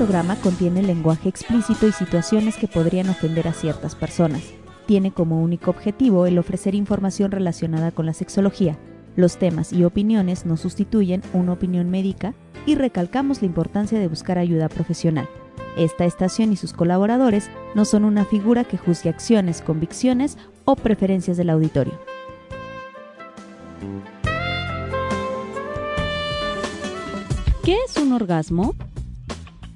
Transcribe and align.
programa 0.00 0.36
contiene 0.36 0.82
lenguaje 0.82 1.28
explícito 1.28 1.86
y 1.86 1.92
situaciones 1.92 2.56
que 2.56 2.66
podrían 2.66 3.10
ofender 3.10 3.46
a 3.46 3.52
ciertas 3.52 3.94
personas. 3.94 4.40
Tiene 4.86 5.12
como 5.12 5.42
único 5.42 5.70
objetivo 5.70 6.24
el 6.24 6.38
ofrecer 6.38 6.74
información 6.74 7.30
relacionada 7.30 7.90
con 7.90 8.06
la 8.06 8.14
sexología. 8.14 8.78
Los 9.14 9.36
temas 9.36 9.74
y 9.74 9.84
opiniones 9.84 10.46
no 10.46 10.56
sustituyen 10.56 11.20
una 11.34 11.52
opinión 11.52 11.90
médica 11.90 12.32
y 12.64 12.76
recalcamos 12.76 13.42
la 13.42 13.46
importancia 13.48 13.98
de 13.98 14.08
buscar 14.08 14.38
ayuda 14.38 14.70
profesional. 14.70 15.28
Esta 15.76 16.06
estación 16.06 16.50
y 16.54 16.56
sus 16.56 16.72
colaboradores 16.72 17.50
no 17.74 17.84
son 17.84 18.06
una 18.06 18.24
figura 18.24 18.64
que 18.64 18.78
juzgue 18.78 19.10
acciones, 19.10 19.60
convicciones 19.60 20.38
o 20.64 20.76
preferencias 20.76 21.36
del 21.36 21.50
auditorio. 21.50 21.92
¿Qué 27.62 27.76
es 27.86 27.98
un 27.98 28.14
orgasmo? 28.14 28.74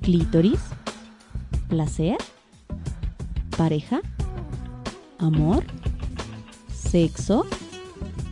Clítoris, 0.04 0.60
placer, 1.70 2.18
pareja, 3.56 4.02
amor, 5.18 5.64
sexo. 6.70 7.46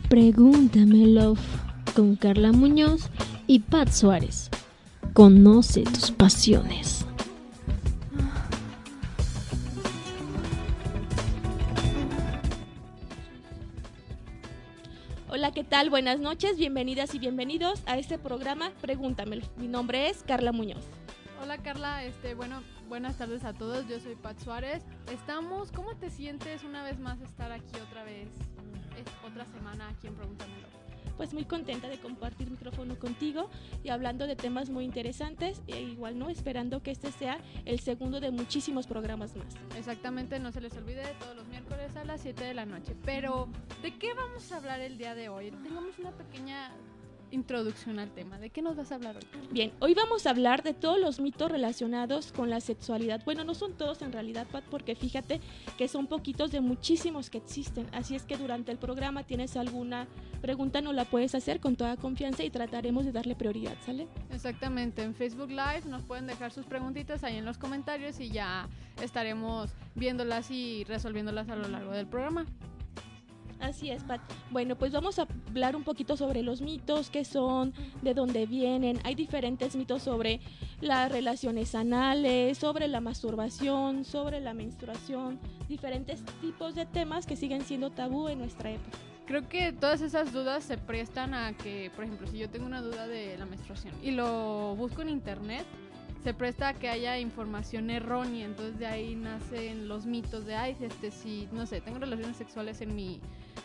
Pregúntame, 0.07 1.07
Love, 1.07 1.39
con 1.95 2.15
Carla 2.15 2.51
Muñoz 2.51 3.09
y 3.47 3.57
Pat 3.57 3.89
Suárez. 3.89 4.51
Conoce 5.13 5.81
tus 5.81 6.11
pasiones. 6.11 7.07
Hola, 15.27 15.51
¿qué 15.51 15.63
tal? 15.63 15.89
Buenas 15.89 16.19
noches, 16.19 16.57
bienvenidas 16.57 17.15
y 17.15 17.19
bienvenidos 17.19 17.81
a 17.87 17.97
este 17.97 18.19
programa 18.19 18.71
Pregúntamelo. 18.79 19.43
Mi 19.57 19.67
nombre 19.67 20.09
es 20.09 20.21
Carla 20.21 20.51
Muñoz. 20.51 21.02
Hola 21.43 21.57
Carla, 21.57 22.05
este, 22.05 22.35
bueno, 22.35 22.63
buenas 22.87 23.17
tardes 23.17 23.43
a 23.43 23.51
todos, 23.51 23.85
yo 23.89 23.99
soy 23.99 24.15
Pat 24.15 24.39
Suárez. 24.39 24.81
Estamos, 25.11 25.73
¿cómo 25.73 25.93
te 25.97 26.09
sientes 26.09 26.63
una 26.63 26.85
vez 26.85 26.99
más 26.99 27.19
estar 27.19 27.51
aquí 27.51 27.75
otra 27.85 28.05
vez? 28.05 28.29
Es 28.97 29.29
otra 29.29 29.45
semana 29.47 29.89
aquí 29.89 30.07
en 30.07 30.15
Pregúntamelo. 30.15 30.67
Pues 31.17 31.33
muy 31.33 31.43
contenta 31.43 31.89
de 31.89 31.99
compartir 31.99 32.49
micrófono 32.49 32.97
contigo 32.97 33.49
y 33.83 33.89
hablando 33.89 34.25
de 34.25 34.37
temas 34.37 34.69
muy 34.69 34.85
interesantes 34.85 35.61
e 35.67 35.81
igual 35.81 36.17
no 36.17 36.29
esperando 36.29 36.81
que 36.81 36.91
este 36.91 37.11
sea 37.11 37.41
el 37.65 37.81
segundo 37.81 38.21
de 38.21 38.31
muchísimos 38.31 38.87
programas 38.87 39.35
más. 39.35 39.53
Exactamente, 39.77 40.39
no 40.39 40.53
se 40.53 40.61
les 40.61 40.73
olvide, 40.77 41.03
todos 41.19 41.35
los 41.35 41.47
miércoles 41.47 41.93
a 41.97 42.05
las 42.05 42.21
7 42.21 42.41
de 42.41 42.53
la 42.53 42.65
noche. 42.65 42.95
Pero, 43.03 43.49
¿de 43.81 43.93
qué 43.97 44.13
vamos 44.13 44.49
a 44.53 44.57
hablar 44.57 44.79
el 44.79 44.97
día 44.97 45.13
de 45.13 45.27
hoy? 45.27 45.51
Tengamos 45.51 45.99
una 45.99 46.11
pequeña 46.11 46.71
introducción 47.33 47.99
al 47.99 48.11
tema. 48.11 48.37
¿De 48.37 48.49
qué 48.49 48.61
nos 48.61 48.75
vas 48.75 48.91
a 48.91 48.95
hablar 48.95 49.17
hoy? 49.17 49.23
Bien, 49.51 49.71
hoy 49.79 49.93
vamos 49.93 50.25
a 50.25 50.29
hablar 50.29 50.63
de 50.63 50.73
todos 50.73 50.99
los 50.99 51.19
mitos 51.19 51.51
relacionados 51.51 52.31
con 52.31 52.49
la 52.49 52.59
sexualidad. 52.59 53.21
Bueno, 53.25 53.43
no 53.43 53.53
son 53.53 53.73
todos 53.73 54.01
en 54.01 54.11
realidad, 54.11 54.47
Pat, 54.51 54.63
porque 54.69 54.95
fíjate 54.95 55.41
que 55.77 55.87
son 55.87 56.07
poquitos 56.07 56.51
de 56.51 56.61
muchísimos 56.61 57.29
que 57.29 57.39
existen. 57.39 57.87
Así 57.91 58.15
es 58.15 58.23
que 58.23 58.37
durante 58.37 58.71
el 58.71 58.77
programa 58.77 59.23
tienes 59.23 59.57
alguna 59.57 60.07
pregunta, 60.41 60.81
no 60.81 60.93
la 60.93 61.05
puedes 61.05 61.35
hacer 61.35 61.59
con 61.59 61.75
toda 61.75 61.97
confianza 61.97 62.43
y 62.43 62.49
trataremos 62.49 63.05
de 63.05 63.11
darle 63.11 63.35
prioridad, 63.35 63.75
¿sale? 63.85 64.07
Exactamente, 64.31 65.03
en 65.03 65.15
Facebook 65.15 65.49
Live 65.49 65.83
nos 65.87 66.03
pueden 66.03 66.27
dejar 66.27 66.51
sus 66.51 66.65
preguntitas 66.65 67.23
ahí 67.23 67.37
en 67.37 67.45
los 67.45 67.57
comentarios 67.57 68.19
y 68.19 68.29
ya 68.29 68.67
estaremos 69.01 69.71
viéndolas 69.95 70.51
y 70.51 70.83
resolviéndolas 70.83 71.49
a 71.49 71.55
lo 71.55 71.67
largo 71.67 71.91
del 71.91 72.07
programa. 72.07 72.45
Así 73.63 73.89
es, 73.89 74.03
Pat. 74.03 74.19
Bueno, 74.51 74.75
pues 74.75 74.91
vamos 74.91 75.19
a 75.19 75.27
hablar 75.49 75.77
un 75.77 75.85
poquito 75.85 76.17
sobre 76.17 76.43
los 76.43 76.61
mitos, 76.61 77.09
qué 77.09 77.23
son, 77.23 77.73
de 78.01 78.13
dónde 78.13 78.45
vienen. 78.45 78.99
Hay 79.05 79.15
diferentes 79.15 79.77
mitos 79.77 80.03
sobre 80.03 80.41
las 80.81 81.09
relaciones 81.09 81.73
anales, 81.73 82.57
sobre 82.57 82.89
la 82.89 82.99
masturbación, 82.99 84.03
sobre 84.03 84.41
la 84.41 84.53
menstruación, 84.53 85.39
diferentes 85.69 86.25
tipos 86.41 86.75
de 86.75 86.85
temas 86.85 87.25
que 87.25 87.37
siguen 87.37 87.61
siendo 87.61 87.89
tabú 87.89 88.27
en 88.27 88.39
nuestra 88.39 88.69
época. 88.69 88.97
Creo 89.25 89.47
que 89.47 89.71
todas 89.71 90.01
esas 90.01 90.33
dudas 90.33 90.65
se 90.65 90.77
prestan 90.77 91.33
a 91.33 91.53
que, 91.55 91.89
por 91.95 92.03
ejemplo, 92.03 92.27
si 92.27 92.39
yo 92.39 92.49
tengo 92.49 92.65
una 92.65 92.81
duda 92.81 93.07
de 93.07 93.37
la 93.37 93.45
menstruación 93.45 93.93
y 94.03 94.11
lo 94.11 94.75
busco 94.75 95.01
en 95.01 95.07
internet, 95.07 95.65
se 96.23 96.33
presta 96.33 96.69
a 96.69 96.73
que 96.73 96.87
haya 96.87 97.19
información 97.19 97.89
errónea, 97.89 98.45
entonces 98.45 98.79
de 98.79 98.85
ahí 98.85 99.15
nacen 99.15 99.89
los 99.89 100.05
mitos 100.05 100.45
de, 100.45 100.55
ay, 100.55 100.77
este, 100.79 101.11
si, 101.11 101.49
no 101.51 101.65
sé, 101.65 101.81
tengo 101.81 101.99
relaciones 101.99 102.37
sexuales 102.37 102.79
en 102.79 102.95
mi, 102.95 103.19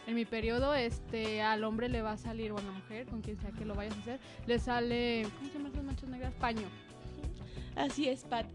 en 0.08 0.16
mi 0.16 0.24
periodo, 0.24 0.74
este, 0.74 1.40
al 1.40 1.62
hombre 1.62 1.88
le 1.88 2.02
va 2.02 2.12
a 2.12 2.16
salir, 2.16 2.50
o 2.50 2.58
a 2.58 2.62
la 2.62 2.72
mujer, 2.72 3.06
con 3.06 3.20
quien 3.22 3.38
sea 3.38 3.52
que 3.52 3.64
lo 3.64 3.76
vayas 3.76 3.96
a 3.98 4.00
hacer, 4.00 4.20
le 4.46 4.58
sale, 4.58 5.26
¿cómo 5.36 5.48
se 5.48 5.54
llaman 5.54 5.72
esas 5.72 5.84
manchas 5.84 6.08
negras? 6.10 6.34
Paño. 6.34 6.68
Así 7.76 8.08
es, 8.08 8.24
Pat. 8.24 8.46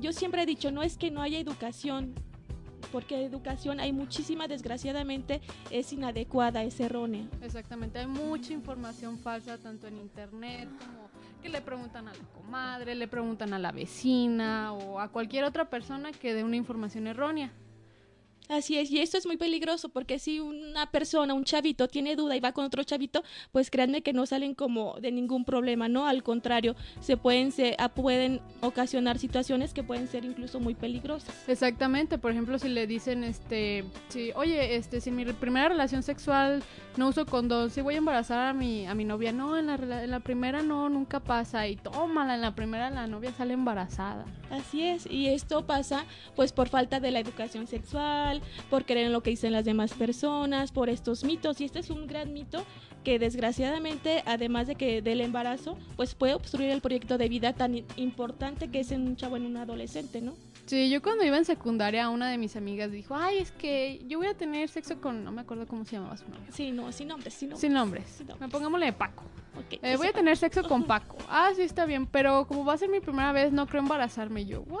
Yo 0.00 0.14
siempre 0.14 0.42
he 0.42 0.46
dicho, 0.46 0.70
no 0.72 0.82
es 0.82 0.96
que 0.96 1.10
no 1.10 1.20
haya 1.20 1.38
educación, 1.38 2.14
porque 2.90 3.22
educación 3.22 3.80
hay 3.80 3.92
muchísima, 3.92 4.48
desgraciadamente, 4.48 5.42
es 5.70 5.92
inadecuada, 5.92 6.64
es 6.64 6.80
errónea. 6.80 7.28
Exactamente, 7.42 7.98
hay 7.98 8.06
mucha 8.06 8.54
información 8.54 9.18
falsa 9.18 9.58
tanto 9.58 9.86
en 9.86 9.98
internet 9.98 10.70
como 10.78 11.11
que 11.42 11.48
le 11.48 11.60
preguntan 11.60 12.06
a 12.06 12.12
la 12.12 12.24
comadre, 12.34 12.94
le 12.94 13.08
preguntan 13.08 13.52
a 13.52 13.58
la 13.58 13.72
vecina 13.72 14.72
o 14.72 15.00
a 15.00 15.08
cualquier 15.08 15.44
otra 15.44 15.64
persona 15.68 16.12
que 16.12 16.34
dé 16.34 16.44
una 16.44 16.56
información 16.56 17.08
errónea. 17.08 17.50
Así 18.52 18.76
es, 18.76 18.90
y 18.90 19.00
esto 19.00 19.16
es 19.16 19.24
muy 19.24 19.38
peligroso 19.38 19.88
porque 19.88 20.18
si 20.18 20.38
una 20.38 20.90
persona, 20.90 21.32
un 21.32 21.44
chavito, 21.44 21.88
tiene 21.88 22.16
duda 22.16 22.36
y 22.36 22.40
va 22.40 22.52
con 22.52 22.66
otro 22.66 22.84
chavito, 22.84 23.24
pues 23.50 23.70
créanme 23.70 24.02
que 24.02 24.12
no 24.12 24.26
salen 24.26 24.54
como 24.54 24.96
de 25.00 25.10
ningún 25.10 25.46
problema, 25.46 25.88
¿no? 25.88 26.06
Al 26.06 26.22
contrario, 26.22 26.76
se 27.00 27.16
pueden, 27.16 27.50
se, 27.50 27.74
ah, 27.78 27.88
pueden 27.88 28.42
ocasionar 28.60 29.18
situaciones 29.18 29.72
que 29.72 29.82
pueden 29.82 30.06
ser 30.06 30.26
incluso 30.26 30.60
muy 30.60 30.74
peligrosas. 30.74 31.34
Exactamente, 31.48 32.18
por 32.18 32.30
ejemplo, 32.30 32.58
si 32.58 32.68
le 32.68 32.86
dicen, 32.86 33.24
este, 33.24 33.86
si, 34.08 34.32
oye, 34.32 34.76
este, 34.76 35.00
si 35.00 35.08
en 35.08 35.16
mi 35.16 35.24
primera 35.24 35.70
relación 35.70 36.02
sexual 36.02 36.62
no 36.98 37.08
uso 37.08 37.24
condón, 37.24 37.70
si 37.70 37.80
voy 37.80 37.94
a 37.94 37.98
embarazar 37.98 38.48
a 38.48 38.52
mi, 38.52 38.86
a 38.86 38.94
mi 38.94 39.06
novia, 39.06 39.32
no, 39.32 39.56
en 39.56 39.68
la, 39.68 40.04
en 40.04 40.10
la 40.10 40.20
primera 40.20 40.60
no, 40.60 40.90
nunca 40.90 41.20
pasa, 41.20 41.66
y 41.68 41.76
tómala, 41.76 42.34
en 42.34 42.42
la 42.42 42.54
primera 42.54 42.90
la 42.90 43.06
novia 43.06 43.32
sale 43.32 43.54
embarazada. 43.54 44.26
Así 44.50 44.82
es, 44.82 45.06
y 45.06 45.28
esto 45.28 45.64
pasa 45.66 46.04
pues 46.36 46.52
por 46.52 46.68
falta 46.68 47.00
de 47.00 47.10
la 47.10 47.20
educación 47.20 47.66
sexual, 47.66 48.41
por 48.70 48.84
creer 48.84 49.06
en 49.06 49.12
lo 49.12 49.22
que 49.22 49.30
dicen 49.30 49.52
las 49.52 49.64
demás 49.64 49.92
personas, 49.94 50.72
por 50.72 50.88
estos 50.88 51.24
mitos, 51.24 51.60
y 51.60 51.64
este 51.64 51.80
es 51.80 51.90
un 51.90 52.06
gran 52.06 52.32
mito 52.32 52.64
que 53.04 53.18
desgraciadamente, 53.18 54.22
además 54.26 54.66
de 54.66 54.76
que 54.76 55.02
del 55.02 55.20
embarazo, 55.20 55.76
pues 55.96 56.14
puede 56.14 56.34
obstruir 56.34 56.70
el 56.70 56.80
proyecto 56.80 57.18
de 57.18 57.28
vida 57.28 57.52
tan 57.52 57.84
importante 57.96 58.68
que 58.68 58.80
es 58.80 58.92
en 58.92 59.02
un 59.02 59.16
chavo, 59.16 59.36
en 59.36 59.46
un 59.46 59.56
adolescente, 59.56 60.20
¿no? 60.20 60.34
Sí, 60.66 60.88
yo 60.88 61.02
cuando 61.02 61.24
iba 61.24 61.36
en 61.36 61.44
secundaria, 61.44 62.08
una 62.08 62.30
de 62.30 62.38
mis 62.38 62.54
amigas 62.54 62.92
dijo, 62.92 63.16
ay, 63.16 63.38
es 63.38 63.50
que 63.50 64.00
yo 64.06 64.18
voy 64.18 64.28
a 64.28 64.34
tener 64.34 64.68
sexo 64.68 65.00
con, 65.00 65.24
no 65.24 65.32
me 65.32 65.40
acuerdo 65.40 65.66
cómo 65.66 65.84
se 65.84 65.96
llamaba 65.96 66.16
su 66.16 66.28
novio. 66.28 66.46
Sí, 66.50 66.70
no, 66.70 66.92
sin 66.92 67.08
nombres, 67.08 67.34
sin 67.34 67.48
nombres. 67.48 67.60
Sin 67.60 67.72
nombres. 67.72 68.04
Sin 68.06 68.26
nombres. 68.28 68.48
Me 68.48 68.52
pongámosle 68.52 68.92
Paco. 68.92 69.24
Ok, 69.58 69.80
Eh, 69.82 69.96
voy 69.96 70.06
a 70.06 70.12
tener 70.12 70.36
sexo 70.36 70.62
con 70.62 70.84
Paco. 70.84 71.16
Ah, 71.28 71.50
sí, 71.56 71.62
está 71.62 71.84
bien, 71.84 72.06
pero 72.06 72.46
como 72.46 72.64
va 72.64 72.74
a 72.74 72.78
ser 72.78 72.88
mi 72.88 73.00
primera 73.00 73.32
vez, 73.32 73.52
no 73.52 73.66
creo 73.66 73.82
embarazarme. 73.82 74.46
Yo, 74.46 74.60
what? 74.62 74.80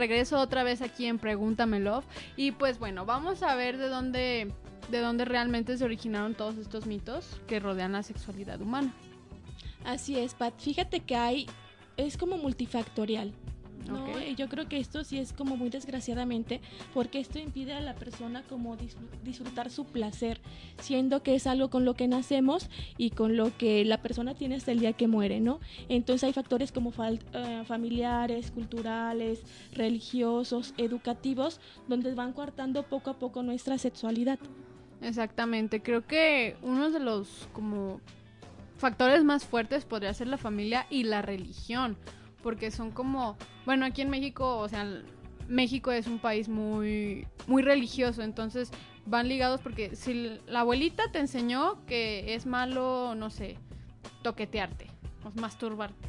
regreso 0.00 0.40
otra 0.40 0.64
vez 0.64 0.82
aquí 0.82 1.06
en 1.06 1.18
Pregúntame 1.18 1.78
Love. 1.78 2.04
Y 2.36 2.52
pues 2.52 2.80
bueno, 2.80 3.06
vamos 3.06 3.44
a 3.44 3.54
ver 3.54 3.76
de 3.76 3.88
dónde, 3.88 4.52
de 4.90 5.00
dónde 5.00 5.24
realmente 5.24 5.76
se 5.78 5.84
originaron 5.84 6.34
todos 6.34 6.56
estos 6.56 6.86
mitos 6.86 7.40
que 7.46 7.60
rodean 7.60 7.92
la 7.92 8.02
sexualidad 8.02 8.60
humana. 8.60 8.92
Así 9.84 10.18
es, 10.18 10.34
Pat. 10.34 10.54
Fíjate 10.58 11.00
que 11.00 11.14
hay, 11.14 11.46
es 11.96 12.16
como 12.16 12.36
multifactorial. 12.36 13.32
Yo 14.40 14.48
creo 14.48 14.70
que 14.70 14.78
esto 14.78 15.04
sí 15.04 15.18
es 15.18 15.34
como 15.34 15.58
muy 15.58 15.68
desgraciadamente, 15.68 16.62
porque 16.94 17.20
esto 17.20 17.38
impide 17.38 17.74
a 17.74 17.82
la 17.82 17.94
persona 17.94 18.42
como 18.48 18.74
disfr- 18.78 19.20
disfrutar 19.22 19.68
su 19.68 19.84
placer, 19.84 20.40
siendo 20.80 21.22
que 21.22 21.34
es 21.34 21.46
algo 21.46 21.68
con 21.68 21.84
lo 21.84 21.92
que 21.92 22.08
nacemos 22.08 22.70
y 22.96 23.10
con 23.10 23.36
lo 23.36 23.54
que 23.58 23.84
la 23.84 23.98
persona 24.00 24.32
tiene 24.34 24.54
hasta 24.54 24.72
el 24.72 24.80
día 24.80 24.94
que 24.94 25.08
muere, 25.08 25.40
¿no? 25.40 25.60
Entonces 25.90 26.24
hay 26.24 26.32
factores 26.32 26.72
como 26.72 26.90
eh, 26.98 27.64
familiares, 27.66 28.50
culturales, 28.50 29.42
religiosos, 29.74 30.72
educativos, 30.78 31.60
donde 31.86 32.14
van 32.14 32.32
coartando 32.32 32.84
poco 32.84 33.10
a 33.10 33.18
poco 33.18 33.42
nuestra 33.42 33.76
sexualidad. 33.76 34.38
Exactamente, 35.02 35.82
creo 35.82 36.06
que 36.06 36.56
uno 36.62 36.90
de 36.90 37.00
los 37.00 37.46
como 37.52 38.00
factores 38.78 39.22
más 39.22 39.44
fuertes 39.44 39.84
podría 39.84 40.14
ser 40.14 40.28
la 40.28 40.38
familia 40.38 40.86
y 40.88 41.02
la 41.02 41.20
religión, 41.20 41.98
porque 42.42 42.70
son 42.70 42.90
como, 42.90 43.36
bueno, 43.66 43.86
aquí 43.86 44.02
en 44.02 44.10
México, 44.10 44.58
o 44.58 44.68
sea, 44.68 44.86
México 45.48 45.90
es 45.90 46.06
un 46.06 46.18
país 46.18 46.48
muy 46.48 47.26
muy 47.46 47.62
religioso, 47.62 48.22
entonces 48.22 48.70
van 49.06 49.28
ligados 49.28 49.60
porque 49.60 49.96
si 49.96 50.38
la 50.46 50.60
abuelita 50.60 51.10
te 51.10 51.18
enseñó 51.18 51.84
que 51.86 52.34
es 52.34 52.46
malo, 52.46 53.14
no 53.16 53.30
sé, 53.30 53.56
toquetearte 54.22 54.86
o 55.24 55.40
masturbarte. 55.40 56.08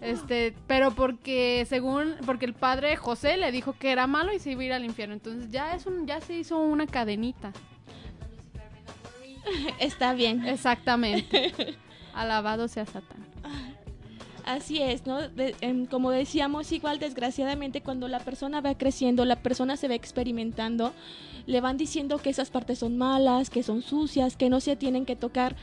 Este, 0.00 0.54
pero 0.66 0.90
porque 0.90 1.64
según 1.66 2.16
porque 2.26 2.44
el 2.44 2.52
padre 2.52 2.96
José 2.96 3.36
le 3.38 3.50
dijo 3.50 3.74
que 3.78 3.90
era 3.90 4.06
malo 4.06 4.32
y 4.32 4.38
se 4.38 4.52
iba 4.52 4.62
a 4.62 4.64
ir 4.64 4.72
al 4.72 4.84
infierno, 4.84 5.14
entonces 5.14 5.50
ya 5.50 5.74
es 5.74 5.86
un 5.86 6.06
ya 6.06 6.20
se 6.20 6.34
hizo 6.34 6.58
una 6.58 6.86
cadenita. 6.86 7.52
Está 9.78 10.12
bien. 10.12 10.44
Exactamente. 10.44 11.52
Alabado 12.14 12.68
sea 12.68 12.84
Satán. 12.84 13.24
Así 14.46 14.80
es, 14.80 15.06
¿no? 15.06 15.28
De- 15.28 15.56
em, 15.60 15.86
como 15.86 16.10
decíamos, 16.12 16.70
igual 16.70 17.00
desgraciadamente 17.00 17.80
cuando 17.80 18.06
la 18.06 18.20
persona 18.20 18.60
va 18.60 18.76
creciendo, 18.78 19.24
la 19.24 19.34
persona 19.36 19.76
se 19.76 19.88
va 19.88 19.94
experimentando, 19.94 20.92
le 21.46 21.60
van 21.60 21.76
diciendo 21.76 22.18
que 22.18 22.30
esas 22.30 22.50
partes 22.50 22.78
son 22.78 22.96
malas, 22.96 23.50
que 23.50 23.64
son 23.64 23.82
sucias, 23.82 24.36
que 24.36 24.48
no 24.48 24.60
se 24.60 24.76
tienen 24.76 25.04
que 25.04 25.16
tocar. 25.16 25.56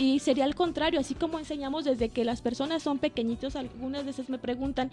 Y 0.00 0.20
sería 0.20 0.44
al 0.44 0.54
contrario, 0.54 1.00
así 1.00 1.14
como 1.16 1.40
enseñamos 1.40 1.84
desde 1.84 2.08
que 2.08 2.24
las 2.24 2.40
personas 2.40 2.84
son 2.84 2.98
pequeñitos, 3.00 3.56
algunas 3.56 4.04
veces 4.04 4.28
me 4.28 4.38
preguntan, 4.38 4.92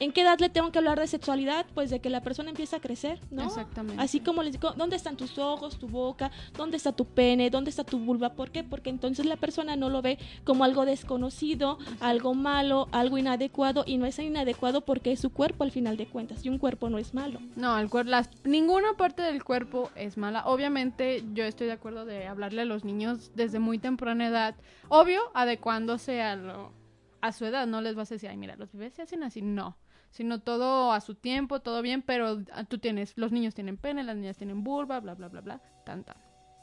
¿en 0.00 0.12
qué 0.12 0.22
edad 0.22 0.38
le 0.38 0.48
tengo 0.48 0.72
que 0.72 0.78
hablar 0.78 0.98
de 0.98 1.06
sexualidad? 1.06 1.66
Pues 1.74 1.90
de 1.90 2.00
que 2.00 2.08
la 2.08 2.22
persona 2.22 2.48
empieza 2.48 2.76
a 2.76 2.80
crecer, 2.80 3.20
¿no? 3.30 3.44
Exactamente. 3.44 4.02
Así 4.02 4.20
como 4.20 4.42
les 4.42 4.52
digo, 4.52 4.72
¿dónde 4.72 4.96
están 4.96 5.18
tus 5.18 5.36
ojos, 5.38 5.78
tu 5.78 5.88
boca? 5.88 6.30
¿Dónde 6.56 6.78
está 6.78 6.92
tu 6.92 7.04
pene? 7.04 7.50
¿Dónde 7.50 7.68
está 7.68 7.84
tu 7.84 7.98
vulva? 7.98 8.30
¿Por 8.32 8.50
qué? 8.50 8.64
Porque 8.64 8.88
entonces 8.88 9.26
la 9.26 9.36
persona 9.36 9.76
no 9.76 9.90
lo 9.90 10.00
ve 10.00 10.18
como 10.44 10.64
algo 10.64 10.86
desconocido, 10.86 11.78
algo 12.00 12.34
malo, 12.34 12.88
algo 12.92 13.18
inadecuado 13.18 13.84
y 13.86 13.98
no 13.98 14.06
es 14.06 14.18
inadecuado 14.18 14.80
porque 14.80 15.12
es 15.12 15.20
su 15.20 15.30
cuerpo 15.30 15.64
al 15.64 15.70
final 15.70 15.96
de 15.96 16.06
cuentas 16.06 16.44
y 16.44 16.48
un 16.48 16.58
cuerpo 16.58 16.88
no 16.88 16.98
es 16.98 17.12
malo. 17.14 17.40
No, 17.56 17.78
el 17.78 17.90
cuer- 17.90 18.06
las, 18.06 18.30
ninguna 18.44 18.94
parte 18.96 19.22
del 19.22 19.44
cuerpo 19.44 19.90
es 19.96 20.16
mala. 20.16 20.46
Obviamente, 20.46 21.24
yo 21.34 21.44
estoy 21.44 21.66
de 21.66 21.72
acuerdo 21.74 22.04
de 22.04 22.26
hablarle 22.26 22.62
a 22.62 22.64
los 22.64 22.84
niños 22.84 23.30
desde 23.34 23.58
muy 23.58 23.78
temprana 23.78 24.28
edad. 24.28 24.45
Obvio, 24.88 25.20
adecuándose 25.34 26.22
a, 26.22 26.36
lo, 26.36 26.72
a 27.20 27.32
su 27.32 27.44
edad. 27.46 27.66
No 27.66 27.80
les 27.80 27.94
vas 27.94 28.10
a 28.10 28.14
decir, 28.14 28.28
ay, 28.28 28.36
mira, 28.36 28.56
los 28.56 28.72
bebés 28.72 28.94
se 28.94 29.02
hacen 29.02 29.22
así. 29.22 29.42
No. 29.42 29.76
Sino 30.10 30.40
todo 30.40 30.92
a 30.92 31.00
su 31.00 31.14
tiempo, 31.14 31.60
todo 31.60 31.82
bien, 31.82 32.02
pero 32.02 32.42
ah, 32.52 32.64
tú 32.64 32.78
tienes, 32.78 33.16
los 33.16 33.32
niños 33.32 33.54
tienen 33.54 33.76
pene, 33.76 34.04
las 34.04 34.16
niñas 34.16 34.36
tienen 34.36 34.62
vulva, 34.64 35.00
bla, 35.00 35.14
bla, 35.14 35.28
bla, 35.28 35.40
bla, 35.40 35.60
tan, 35.84 36.04
tan. 36.04 36.16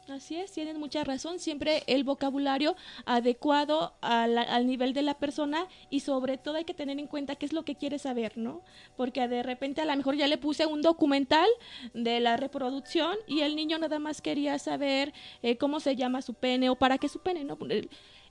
Así 0.10 0.36
es, 0.36 0.52
tienen 0.52 0.80
mucha 0.80 1.04
razón. 1.06 1.40
Siempre 1.40 1.84
el 1.88 2.04
vocabulario 2.04 2.76
adecuado 3.06 3.94
al 4.02 4.68
nivel 4.68 4.94
de 4.94 5.02
la 5.02 5.18
persona 5.18 5.68
y 5.90 6.02
sobre 6.02 6.38
todo 6.38 6.58
hay 6.58 6.66
que 6.66 6.74
tener 6.74 7.00
en 7.00 7.08
cuenta 7.08 7.36
qué 7.36 7.46
es 7.46 7.54
lo 7.54 7.64
que 7.64 7.76
quiere 7.76 7.98
saber, 8.00 8.38
¿no? 8.38 8.62
Porque 8.98 9.26
de 9.30 9.44
repente 9.44 9.82
a 9.82 9.86
lo 9.86 9.96
mejor 9.96 10.16
ya 10.16 10.28
le 10.28 10.38
puse 10.38 10.66
un 10.66 10.82
documental 10.82 11.48
de 11.94 12.20
la 12.20 12.36
reproducción 12.36 13.16
y 13.28 13.42
el 13.42 13.56
niño 13.56 13.78
nada 13.78 13.98
más 14.00 14.22
quería 14.22 14.60
saber 14.60 15.14
eh, 15.42 15.58
cómo 15.58 15.80
se 15.80 15.96
llama 15.96 16.22
su 16.22 16.34
pene 16.34 16.70
o 16.70 16.76
para 16.76 16.98
qué 16.98 17.08
su 17.08 17.20
pene, 17.20 17.46
¿no? 17.46 17.58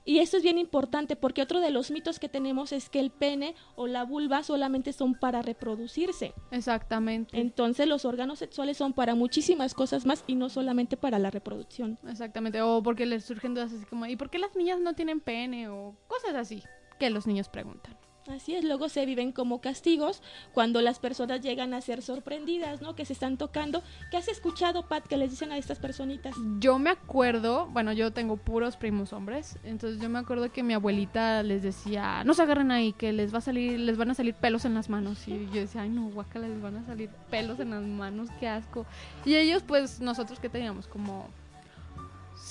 Y 0.05 0.19
esto 0.19 0.37
es 0.37 0.43
bien 0.43 0.57
importante 0.57 1.15
porque 1.15 1.41
otro 1.41 1.61
de 1.61 1.71
los 1.71 1.91
mitos 1.91 2.19
que 2.19 2.29
tenemos 2.29 2.71
es 2.71 2.89
que 2.89 2.99
el 2.99 3.09
pene 3.09 3.55
o 3.75 3.87
la 3.87 4.03
vulva 4.03 4.43
solamente 4.43 4.91
son 4.91 5.15
para 5.15 5.41
reproducirse. 5.41 6.33
Exactamente. 6.51 7.39
Entonces 7.39 7.87
los 7.87 8.05
órganos 8.05 8.39
sexuales 8.39 8.77
son 8.77 8.93
para 8.93 9.15
muchísimas 9.15 9.73
cosas 9.73 10.05
más 10.05 10.23
y 10.27 10.35
no 10.35 10.49
solamente 10.49 10.97
para 10.97 11.19
la 11.19 11.31
reproducción. 11.31 11.97
Exactamente, 12.07 12.61
o 12.61 12.83
porque 12.83 13.05
les 13.05 13.23
surgen 13.23 13.53
dudas 13.53 13.71
así 13.73 13.85
como, 13.85 14.05
¿y 14.05 14.15
por 14.15 14.29
qué 14.29 14.39
las 14.39 14.55
niñas 14.55 14.79
no 14.79 14.93
tienen 14.93 15.21
pene? 15.21 15.69
O 15.69 15.95
cosas 16.07 16.35
así 16.35 16.63
que 16.99 17.09
los 17.09 17.25
niños 17.25 17.49
preguntan. 17.49 17.97
Así 18.27 18.55
es, 18.55 18.63
luego 18.63 18.87
se 18.87 19.05
viven 19.05 19.33
como 19.33 19.59
castigos 19.59 20.21
cuando 20.53 20.81
las 20.81 20.99
personas 20.99 21.41
llegan 21.41 21.73
a 21.73 21.81
ser 21.81 22.01
sorprendidas, 22.01 22.81
¿no? 22.81 22.95
Que 22.95 23.03
se 23.03 23.11
están 23.11 23.37
tocando. 23.37 23.83
¿Qué 24.11 24.17
has 24.17 24.29
escuchado, 24.29 24.87
Pat, 24.87 25.05
que 25.05 25.17
les 25.17 25.31
dicen 25.31 25.51
a 25.51 25.57
estas 25.57 25.77
personitas? 25.79 26.33
Yo 26.59 26.79
me 26.79 26.89
acuerdo, 26.89 27.67
bueno, 27.67 27.91
yo 27.91 28.11
tengo 28.11 28.37
puros 28.37 28.77
primos 28.77 29.11
hombres, 29.11 29.57
entonces 29.65 30.01
yo 30.01 30.07
me 30.07 30.19
acuerdo 30.19 30.51
que 30.51 30.63
mi 30.63 30.73
abuelita 30.73 31.43
les 31.43 31.63
decía, 31.63 32.23
no 32.23 32.33
se 32.33 32.43
agarren 32.43 32.71
ahí, 32.71 32.93
que 32.93 33.11
les 33.11 33.33
va 33.33 33.39
a 33.39 33.41
salir, 33.41 33.77
les 33.79 33.97
van 33.97 34.11
a 34.11 34.13
salir 34.13 34.35
pelos 34.35 34.63
en 34.63 34.73
las 34.73 34.89
manos. 34.89 35.27
Y 35.27 35.47
yo 35.47 35.61
decía, 35.61 35.81
ay 35.81 35.89
no, 35.89 36.09
guacala, 36.09 36.47
les 36.47 36.61
van 36.61 36.77
a 36.77 36.85
salir 36.85 37.09
pelos 37.29 37.59
en 37.59 37.71
las 37.71 37.83
manos, 37.83 38.29
qué 38.39 38.47
asco. 38.47 38.85
Y 39.25 39.35
ellos, 39.35 39.63
pues, 39.67 39.99
nosotros 39.99 40.39
que 40.39 40.47
teníamos 40.47 40.87
como 40.87 41.27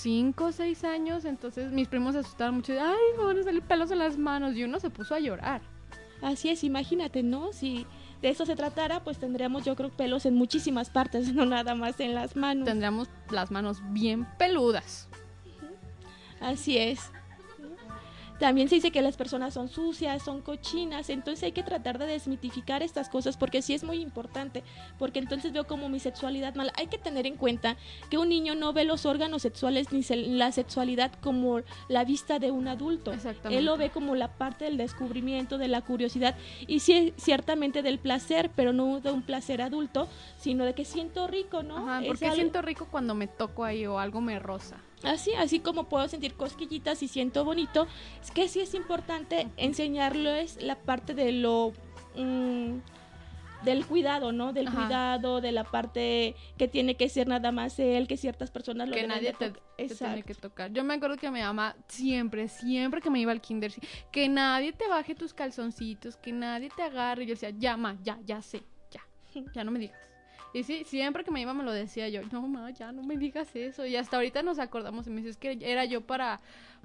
cinco 0.03 0.45
o 0.45 0.51
seis 0.51 0.83
años, 0.83 1.23
entonces 1.25 1.71
mis 1.71 1.87
primos 1.87 2.13
se 2.13 2.19
asustaron 2.19 2.55
mucho, 2.55 2.73
ay, 2.73 3.17
me 3.17 3.23
van 3.23 3.39
a 3.39 3.43
salir 3.43 3.63
pelos 3.63 3.89
en 3.89 3.99
las 3.99 4.17
manos, 4.17 4.55
y 4.55 4.63
uno 4.63 4.79
se 4.79 4.89
puso 4.89 5.15
a 5.15 5.19
llorar. 5.19 5.61
Así 6.21 6.49
es, 6.49 6.63
imagínate, 6.63 7.23
¿no? 7.23 7.51
Si 7.53 7.85
de 8.21 8.29
eso 8.29 8.45
se 8.45 8.55
tratara, 8.55 9.03
pues 9.03 9.17
tendríamos, 9.17 9.65
yo 9.65 9.75
creo, 9.75 9.89
pelos 9.89 10.25
en 10.25 10.35
muchísimas 10.35 10.89
partes, 10.89 11.33
no 11.33 11.45
nada 11.45 11.73
más 11.75 11.99
en 11.99 12.13
las 12.15 12.35
manos. 12.35 12.65
Tendríamos 12.65 13.09
las 13.29 13.49
manos 13.49 13.81
bien 13.91 14.27
peludas. 14.37 15.09
Así 16.39 16.77
es. 16.77 17.11
También 18.43 18.67
se 18.67 18.75
dice 18.75 18.91
que 18.91 19.01
las 19.01 19.15
personas 19.15 19.53
son 19.53 19.69
sucias, 19.69 20.21
son 20.21 20.41
cochinas, 20.41 21.09
entonces 21.09 21.43
hay 21.45 21.53
que 21.53 21.63
tratar 21.63 21.97
de 21.97 22.05
desmitificar 22.07 22.83
estas 22.83 23.07
cosas 23.07 23.37
porque 23.37 23.61
sí 23.61 23.73
es 23.73 23.85
muy 23.85 24.01
importante, 24.01 24.63
porque 24.99 25.19
entonces 25.19 25.53
veo 25.53 25.65
como 25.65 25.87
mi 25.87 26.01
sexualidad 26.01 26.53
mala. 26.53 26.73
Hay 26.75 26.87
que 26.87 26.97
tener 26.97 27.25
en 27.25 27.37
cuenta 27.37 27.77
que 28.09 28.17
un 28.17 28.27
niño 28.27 28.53
no 28.53 28.73
ve 28.73 28.83
los 28.83 29.05
órganos 29.05 29.43
sexuales 29.43 29.93
ni 29.93 30.03
se- 30.03 30.17
la 30.17 30.51
sexualidad 30.51 31.13
como 31.21 31.61
la 31.87 32.03
vista 32.03 32.37
de 32.37 32.51
un 32.51 32.67
adulto. 32.67 33.13
Exactamente. 33.13 33.59
Él 33.59 33.63
lo 33.65 33.77
ve 33.77 33.91
como 33.91 34.13
la 34.13 34.27
parte 34.33 34.65
del 34.65 34.75
descubrimiento, 34.75 35.57
de 35.57 35.69
la 35.69 35.79
curiosidad 35.79 36.35
y 36.67 36.81
sí, 36.81 37.13
ciertamente 37.15 37.81
del 37.81 37.97
placer, 37.97 38.51
pero 38.53 38.73
no 38.73 38.99
de 38.99 39.09
un 39.13 39.21
placer 39.21 39.61
adulto, 39.61 40.09
sino 40.37 40.65
de 40.65 40.73
que 40.73 40.83
siento 40.83 41.27
rico, 41.27 41.63
¿no? 41.63 41.77
Ajá, 41.77 42.01
porque 42.05 42.25
algo- 42.25 42.35
siento 42.35 42.61
rico 42.61 42.89
cuando 42.91 43.15
me 43.15 43.27
toco 43.27 43.63
ahí 43.63 43.85
o 43.85 43.99
algo 43.99 44.19
me 44.19 44.37
rosa. 44.37 44.75
Así, 45.03 45.33
así 45.33 45.59
como 45.59 45.85
puedo 45.85 46.07
sentir 46.07 46.33
cosquillitas 46.35 47.03
y 47.03 47.07
siento 47.07 47.43
bonito, 47.43 47.87
es 48.21 48.31
que 48.31 48.47
sí 48.47 48.61
es 48.61 48.73
importante 48.73 49.47
enseñarles 49.57 50.61
la 50.61 50.75
parte 50.75 51.13
de 51.13 51.33
lo 51.33 51.73
mm, 52.15 52.77
del 53.63 53.85
cuidado, 53.85 54.31
¿no? 54.31 54.53
Del 54.53 54.67
Ajá. 54.67 54.77
cuidado, 54.77 55.41
de 55.41 55.51
la 55.51 55.63
parte 55.63 56.35
que 56.57 56.67
tiene 56.67 56.95
que 56.95 57.09
ser 57.09 57.27
nada 57.27 57.51
más 57.51 57.79
él, 57.79 58.07
que 58.07 58.17
ciertas 58.17 58.51
personas 58.51 58.89
lo 58.89 58.95
que 58.95 59.07
nadie 59.07 59.33
te, 59.33 59.51
te 59.77 59.95
tiene 59.95 60.23
que 60.23 60.35
tocar. 60.35 60.71
Yo 60.71 60.83
me 60.83 60.93
acuerdo 60.93 61.17
que 61.17 61.31
mi 61.31 61.41
mamá 61.41 61.75
siempre, 61.87 62.47
siempre 62.47 63.01
que 63.01 63.09
me 63.09 63.19
iba 63.19 63.31
al 63.31 63.41
kinder, 63.41 63.73
que 64.11 64.29
nadie 64.29 64.73
te 64.73 64.87
baje 64.87 65.15
tus 65.15 65.33
calzoncitos, 65.33 66.17
que 66.17 66.31
nadie 66.31 66.69
te 66.75 66.83
agarre. 66.83 67.23
Y 67.23 67.27
yo 67.27 67.33
decía, 67.33 67.51
ya, 67.51 67.77
ma, 67.77 67.97
ya, 68.03 68.19
ya 68.25 68.41
sé, 68.41 68.63
ya, 68.91 69.01
ya 69.53 69.63
no 69.63 69.71
me 69.71 69.79
digas. 69.79 70.12
Y 70.53 70.63
sí, 70.63 70.83
siempre 70.85 71.23
que 71.23 71.31
me 71.31 71.41
iba 71.41 71.53
me 71.53 71.63
lo 71.63 71.71
decía 71.71 72.09
yo, 72.09 72.21
no, 72.31 72.47
ma, 72.47 72.69
ya 72.69 72.91
no 72.91 73.01
me 73.03 73.17
digas 73.17 73.55
eso. 73.55 73.85
Y 73.85 73.95
hasta 73.95 74.17
ahorita 74.17 74.43
nos 74.43 74.59
acordamos 74.59 75.07
y 75.07 75.09
me 75.09 75.21
dices 75.21 75.37
que 75.37 75.57
era 75.61 75.85
yo 75.85 76.01
para, 76.01 76.39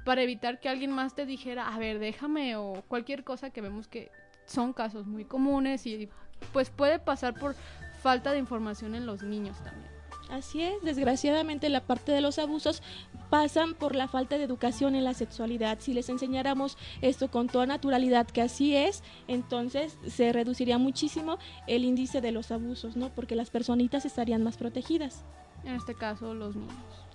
para 0.05 0.23
evitar 0.23 0.59
que 0.59 0.69
alguien 0.69 0.91
más 0.91 1.15
te 1.15 1.27
dijera, 1.27 1.69
a 1.69 1.79
ver, 1.79 1.99
déjame, 1.99 2.57
o 2.57 2.83
cualquier 2.89 3.25
cosa 3.25 3.51
que 3.51 3.61
vemos 3.61 3.87
que 3.87 4.11
son 4.47 4.73
casos 4.73 5.07
muy 5.07 5.25
comunes 5.25 5.87
y 5.87 6.09
pues 6.53 6.71
puede 6.71 6.99
pasar 6.99 7.39
por 7.39 7.55
falta 8.03 8.33
de 8.33 8.39
información 8.39 8.95
en 8.95 9.05
los 9.05 9.23
niños 9.23 9.63
también. 9.63 9.91
Así 10.31 10.63
es, 10.63 10.83
desgraciadamente 10.83 11.69
la 11.69 11.81
parte 11.81 12.13
de 12.13 12.21
los 12.21 12.39
abusos 12.39 12.83
pasan 13.31 13.75
por 13.75 13.95
la 13.95 14.09
falta 14.09 14.39
de 14.39 14.45
educación 14.45 14.95
en 14.95 15.05
la 15.05 15.15
sexualidad. 15.15 15.79
Si 15.81 15.93
les 15.93 16.09
enseñáramos 16.09 16.77
esto 17.01 17.31
con 17.31 17.49
toda 17.49 17.67
naturalidad 17.67 18.27
que 18.27 18.43
así 18.43 18.75
es, 18.75 19.03
entonces 19.27 19.99
se 20.07 20.33
reduciría 20.33 20.79
muchísimo 20.79 21.39
el 21.67 21.85
índice 21.85 22.21
de 22.21 22.33
los 22.33 22.51
abusos, 22.51 22.97
¿no? 22.97 23.11
Porque 23.11 23.37
las 23.37 23.51
personitas 23.51 24.05
estarían 24.05 24.43
más 24.43 24.57
protegidas. 24.57 25.25
En 25.65 25.75
este 25.75 25.95
caso, 25.95 26.35
los 26.35 26.57
niños. 26.57 26.75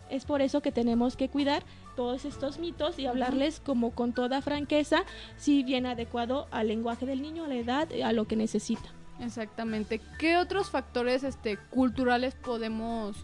Es 0.10 0.26
por 0.26 0.42
eso 0.42 0.62
que 0.62 0.72
tenemos 0.72 1.16
que 1.16 1.30
cuidar 1.30 1.64
todos 1.96 2.26
estos 2.26 2.60
mitos 2.60 3.00
y 3.00 3.08
hablarles 3.08 3.60
como 3.60 3.92
con 3.92 4.14
toda 4.14 4.42
franqueza, 4.42 5.06
si 5.38 5.64
bien 5.64 5.86
adecuado 5.86 6.48
al 6.52 6.68
lenguaje 6.68 7.06
del 7.06 7.22
niño, 7.22 7.46
a 7.46 7.48
la 7.48 7.56
edad, 7.56 7.90
a 8.04 8.12
lo 8.14 8.26
que 8.26 8.36
necesita. 8.36 8.90
Exactamente. 9.20 10.02
¿Qué 10.20 10.38
otros 10.38 10.70
factores 10.70 11.24
este, 11.24 11.58
culturales 11.58 12.36
podemos 12.36 13.16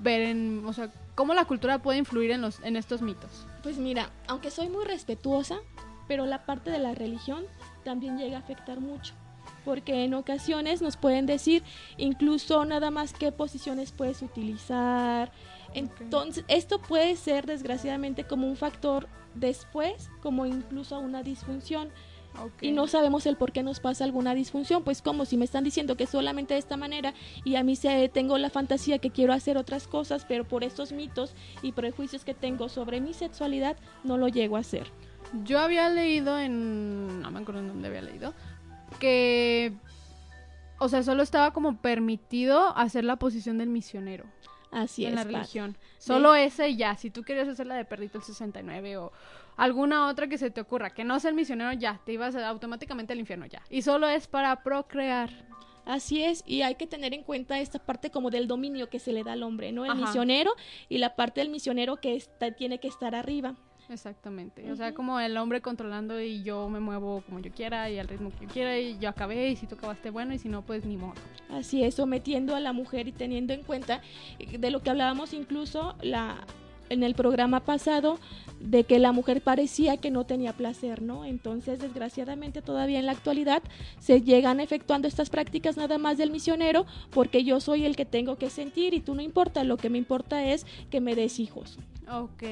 ver 0.00 0.22
en, 0.22 0.64
o 0.66 0.72
sea, 0.72 0.90
cómo 1.20 1.34
la 1.34 1.44
cultura 1.44 1.82
puede 1.82 1.98
influir 1.98 2.30
en 2.30 2.40
los, 2.40 2.60
en 2.60 2.76
estos 2.76 3.02
mitos? 3.02 3.46
Pues 3.62 3.76
mira, 3.76 4.08
aunque 4.26 4.50
soy 4.50 4.70
muy 4.70 4.86
respetuosa, 4.86 5.58
pero 6.08 6.24
la 6.24 6.46
parte 6.46 6.70
de 6.70 6.78
la 6.78 6.94
religión 6.94 7.44
también 7.84 8.16
llega 8.16 8.38
a 8.38 8.40
afectar 8.40 8.80
mucho. 8.80 9.12
Porque 9.62 10.04
en 10.04 10.14
ocasiones 10.14 10.80
nos 10.80 10.96
pueden 10.96 11.26
decir 11.26 11.62
incluso 11.98 12.64
nada 12.64 12.90
más 12.90 13.12
qué 13.12 13.32
posiciones 13.32 13.92
puedes 13.92 14.22
utilizar. 14.22 15.30
Entonces, 15.74 16.46
esto 16.48 16.80
puede 16.80 17.14
ser 17.16 17.44
desgraciadamente 17.44 18.24
como 18.24 18.46
un 18.46 18.56
factor 18.56 19.06
después, 19.34 20.08
como 20.22 20.46
incluso 20.46 20.98
una 21.00 21.22
disfunción. 21.22 21.90
Y 22.60 22.72
no 22.72 22.86
sabemos 22.86 23.26
el 23.26 23.36
por 23.36 23.52
qué 23.52 23.62
nos 23.62 23.80
pasa 23.80 24.04
alguna 24.04 24.34
disfunción, 24.34 24.82
pues 24.82 25.02
como 25.02 25.24
si 25.24 25.36
me 25.36 25.44
están 25.44 25.64
diciendo 25.64 25.96
que 25.96 26.06
solamente 26.06 26.54
de 26.54 26.60
esta 26.60 26.76
manera 26.76 27.14
y 27.44 27.56
a 27.56 27.62
mí 27.62 27.76
se, 27.76 28.08
tengo 28.08 28.38
la 28.38 28.50
fantasía 28.50 28.98
que 28.98 29.10
quiero 29.10 29.32
hacer 29.32 29.56
otras 29.56 29.86
cosas, 29.86 30.24
pero 30.26 30.44
por 30.44 30.64
estos 30.64 30.92
mitos 30.92 31.34
y 31.62 31.72
prejuicios 31.72 32.24
que 32.24 32.34
tengo 32.34 32.68
sobre 32.68 33.00
mi 33.00 33.14
sexualidad 33.14 33.76
no 34.04 34.16
lo 34.16 34.28
llego 34.28 34.56
a 34.56 34.60
hacer. 34.60 34.86
Yo 35.44 35.58
había 35.58 35.88
leído 35.90 36.38
en, 36.38 37.20
no 37.20 37.30
me 37.30 37.40
acuerdo 37.40 37.60
en 37.60 37.68
dónde 37.68 37.88
había 37.88 38.02
leído, 38.02 38.34
que, 38.98 39.72
o 40.78 40.88
sea, 40.88 41.02
solo 41.02 41.22
estaba 41.22 41.52
como 41.52 41.76
permitido 41.78 42.76
hacer 42.76 43.04
la 43.04 43.16
posición 43.16 43.58
del 43.58 43.68
misionero 43.68 44.24
Así 44.70 45.04
en 45.04 45.10
es. 45.10 45.14
la 45.16 45.22
Pat. 45.24 45.32
religión. 45.32 45.76
Solo 45.98 46.34
ese 46.34 46.68
y 46.68 46.76
ya. 46.76 46.96
Si 46.96 47.10
tú 47.10 47.22
querías 47.22 47.48
hacer 47.48 47.66
la 47.66 47.74
de 47.74 47.84
Perdito 47.84 48.18
el 48.18 48.24
69 48.24 48.96
o 48.98 49.12
alguna 49.56 50.08
otra 50.08 50.28
que 50.28 50.38
se 50.38 50.50
te 50.50 50.60
ocurra, 50.60 50.90
que 50.90 51.04
no 51.04 51.20
sea 51.20 51.30
el 51.30 51.36
misionero, 51.36 51.72
ya, 51.72 52.00
te 52.04 52.12
ibas 52.12 52.34
automáticamente 52.36 53.12
al 53.12 53.18
infierno, 53.18 53.46
ya. 53.46 53.62
Y 53.70 53.82
solo 53.82 54.08
es 54.08 54.26
para 54.26 54.62
procrear. 54.62 55.30
Así 55.84 56.22
es, 56.22 56.44
y 56.46 56.62
hay 56.62 56.76
que 56.76 56.86
tener 56.86 57.14
en 57.14 57.22
cuenta 57.22 57.58
esta 57.58 57.78
parte 57.78 58.10
como 58.10 58.30
del 58.30 58.46
dominio 58.46 58.88
que 58.88 58.98
se 58.98 59.12
le 59.12 59.24
da 59.24 59.32
al 59.32 59.42
hombre, 59.42 59.72
¿no? 59.72 59.84
El 59.84 59.92
Ajá. 59.92 60.00
misionero 60.00 60.52
y 60.88 60.98
la 60.98 61.16
parte 61.16 61.40
del 61.40 61.48
misionero 61.48 61.96
que 61.96 62.14
está, 62.14 62.52
tiene 62.52 62.78
que 62.78 62.88
estar 62.88 63.14
arriba. 63.14 63.56
Exactamente. 63.88 64.70
O 64.70 64.76
sea, 64.76 64.94
como 64.94 65.18
el 65.18 65.36
hombre 65.36 65.60
controlando 65.60 66.20
y 66.20 66.44
yo 66.44 66.68
me 66.68 66.78
muevo 66.78 67.22
como 67.22 67.40
yo 67.40 67.50
quiera 67.50 67.90
y 67.90 67.98
al 67.98 68.06
ritmo 68.06 68.30
que 68.30 68.46
yo 68.46 68.52
quiera 68.52 68.78
y 68.78 68.98
yo 68.98 69.08
acabé 69.08 69.48
y 69.48 69.56
si 69.56 69.66
tú 69.66 69.74
acabaste 69.74 70.10
bueno 70.10 70.32
y 70.32 70.38
si 70.38 70.48
no, 70.48 70.62
pues 70.62 70.84
ni 70.84 70.96
modo. 70.96 71.14
Así 71.48 71.82
es, 71.82 71.96
sometiendo 71.96 72.54
a 72.54 72.60
la 72.60 72.72
mujer 72.72 73.08
y 73.08 73.12
teniendo 73.12 73.52
en 73.52 73.62
cuenta 73.62 74.00
eh, 74.38 74.58
de 74.58 74.70
lo 74.70 74.80
que 74.80 74.90
hablábamos 74.90 75.32
incluso 75.34 75.96
la 76.02 76.46
en 76.90 77.02
el 77.02 77.14
programa 77.14 77.60
pasado 77.60 78.18
de 78.60 78.84
que 78.84 78.98
la 78.98 79.12
mujer 79.12 79.40
parecía 79.40 79.96
que 79.96 80.10
no 80.10 80.24
tenía 80.26 80.52
placer, 80.52 81.00
¿no? 81.00 81.24
Entonces, 81.24 81.78
desgraciadamente 81.80 82.60
todavía 82.60 82.98
en 82.98 83.06
la 83.06 83.12
actualidad 83.12 83.62
se 83.98 84.20
llegan 84.20 84.60
efectuando 84.60 85.08
estas 85.08 85.30
prácticas 85.30 85.76
nada 85.78 85.96
más 85.96 86.18
del 86.18 86.30
misionero 86.30 86.84
porque 87.10 87.42
yo 87.44 87.60
soy 87.60 87.86
el 87.86 87.96
que 87.96 88.04
tengo 88.04 88.36
que 88.36 88.50
sentir 88.50 88.92
y 88.92 89.00
tú 89.00 89.14
no 89.14 89.22
importa, 89.22 89.64
lo 89.64 89.78
que 89.78 89.88
me 89.88 89.96
importa 89.98 90.44
es 90.44 90.66
que 90.90 91.00
me 91.00 91.14
des 91.14 91.38
hijos. 91.40 91.78
Ok. 92.10 92.42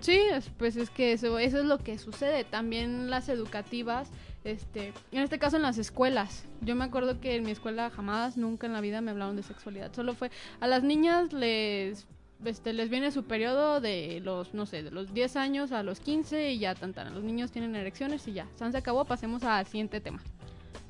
Sí, 0.00 0.16
es- 0.32 0.50
pues 0.58 0.74
es 0.76 0.90
que 0.90 1.12
eso, 1.12 1.38
eso 1.38 1.58
es 1.60 1.64
lo 1.64 1.78
que 1.78 1.96
sucede. 1.96 2.42
También 2.42 3.08
las 3.08 3.28
educativas, 3.28 4.10
este, 4.42 4.92
en 5.12 5.22
este 5.22 5.38
caso 5.38 5.54
en 5.56 5.62
las 5.62 5.78
escuelas. 5.78 6.44
Yo 6.60 6.74
me 6.74 6.82
acuerdo 6.84 7.20
que 7.20 7.36
en 7.36 7.44
mi 7.44 7.52
escuela 7.52 7.88
jamás, 7.90 8.36
nunca 8.36 8.66
en 8.66 8.72
la 8.72 8.80
vida 8.80 9.00
me 9.00 9.12
hablaron 9.12 9.36
de 9.36 9.44
sexualidad. 9.44 9.92
Solo 9.94 10.14
fue 10.14 10.32
a 10.58 10.66
las 10.66 10.82
niñas 10.82 11.32
les 11.32 12.04
este, 12.44 12.72
les 12.72 12.90
viene 12.90 13.10
su 13.10 13.24
periodo 13.24 13.80
de 13.80 14.20
los, 14.22 14.54
no 14.54 14.66
sé, 14.66 14.82
de 14.82 14.90
los 14.90 15.12
10 15.12 15.36
años 15.36 15.72
a 15.72 15.82
los 15.82 16.00
15 16.00 16.52
y 16.52 16.58
ya 16.58 16.74
tan, 16.74 16.92
tan. 16.92 17.14
Los 17.14 17.24
niños 17.24 17.50
tienen 17.50 17.74
erecciones 17.76 18.26
y 18.28 18.32
ya. 18.32 18.46
San 18.56 18.72
se 18.72 18.78
acabó, 18.78 19.04
pasemos 19.04 19.42
al 19.44 19.66
siguiente 19.66 20.00
tema. 20.00 20.22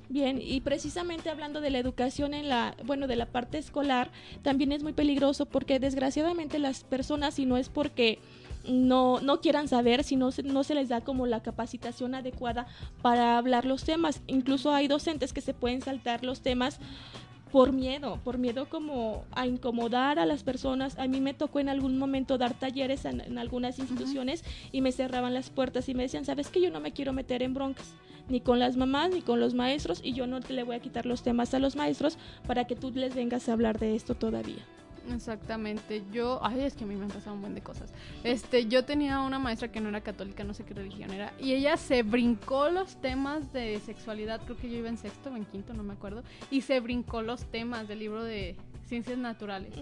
Bien, 0.09 0.39
y 0.43 0.61
precisamente 0.61 1.31
hablando 1.31 1.63
de 1.63 1.71
la 1.71 1.79
educación 1.79 2.35
en 2.35 2.49
la, 2.51 2.77
bueno, 2.85 3.07
de 3.07 3.17
la 3.17 3.27
parte 3.27 3.57
escolar, 3.57 4.11
también 4.43 4.73
es 4.73 4.83
muy 4.83 4.93
peligroso 4.93 5.47
porque 5.47 5.81
desgraciadamente 5.81 6.59
las 6.59 6.85
personas, 6.85 7.35
si 7.35 7.47
no 7.47 7.57
es 7.57 7.71
porque 7.71 8.19
no, 8.69 9.21
no 9.21 9.41
quieran 9.41 9.69
saber, 9.69 10.05
si 10.05 10.17
no 10.17 10.31
no 10.45 10.65
se 10.65 10.75
les 10.75 10.89
da 10.89 11.01
como 11.01 11.27
la 11.27 11.43
capacitación 11.43 12.15
adecuada 12.15 12.67
para 13.01 13.39
hablar 13.39 13.65
los 13.65 13.85
temas. 13.85 14.21
Incluso 14.27 14.73
hay 14.73 14.87
docentes 14.87 15.33
que 15.33 15.41
se 15.41 15.55
pueden 15.55 15.81
saltar 15.81 16.25
los 16.25 16.43
temas 16.43 16.79
por 17.53 17.73
miedo, 17.73 18.19
por 18.25 18.39
miedo 18.39 18.67
como 18.69 19.25
a 19.31 19.47
incomodar 19.47 20.19
a 20.19 20.25
las 20.25 20.43
personas. 20.43 20.99
A 20.99 21.07
mí 21.07 21.21
me 21.21 21.35
tocó 21.35 21.61
en 21.61 21.69
algún 21.69 21.99
momento 21.99 22.39
dar 22.39 22.55
talleres 22.55 23.05
en, 23.05 23.21
en 23.21 23.39
algunas 23.39 23.79
instituciones 23.79 24.43
y 24.73 24.81
me 24.81 24.91
cerraban 24.91 25.35
las 25.35 25.51
puertas 25.51 25.89
y 25.91 25.95
me 25.95 26.05
decían, 26.05 26.25
sabes 26.25 26.49
que 26.49 26.63
yo 26.63 26.71
no 26.71 26.81
me 26.81 26.93
quiero 26.93 27.13
meter 27.13 27.43
en 27.43 27.53
broncas, 27.53 27.95
ni 28.29 28.41
con 28.41 28.59
las 28.59 28.79
mamás 28.79 29.11
ni 29.11 29.21
con 29.21 29.39
los 29.39 29.53
maestros 29.53 30.01
y 30.03 30.15
yo 30.15 30.27
no 30.27 30.41
te 30.41 30.55
le 30.55 30.63
voy 30.63 30.77
a 30.77 30.81
quitar 30.81 31.05
los 31.05 31.23
temas 31.23 31.53
a 31.53 31.59
los 31.59 31.77
maestros 31.77 32.17
para 32.47 32.67
que 32.67 32.75
tú 32.75 32.91
les 32.91 33.15
vengas 33.15 33.49
a 33.49 33.53
hablar 33.53 33.79
de 33.79 33.95
esto 33.95 34.15
todavía. 34.15 34.67
Exactamente. 35.11 36.03
Yo, 36.13 36.41
ay, 36.43 36.61
es 36.61 36.75
que 36.75 36.85
a 36.85 36.87
mí 36.87 36.95
me 36.95 37.05
han 37.05 37.11
pasado 37.11 37.35
un 37.35 37.41
buen 37.41 37.55
de 37.55 37.63
cosas. 37.63 37.93
Este, 38.25 38.67
yo 38.67 38.85
tenía 38.85 39.21
una 39.21 39.39
maestra 39.39 39.71
que 39.71 39.81
no 39.81 39.89
era 39.89 40.01
católica, 40.01 40.45
no 40.45 40.55
sé 40.55 40.65
qué 40.65 40.75
religión 40.75 41.11
era, 41.13 41.33
y 41.39 41.53
ella 41.53 41.77
se 41.77 42.03
brincó 42.03 42.71
los 42.71 43.01
temas 43.01 43.53
de 43.53 43.81
sexualidad, 43.81 44.41
creo 44.45 44.57
que 44.57 44.71
yo 44.71 44.79
iba 44.79 44.89
en 44.89 44.99
sexto 44.99 45.31
o 45.31 45.37
en 45.37 45.45
quinto, 45.45 45.75
no 45.75 45.83
me 45.83 45.95
acuerdo, 45.95 46.23
y 46.51 46.63
se 46.63 46.81
brincó 46.81 47.23
los 47.23 47.45
temas 47.47 47.89
del 47.89 48.01
libro 48.01 48.23
de 48.23 48.57
ciencias 48.93 49.17
naturales. 49.17 49.73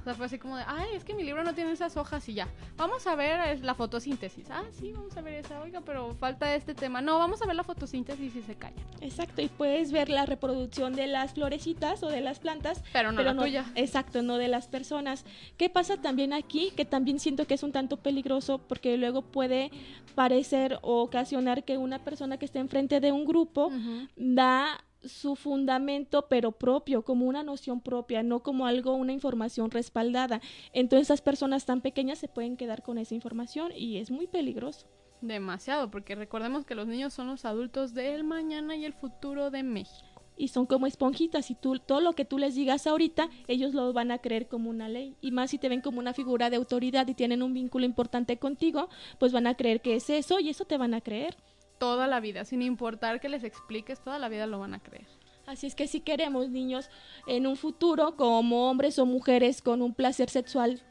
O 0.00 0.04
sea, 0.04 0.14
fue 0.14 0.24
así 0.24 0.38
como 0.38 0.56
de, 0.56 0.64
ay, 0.66 0.88
es 0.94 1.04
que 1.04 1.12
mi 1.12 1.22
libro 1.22 1.44
no 1.44 1.54
tiene 1.54 1.72
esas 1.72 1.98
hojas 1.98 2.26
y 2.30 2.34
ya. 2.34 2.48
Vamos 2.78 3.06
a 3.06 3.14
ver 3.14 3.40
es 3.50 3.60
la 3.60 3.74
fotosíntesis. 3.74 4.50
Ah, 4.50 4.64
sí, 4.72 4.90
vamos 4.92 5.14
a 5.18 5.20
ver 5.20 5.34
esa. 5.34 5.60
Oiga, 5.60 5.82
pero 5.82 6.14
falta 6.14 6.54
este 6.54 6.74
tema. 6.74 7.02
No, 7.02 7.18
vamos 7.18 7.42
a 7.42 7.46
ver 7.46 7.56
la 7.56 7.64
fotosíntesis 7.64 8.34
y 8.34 8.40
se 8.40 8.54
callan. 8.54 8.82
Exacto, 9.02 9.42
y 9.42 9.48
puedes 9.48 9.92
ver 9.92 10.08
la 10.08 10.24
reproducción 10.24 10.94
de 10.94 11.06
las 11.06 11.34
florecitas 11.34 12.02
o 12.02 12.08
de 12.08 12.22
las 12.22 12.38
plantas, 12.38 12.82
Pero 12.92 13.12
no 13.12 13.22
la 13.22 13.36
tuya. 13.36 13.66
Exacto, 13.74 14.22
no 14.22 14.38
de 14.38 14.48
las 14.48 14.63
personas. 14.68 15.24
¿Qué 15.56 15.68
pasa 15.68 15.96
también 15.96 16.32
aquí? 16.32 16.72
Que 16.76 16.84
también 16.84 17.18
siento 17.18 17.46
que 17.46 17.54
es 17.54 17.62
un 17.62 17.72
tanto 17.72 17.96
peligroso 17.96 18.58
porque 18.58 18.96
luego 18.96 19.22
puede 19.22 19.70
parecer 20.14 20.78
o 20.82 21.02
ocasionar 21.02 21.64
que 21.64 21.78
una 21.78 22.04
persona 22.04 22.38
que 22.38 22.44
esté 22.44 22.58
enfrente 22.58 23.00
de 23.00 23.12
un 23.12 23.24
grupo 23.24 23.70
da 24.16 24.84
su 25.04 25.36
fundamento 25.36 26.26
pero 26.28 26.52
propio, 26.52 27.04
como 27.04 27.26
una 27.26 27.42
noción 27.42 27.80
propia, 27.80 28.22
no 28.22 28.42
como 28.42 28.66
algo, 28.66 28.94
una 28.94 29.12
información 29.12 29.70
respaldada. 29.70 30.40
Entonces 30.72 31.08
esas 31.08 31.20
personas 31.20 31.66
tan 31.66 31.80
pequeñas 31.80 32.18
se 32.18 32.28
pueden 32.28 32.56
quedar 32.56 32.82
con 32.82 32.98
esa 32.98 33.14
información 33.14 33.72
y 33.74 33.98
es 33.98 34.10
muy 34.10 34.26
peligroso. 34.26 34.86
Demasiado, 35.20 35.90
porque 35.90 36.14
recordemos 36.14 36.66
que 36.66 36.74
los 36.74 36.86
niños 36.86 37.14
son 37.14 37.28
los 37.28 37.44
adultos 37.44 37.94
del 37.94 38.24
mañana 38.24 38.76
y 38.76 38.84
el 38.84 38.92
futuro 38.92 39.50
de 39.50 39.62
México. 39.62 40.13
Y 40.36 40.48
son 40.48 40.66
como 40.66 40.86
esponjitas 40.86 41.50
y 41.50 41.54
tú 41.54 41.78
todo 41.78 42.00
lo 42.00 42.14
que 42.14 42.24
tú 42.24 42.38
les 42.38 42.54
digas 42.54 42.86
ahorita 42.86 43.28
ellos 43.46 43.74
lo 43.74 43.92
van 43.92 44.10
a 44.10 44.18
creer 44.18 44.48
como 44.48 44.70
una 44.70 44.88
ley 44.88 45.16
y 45.20 45.30
más 45.30 45.50
si 45.50 45.58
te 45.58 45.68
ven 45.68 45.80
como 45.80 45.98
una 45.98 46.14
figura 46.14 46.50
de 46.50 46.56
autoridad 46.56 47.06
y 47.08 47.14
tienen 47.14 47.42
un 47.42 47.54
vínculo 47.54 47.84
importante 47.84 48.38
contigo 48.38 48.88
pues 49.18 49.32
van 49.32 49.46
a 49.46 49.56
creer 49.56 49.80
que 49.80 49.94
es 49.94 50.10
eso 50.10 50.40
y 50.40 50.48
eso 50.48 50.64
te 50.64 50.78
van 50.78 50.94
a 50.94 51.00
creer 51.00 51.36
Toda 51.78 52.06
la 52.06 52.20
vida, 52.20 52.44
sin 52.44 52.62
importar 52.62 53.20
que 53.20 53.28
les 53.28 53.42
expliques, 53.44 54.00
toda 54.00 54.18
la 54.18 54.28
vida 54.28 54.46
lo 54.46 54.58
van 54.60 54.74
a 54.74 54.78
creer. 54.78 55.06
así 55.46 55.66
es 55.66 55.74
que 55.74 55.88
si 55.88 56.00
queremos 56.00 56.48
niños 56.48 56.88
en 57.26 57.46
un 57.46 57.56
futuro 57.56 58.16
como 58.16 58.70
hombres 58.70 58.98
o 58.98 59.06
mujeres 59.06 59.60
con 59.60 59.82
un 59.82 59.92
placer 59.92 60.30
sexual 60.30 60.82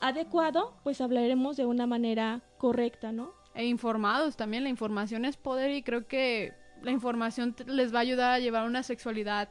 adecuado, 0.00 0.74
pues 0.82 1.00
hablaremos 1.00 1.56
de 1.56 1.66
una 1.66 1.86
manera 1.86 2.42
correcta, 2.58 3.12
¿no? 3.12 3.32
E 3.54 3.64
informados 3.66 4.36
también, 4.36 4.64
la 4.64 4.68
información 4.68 5.24
es 5.24 5.36
poder 5.36 5.70
y 5.70 5.82
creo 5.82 6.08
que 6.08 6.52
la 6.84 6.90
información 6.90 7.54
les 7.66 7.92
va 7.92 7.98
a 7.98 8.02
ayudar 8.02 8.32
a 8.32 8.38
llevar 8.38 8.66
una 8.66 8.82
sexualidad 8.82 9.48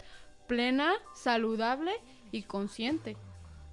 plena, 0.48 0.92
saludable 1.14 1.92
y 2.32 2.44
consciente. 2.44 3.18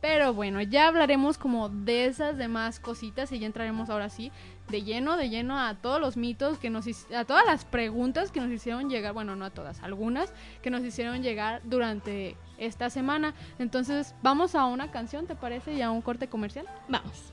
Pero 0.01 0.33
bueno, 0.33 0.63
ya 0.63 0.89
hablaremos 0.89 1.37
como 1.37 1.69
de 1.69 2.07
esas 2.07 2.39
demás 2.39 2.81
cositas 2.81 3.33
y 3.33 3.39
ya 3.39 3.47
entraremos 3.47 3.91
ahora 3.91 4.09
sí 4.09 4.33
de 4.71 4.83
lleno, 4.83 5.17
de 5.17 5.29
lleno 5.29 5.59
a 5.59 5.75
todos 5.75 6.01
los 6.01 6.17
mitos 6.17 6.59
que 6.59 6.71
nos 6.71 6.87
a 7.15 7.25
todas 7.25 7.45
las 7.45 7.65
preguntas 7.65 8.31
que 8.31 8.41
nos 8.41 8.51
hicieron 8.51 8.89
llegar, 8.89 9.13
bueno, 9.13 9.37
no 9.37 9.45
a 9.45 9.51
todas, 9.51 9.83
algunas 9.83 10.33
que 10.63 10.71
nos 10.71 10.83
hicieron 10.83 11.23
llegar 11.23 11.61
durante 11.65 12.37
esta 12.57 12.89
semana. 12.89 13.35
Entonces, 13.59 14.15
vamos 14.23 14.55
a 14.55 14.65
una 14.65 14.91
canción, 14.91 15.27
¿te 15.27 15.35
parece? 15.35 15.75
Y 15.75 15.83
a 15.83 15.91
un 15.91 16.01
corte 16.01 16.29
comercial. 16.29 16.67
Vamos. 16.89 17.33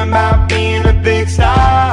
Dreaming 0.00 0.14
about 0.14 0.48
being 0.48 0.86
a 0.86 0.92
big 1.02 1.28
star. 1.28 1.89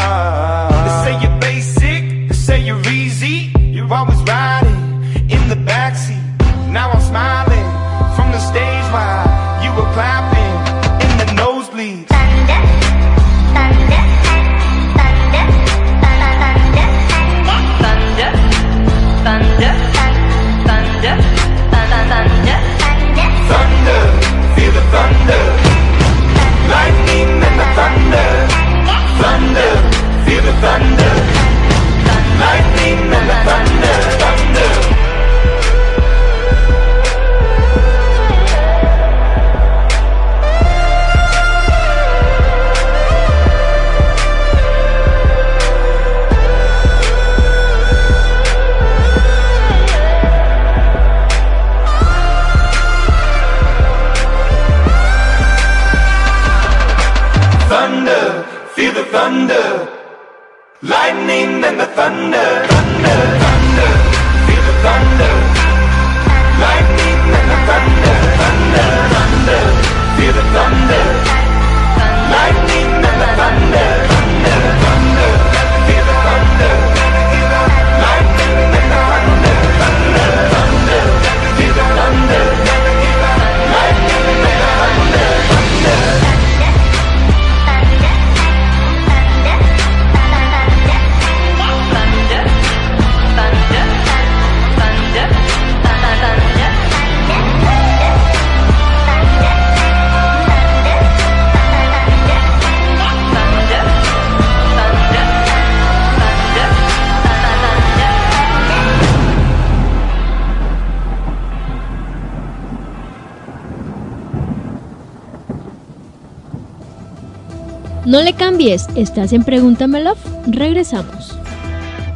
Cambies, 118.57 118.87
estás 118.95 119.33
en 119.33 119.43
Pregúntame 119.43 120.01
Love. 120.01 120.17
Regresamos. 120.47 121.37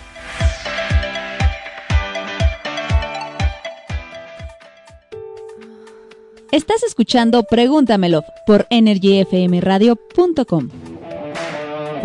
Estás 6.50 6.82
escuchando 6.82 7.44
Pregúntamelo 7.44 8.24
por 8.46 8.66
energyfmradio.com. 8.70 10.95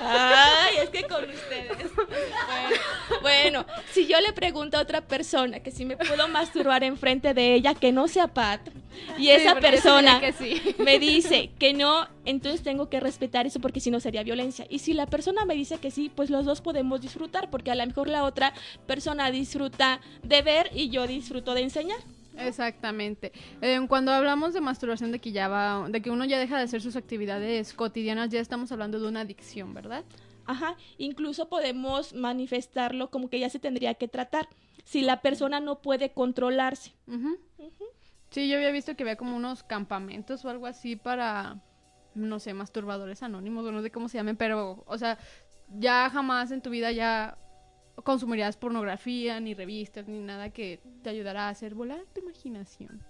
Ay, 0.00 0.76
es 0.82 0.90
que 0.90 1.02
con 1.04 1.24
ustedes. 1.24 1.90
Bueno, 3.20 3.42
bueno, 3.52 3.66
si 3.90 4.06
yo 4.06 4.20
le 4.20 4.32
pregunto 4.32 4.78
a 4.78 4.80
otra 4.80 5.00
persona 5.02 5.60
que 5.60 5.70
si 5.70 5.84
me 5.84 5.96
puedo 5.96 6.28
masturbar 6.28 6.84
enfrente 6.84 7.34
de 7.34 7.54
ella, 7.54 7.74
que 7.74 7.92
no 7.92 8.08
sea 8.08 8.28
Pat, 8.28 8.60
y 9.18 9.28
esa 9.28 9.56
persona 9.56 10.20
diría 10.20 10.32
que 10.32 10.32
sí. 10.32 10.74
me 10.78 10.98
dice 10.98 11.50
que 11.58 11.72
no, 11.72 12.08
entonces 12.24 12.62
tengo 12.62 12.88
que 12.88 13.00
respetar 13.00 13.46
eso 13.46 13.60
porque 13.60 13.80
si 13.80 13.90
no 13.90 14.00
sería 14.00 14.22
violencia. 14.22 14.66
Y 14.70 14.78
si 14.78 14.94
la 14.94 15.06
persona 15.06 15.44
me 15.44 15.54
dice 15.54 15.78
que 15.78 15.90
sí, 15.90 16.10
pues 16.14 16.30
los 16.30 16.44
dos 16.44 16.60
podemos 16.60 17.00
disfrutar, 17.00 17.50
porque 17.50 17.70
a 17.70 17.74
lo 17.74 17.86
mejor 17.86 18.08
la 18.08 18.24
otra 18.24 18.54
persona 18.86 19.30
disfruta 19.30 20.00
de 20.22 20.42
ver 20.42 20.70
y 20.72 20.88
yo 20.88 21.06
disfruto 21.06 21.54
de 21.54 21.62
enseñar. 21.62 21.98
Exactamente. 22.36 23.32
Eh, 23.60 23.80
cuando 23.88 24.12
hablamos 24.12 24.54
de 24.54 24.60
masturbación, 24.60 25.12
de 25.12 25.18
que 25.18 25.32
ya 25.32 25.48
va, 25.48 25.88
de 25.88 26.00
que 26.02 26.10
uno 26.10 26.24
ya 26.24 26.38
deja 26.38 26.56
de 26.56 26.64
hacer 26.64 26.80
sus 26.80 26.96
actividades 26.96 27.74
cotidianas, 27.74 28.30
ya 28.30 28.40
estamos 28.40 28.72
hablando 28.72 29.00
de 29.00 29.08
una 29.08 29.20
adicción, 29.20 29.74
¿verdad? 29.74 30.04
Ajá, 30.44 30.76
incluso 30.98 31.48
podemos 31.48 32.14
manifestarlo 32.14 33.10
como 33.10 33.28
que 33.30 33.38
ya 33.38 33.48
se 33.48 33.58
tendría 33.58 33.94
que 33.94 34.08
tratar 34.08 34.48
si 34.84 35.02
la 35.02 35.22
persona 35.22 35.60
no 35.60 35.80
puede 35.80 36.12
controlarse. 36.12 36.94
Ujú. 37.06 37.38
Sí, 38.30 38.48
yo 38.48 38.56
había 38.56 38.70
visto 38.70 38.96
que 38.96 39.02
había 39.02 39.16
como 39.16 39.36
unos 39.36 39.62
campamentos 39.62 40.44
o 40.44 40.48
algo 40.48 40.66
así 40.66 40.96
para, 40.96 41.60
no 42.14 42.40
sé, 42.40 42.54
masturbadores 42.54 43.22
anónimos 43.22 43.64
o 43.66 43.72
no 43.72 43.82
sé 43.82 43.90
cómo 43.90 44.08
se 44.08 44.16
llamen, 44.16 44.36
pero, 44.36 44.82
o 44.86 44.98
sea, 44.98 45.18
ya 45.68 46.08
jamás 46.10 46.50
en 46.50 46.62
tu 46.62 46.70
vida 46.70 46.92
ya 46.92 47.36
consumirías 48.04 48.56
pornografía, 48.56 49.40
ni 49.40 49.54
revistas, 49.54 50.08
ni 50.08 50.20
nada 50.20 50.50
que 50.50 50.80
te 51.02 51.10
ayudara 51.10 51.46
a 51.46 51.48
hacer 51.50 51.74
volar 51.74 52.00
tu 52.12 52.20
imaginación. 52.20 53.02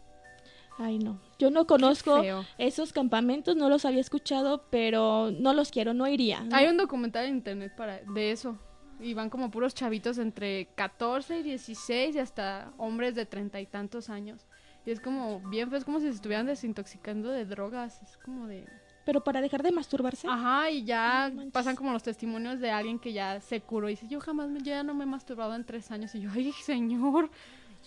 Ay, 0.79 0.99
no. 0.99 1.21
Yo 1.39 1.51
no 1.51 1.67
conozco 1.67 2.23
esos 2.59 2.93
campamentos, 2.93 3.57
no 3.57 3.69
los 3.69 3.85
había 3.85 4.01
escuchado, 4.01 4.65
pero 4.71 5.31
no 5.31 5.53
los 5.53 5.71
quiero, 5.71 5.95
no 5.95 6.09
iría. 6.09 6.41
¿no? 6.41 6.57
Hay 6.57 6.67
un 6.67 6.77
documental 6.77 7.27
en 7.27 7.37
internet 7.37 7.75
para 7.77 7.99
de 7.99 8.33
eso. 8.33 8.59
Y 9.01 9.15
van 9.15 9.31
como 9.31 9.51
puros 9.51 9.75
chavitos 9.75 10.19
entre 10.19 10.67
14 10.75 11.41
y 11.41 11.43
16 11.43 12.15
y 12.15 12.19
hasta 12.19 12.73
hombres 12.79 13.15
de 13.15 13.27
treinta 13.27 13.61
y 13.61 13.67
tantos 13.67 14.09
años. 14.09 14.47
Y 14.87 14.91
es 14.91 15.01
como 15.01 15.41
bien 15.49 15.73
es 15.75 15.85
como 15.85 16.01
si 16.01 16.07
se 16.07 16.15
estuvieran 16.15 16.47
desintoxicando 16.47 17.31
de 17.31 17.45
drogas. 17.45 18.01
Es 18.03 18.17
como 18.19 18.47
de... 18.47 18.67
Pero 19.05 19.23
para 19.25 19.41
dejar 19.41 19.63
de 19.63 19.73
masturbarse. 19.73 20.29
Ajá, 20.29 20.71
y 20.71 20.85
ya 20.85 21.29
No 21.31 21.51
pasan 21.51 21.75
como 21.75 21.93
los 21.93 22.03
testimonios 22.03 22.61
de 22.61 22.71
alguien 22.71 22.99
que 22.99 23.13
ya 23.13 23.41
se 23.41 23.61
curó 23.61 23.89
y 23.89 23.93
dice, 23.93 24.07
yo 24.09 24.21
jamás, 24.21 24.49
me, 24.49 24.61
yo 24.61 24.67
ya 24.67 24.83
no 24.83 24.95
me 24.95 25.05
he 25.05 25.07
masturbado 25.07 25.55
en 25.55 25.65
tres 25.65 25.91
años. 25.91 26.15
Y 26.15 26.21
yo, 26.21 26.31
ay, 26.33 26.53
señor, 26.65 27.31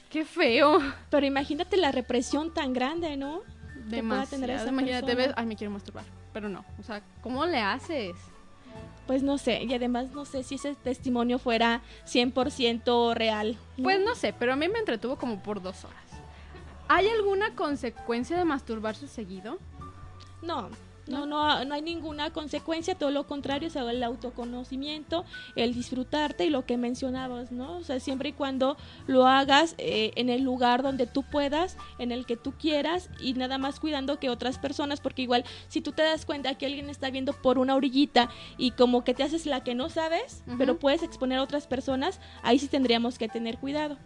qué 0.10 0.26
feo. 0.26 0.80
Pero 1.10 1.26
imagínate 1.26 1.78
la 1.78 1.92
represión 1.92 2.54
tan 2.54 2.74
grande, 2.74 3.16
¿no? 3.18 3.42
Demasiado. 3.88 4.46
esa 4.46 4.68
Imagínate, 4.70 5.06
persona. 5.06 5.28
ves, 5.28 5.34
ay, 5.38 5.46
me 5.46 5.56
quiero 5.56 5.72
masturbar. 5.72 6.06
Pero 6.34 6.50
no, 6.50 6.66
o 6.80 6.84
sea, 6.84 7.02
¿cómo 7.22 7.46
le 7.46 7.60
haces? 7.60 8.16
Pues 9.08 9.22
no 9.24 9.38
sé, 9.38 9.64
y 9.64 9.74
además 9.74 10.12
no 10.12 10.26
sé 10.26 10.44
si 10.44 10.56
ese 10.56 10.74
testimonio 10.76 11.38
fuera 11.38 11.82
100% 12.08 13.14
real. 13.14 13.58
¿no? 13.78 13.84
Pues 13.84 14.04
no 14.04 14.16
sé, 14.16 14.34
pero 14.38 14.52
a 14.54 14.56
mí 14.56 14.68
me 14.68 14.80
entretuvo 14.80 15.16
como 15.16 15.42
por 15.42 15.62
dos 15.62 15.86
horas. 15.86 16.04
¿Hay 16.88 17.08
alguna 17.08 17.56
consecuencia 17.56 18.36
de 18.38 18.46
masturbarse 18.46 19.08
seguido? 19.08 19.60
No, 20.42 20.70
no, 21.08 21.26
no, 21.26 21.64
no 21.66 21.74
hay 21.76 21.82
ninguna 21.82 22.32
consecuencia, 22.32 22.96
todo 22.96 23.12
lo 23.12 23.28
contrario, 23.28 23.68
es 23.68 23.76
el 23.76 24.04
autoconocimiento, 24.04 25.26
el 25.56 25.74
disfrutarte 25.74 26.46
y 26.46 26.50
lo 26.50 26.66
que 26.66 26.78
mencionabas, 26.78 27.52
¿no? 27.52 27.78
O 27.78 27.84
sea, 27.84 28.00
siempre 28.00 28.30
y 28.30 28.34
cuando 28.34 28.78
lo 29.08 29.28
hagas 29.28 29.76
eh, 29.78 30.12
en 30.16 30.30
el 30.30 30.42
lugar 30.44 30.82
donde 30.82 31.06
tú 31.06 31.24
puedas, 31.24 31.78
en 32.00 32.12
el 32.12 32.26
que 32.26 32.38
tú 32.38 32.54
quieras 32.54 33.10
y 33.20 33.34
nada 33.34 33.58
más 33.58 33.80
cuidando 33.80 34.20
que 34.20 34.30
otras 34.30 34.58
personas, 34.58 35.00
porque 35.00 35.22
igual 35.22 35.46
si 35.68 35.82
tú 35.82 35.92
te 35.92 36.02
das 36.02 36.26
cuenta 36.26 36.56
que 36.56 36.66
alguien 36.66 36.90
está 36.90 37.10
viendo 37.10 37.34
por 37.34 37.60
una 37.60 37.76
orillita 37.76 38.30
y 38.58 38.72
como 38.72 39.04
que 39.04 39.14
te 39.14 39.24
haces 39.24 39.46
la 39.46 39.64
que 39.64 39.76
no 39.76 39.90
sabes, 39.90 40.44
pero 40.58 40.80
puedes 40.80 41.04
exponer 41.04 41.40
a 41.40 41.44
otras 41.44 41.68
personas, 41.68 42.20
ahí 42.42 42.60
sí 42.60 42.68
tendríamos 42.68 43.18
que 43.18 43.28
tener 43.28 43.58
cuidado. 43.58 43.98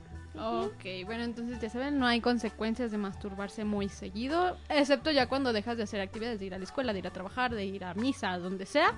Ok, 0.41 1.05
bueno, 1.05 1.23
entonces 1.23 1.59
ya 1.59 1.69
saben, 1.69 1.99
no 1.99 2.07
hay 2.07 2.21
consecuencias 2.21 2.91
de 2.91 2.97
masturbarse 2.97 3.65
muy 3.65 3.89
seguido, 3.89 4.57
excepto 4.69 5.11
ya 5.11 5.27
cuando 5.27 5.53
dejas 5.53 5.77
de 5.77 5.83
hacer 5.83 6.01
actividades, 6.01 6.39
de 6.39 6.45
ir 6.45 6.53
a 6.53 6.57
la 6.57 6.63
escuela, 6.63 6.93
de 6.93 6.99
ir 6.99 7.07
a 7.07 7.11
trabajar, 7.11 7.53
de 7.53 7.65
ir 7.65 7.83
a 7.83 7.93
misa, 7.93 8.37
donde 8.37 8.65
sea, 8.65 8.93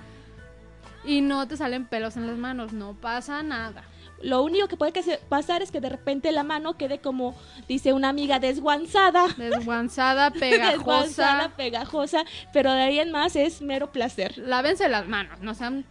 y 1.04 1.22
no 1.22 1.48
te 1.48 1.58
salen 1.58 1.86
pelos 1.86 2.16
en 2.18 2.28
las 2.28 2.38
manos, 2.38 2.74
no 2.74 2.94
pasa 2.94 3.42
nada. 3.44 3.84
Lo 4.22 4.44
único 4.44 4.68
que 4.68 4.78
puede 4.78 4.92
que 4.92 5.02
pasar 5.30 5.64
es 5.64 5.72
que 5.72 5.82
de 5.82 5.90
repente 5.90 6.32
la 6.32 6.44
mano 6.44 6.78
quede 6.78 7.00
como, 7.00 7.36
dice 7.68 7.92
una 7.92 8.10
amiga, 8.10 8.40
desguanzada. 8.40 9.28
Desguanzada, 9.36 10.30
pegajosa. 10.32 10.72
Desguanzada, 10.72 11.50
pegajosa, 11.56 12.26
pero 12.54 12.72
de 12.72 12.82
ahí 12.82 13.00
en 13.00 13.12
más 13.12 13.36
es 13.36 13.62
mero 13.62 13.92
placer. 13.92 14.38
Lávense 14.38 14.88
las 14.90 15.08
manos, 15.08 15.40
no 15.42 15.56
sean 15.56 15.86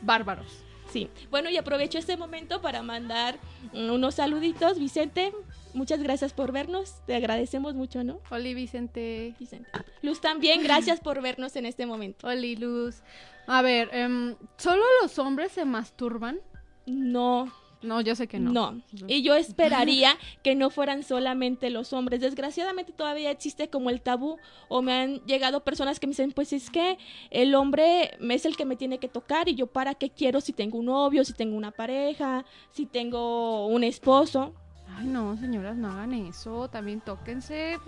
bárbaros. 0.00 0.64
Sí. 0.90 1.10
Bueno, 1.30 1.50
y 1.50 1.56
aprovecho 1.56 1.98
este 1.98 2.16
momento 2.16 2.60
para 2.60 2.82
mandar 2.82 3.38
mm, 3.72 3.90
unos 3.90 4.16
saluditos. 4.16 4.78
Vicente, 4.78 5.32
muchas 5.74 6.02
gracias 6.02 6.32
por 6.32 6.52
vernos. 6.52 7.02
Te 7.06 7.14
agradecemos 7.14 7.74
mucho, 7.74 8.04
¿no? 8.04 8.20
Oli 8.30 8.54
Vicente. 8.54 9.34
Vicente. 9.38 9.70
Luz 10.02 10.20
también, 10.20 10.62
gracias 10.62 11.00
por 11.00 11.20
vernos 11.20 11.56
en 11.56 11.66
este 11.66 11.86
momento. 11.86 12.26
Oli 12.26 12.56
Luz. 12.56 13.02
A 13.46 13.62
ver, 13.62 13.88
em, 13.92 14.36
¿solo 14.56 14.82
los 15.02 15.18
hombres 15.18 15.52
se 15.52 15.64
masturban? 15.64 16.38
No, 16.86 17.52
No, 17.80 18.00
yo 18.00 18.16
sé 18.16 18.26
que 18.26 18.38
no. 18.40 18.50
no. 18.50 18.82
Y 19.06 19.22
yo 19.22 19.34
esperaría 19.34 20.16
que 20.42 20.54
no 20.54 20.70
fueran 20.70 21.02
solamente 21.02 21.70
los 21.70 21.92
hombres. 21.92 22.20
Desgraciadamente 22.20 22.92
todavía 22.92 23.30
existe 23.30 23.70
como 23.70 23.90
el 23.90 24.00
tabú 24.00 24.36
o 24.68 24.82
me 24.82 24.92
han 24.92 25.20
llegado 25.26 25.62
personas 25.62 26.00
que 26.00 26.06
me 26.06 26.12
dicen, 26.12 26.32
pues 26.32 26.52
es 26.52 26.70
que 26.70 26.98
el 27.30 27.54
hombre 27.54 28.16
es 28.20 28.44
el 28.46 28.56
que 28.56 28.64
me 28.64 28.76
tiene 28.76 28.98
que 28.98 29.08
tocar 29.08 29.48
y 29.48 29.54
yo 29.54 29.66
para 29.66 29.94
qué 29.94 30.10
quiero 30.10 30.40
si 30.40 30.52
tengo 30.52 30.78
un 30.78 30.86
novio, 30.86 31.24
si 31.24 31.32
tengo 31.32 31.56
una 31.56 31.70
pareja, 31.70 32.44
si 32.72 32.86
tengo 32.86 33.66
un 33.66 33.84
esposo. 33.84 34.54
Ay, 34.96 35.06
no, 35.06 35.36
señoras, 35.36 35.76
no 35.76 35.90
hagan 35.92 36.14
eso. 36.14 36.68
También 36.68 37.00
tóquense. 37.00 37.78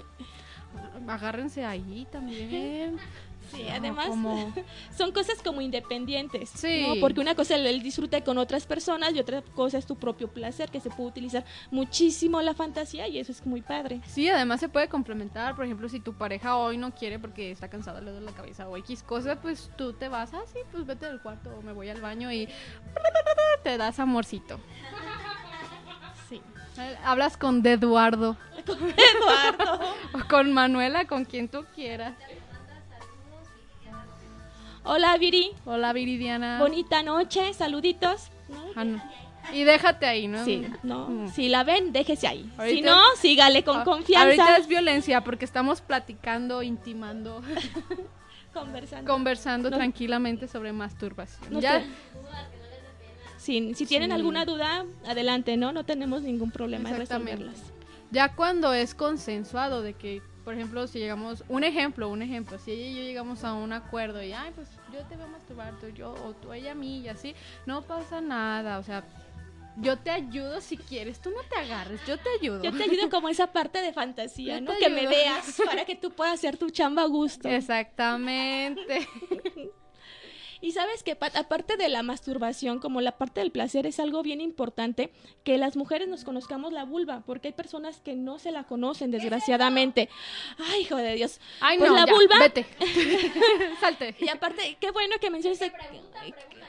Agárrense 1.09 1.65
ahí 1.65 2.07
también. 2.11 2.99
Sí, 3.51 3.65
No, 3.65 3.75
además 3.75 4.07
como- 4.09 4.53
son 4.97 5.13
cosas 5.13 5.43
como 5.43 5.61
independientes. 5.61 6.51
Sí. 6.51 6.85
¿no? 6.89 7.01
Porque 7.01 7.21
una 7.21 7.35
cosa 7.35 7.57
es 7.57 7.67
el 7.67 7.83
disfrute 7.83 8.23
con 8.23 8.39
otras 8.39 8.67
personas 8.67 9.13
y 9.15 9.19
otra 9.21 9.43
cosa 9.43 9.79
es 9.79 9.87
tu 9.87 9.97
propio 9.97 10.29
placer, 10.29 10.71
que 10.71 10.81
se 10.81 10.91
puede 10.91 11.09
utilizar 11.11 11.45
muchísimo 11.71 12.41
la 12.43 12.55
fantasía 12.55 13.09
y 13.09 13.19
eso 13.19 13.33
es 13.33 13.45
muy 13.47 13.63
padre. 13.63 14.01
Sí, 14.07 14.29
además 14.29 14.61
se 14.61 14.69
puede 14.69 14.89
complementar. 14.89 15.55
Por 15.57 15.65
ejemplo, 15.65 15.89
si 15.89 16.01
tu 16.01 16.15
pareja 16.15 16.57
hoy 16.57 16.77
no 16.77 16.95
quiere 16.95 17.19
porque 17.19 17.51
está 17.51 17.69
cansada, 17.69 18.01
le 18.01 18.11
duele 18.11 18.27
la 18.27 18.33
cabeza 18.33 18.69
o 18.69 18.77
X 18.77 19.03
cosa, 19.03 19.41
pues 19.41 19.71
tú 19.77 19.93
te 19.93 20.09
vas 20.09 20.33
así, 20.35 20.59
pues 20.73 20.87
vete 20.87 21.07
al 21.07 21.21
cuarto 21.23 21.51
o 21.57 21.63
me 21.63 21.73
voy 21.73 21.89
al 21.89 22.01
baño 22.01 22.31
y 22.33 22.49
te 23.63 23.77
das 23.79 23.99
amorcito. 24.01 24.59
Sí. 26.29 26.41
Hablas 27.05 27.37
con 27.37 27.63
de 27.63 27.73
Eduardo. 27.73 28.37
Eduardo. 28.67 29.81
O 30.15 30.29
con 30.29 30.53
Manuela, 30.53 31.05
con 31.07 31.25
quien 31.25 31.49
tú 31.49 31.65
quieras. 31.75 32.15
Hola, 34.85 35.17
Viri. 35.19 35.51
Hola, 35.65 35.93
Viridiana. 35.93 36.59
Bonita 36.59 37.03
noche. 37.03 37.53
Saluditos. 37.55 38.31
Ah, 38.75 38.85
no. 38.85 39.03
Y 39.53 39.65
déjate 39.65 40.07
ahí, 40.07 40.29
¿no? 40.29 40.45
Sí, 40.45 40.67
no. 40.83 41.09
Mm. 41.09 41.29
Si 41.33 41.49
la 41.49 41.65
ven, 41.65 41.93
déjese 41.93 42.27
ahí. 42.27 42.51
Si 42.69 42.83
no, 42.83 42.99
sígale 43.17 43.65
con 43.65 43.81
Ah, 43.81 43.85
confianza. 43.85 44.25
Ahorita 44.25 44.57
es 44.59 44.67
violencia 44.69 45.23
porque 45.25 45.45
estamos 45.45 45.81
platicando, 45.81 46.63
intimando, 46.63 47.43
Conversando. 48.55 49.11
conversando 49.13 49.71
No. 49.71 49.77
tranquilamente 49.77 50.47
sobre 50.49 50.73
masturbación. 50.73 51.53
No 51.53 51.61
ya, 51.61 51.81
te- 51.81 51.87
Sí, 53.39 53.73
si 53.75 53.87
tienen 53.87 54.11
Sí. 54.11 54.17
alguna 54.17 54.45
duda, 54.45 54.85
adelante, 55.07 55.57
¿no? 55.57 55.73
No 55.73 55.85
tenemos 55.85 56.23
ningún 56.23 56.51
problema 56.51 56.91
en 56.91 56.97
resolverlas. 56.99 57.57
ya 58.11 58.35
cuando 58.35 58.75
es 58.75 58.95
consensuado 58.95 59.81
de 59.83 59.95
que, 59.95 60.21
por 60.45 60.55
ejemplo, 60.55 60.87
si 60.87 60.99
llegamos, 60.99 61.45
un 61.49 61.65
ejemplo, 61.65 62.09
un 62.09 62.23
ejemplo, 62.23 62.59
si 62.59 62.73
ella 62.73 62.87
y 62.87 62.95
yo 62.97 63.03
llegamos 63.03 63.45
a 63.45 63.55
un 63.55 63.73
acuerdo 63.73 64.23
y, 64.23 64.33
ay, 64.33 64.53
pues 64.55 64.69
yo 64.93 65.01
te 65.07 65.17
voy 65.17 65.25
a 65.25 65.29
masturbar, 65.29 65.79
tú 65.79 65.89
yo, 65.89 66.13
o 66.13 66.33
tú 66.35 66.53
ella 66.53 66.73
a 66.73 66.75
mí, 66.75 67.01
y 67.01 67.09
así, 67.09 67.35
no 67.67 67.83
pasa 67.83 68.21
nada, 68.21 68.79
o 68.79 68.83
sea, 68.83 69.05
yo 69.77 69.99
te 69.99 70.11
ayudo 70.11 70.61
si 70.61 70.77
quieres, 70.77 71.21
tú 71.21 71.31
no 71.31 71.43
te 71.49 71.57
agarres, 71.57 72.01
yo 72.07 72.19
te 72.19 72.29
ayudo. 72.41 72.63
Yo 72.63 72.73
te 72.73 72.85
ayudo 72.85 73.09
como 73.11 73.29
esa 73.29 73.49
parte 73.53 73.81
de 73.81 73.93
fantasía, 73.93 74.59
Yo 74.59 74.65
¿no? 74.65 74.79
Que 74.79 74.89
me 74.89 75.07
veas 75.07 75.61
para 75.65 75.85
que 75.85 75.97
tú 75.97 76.11
puedas 76.11 76.35
hacer 76.35 76.57
tu 76.57 76.71
chamba 76.71 77.03
a 77.03 77.07
gusto. 77.07 77.49
Exactamente. 77.49 79.09
Y 80.63 80.73
sabes 80.73 81.03
que 81.03 81.17
Pat, 81.17 81.37
aparte 81.37 81.77
de 81.77 81.89
la 81.89 82.03
masturbación, 82.03 82.79
como 82.81 83.01
la 83.01 83.13
parte 83.13 83.41
del 83.41 83.51
placer, 83.51 83.87
es 83.87 83.99
algo 83.99 84.23
bien 84.23 84.41
importante 84.41 85.11
que 85.45 85.57
las 85.59 85.77
mujeres 85.77 86.09
nos 86.09 86.25
conozcamos 86.25 86.73
la 86.73 86.85
vulva, 86.85 87.23
porque 87.25 87.49
hay 87.49 87.55
personas 87.55 88.01
que 88.01 88.15
no 88.15 88.39
se 88.39 88.51
la 88.53 88.65
conocen, 88.65 89.11
desgraciadamente. 89.11 90.09
Ay, 90.59 90.83
hijo 90.83 90.97
de 90.97 91.15
Dios. 91.15 91.41
Ay, 91.61 91.79
Pues 91.79 91.91
no, 91.91 91.97
la 91.97 92.07
ya, 92.07 92.13
vulva- 92.13 92.39
vete. 92.41 92.67
Salte. 93.81 94.15
Y 94.21 94.29
aparte, 94.29 94.77
qué 94.81 94.91
bueno 94.91 95.17
que 95.21 95.31
menciones. 95.31 95.61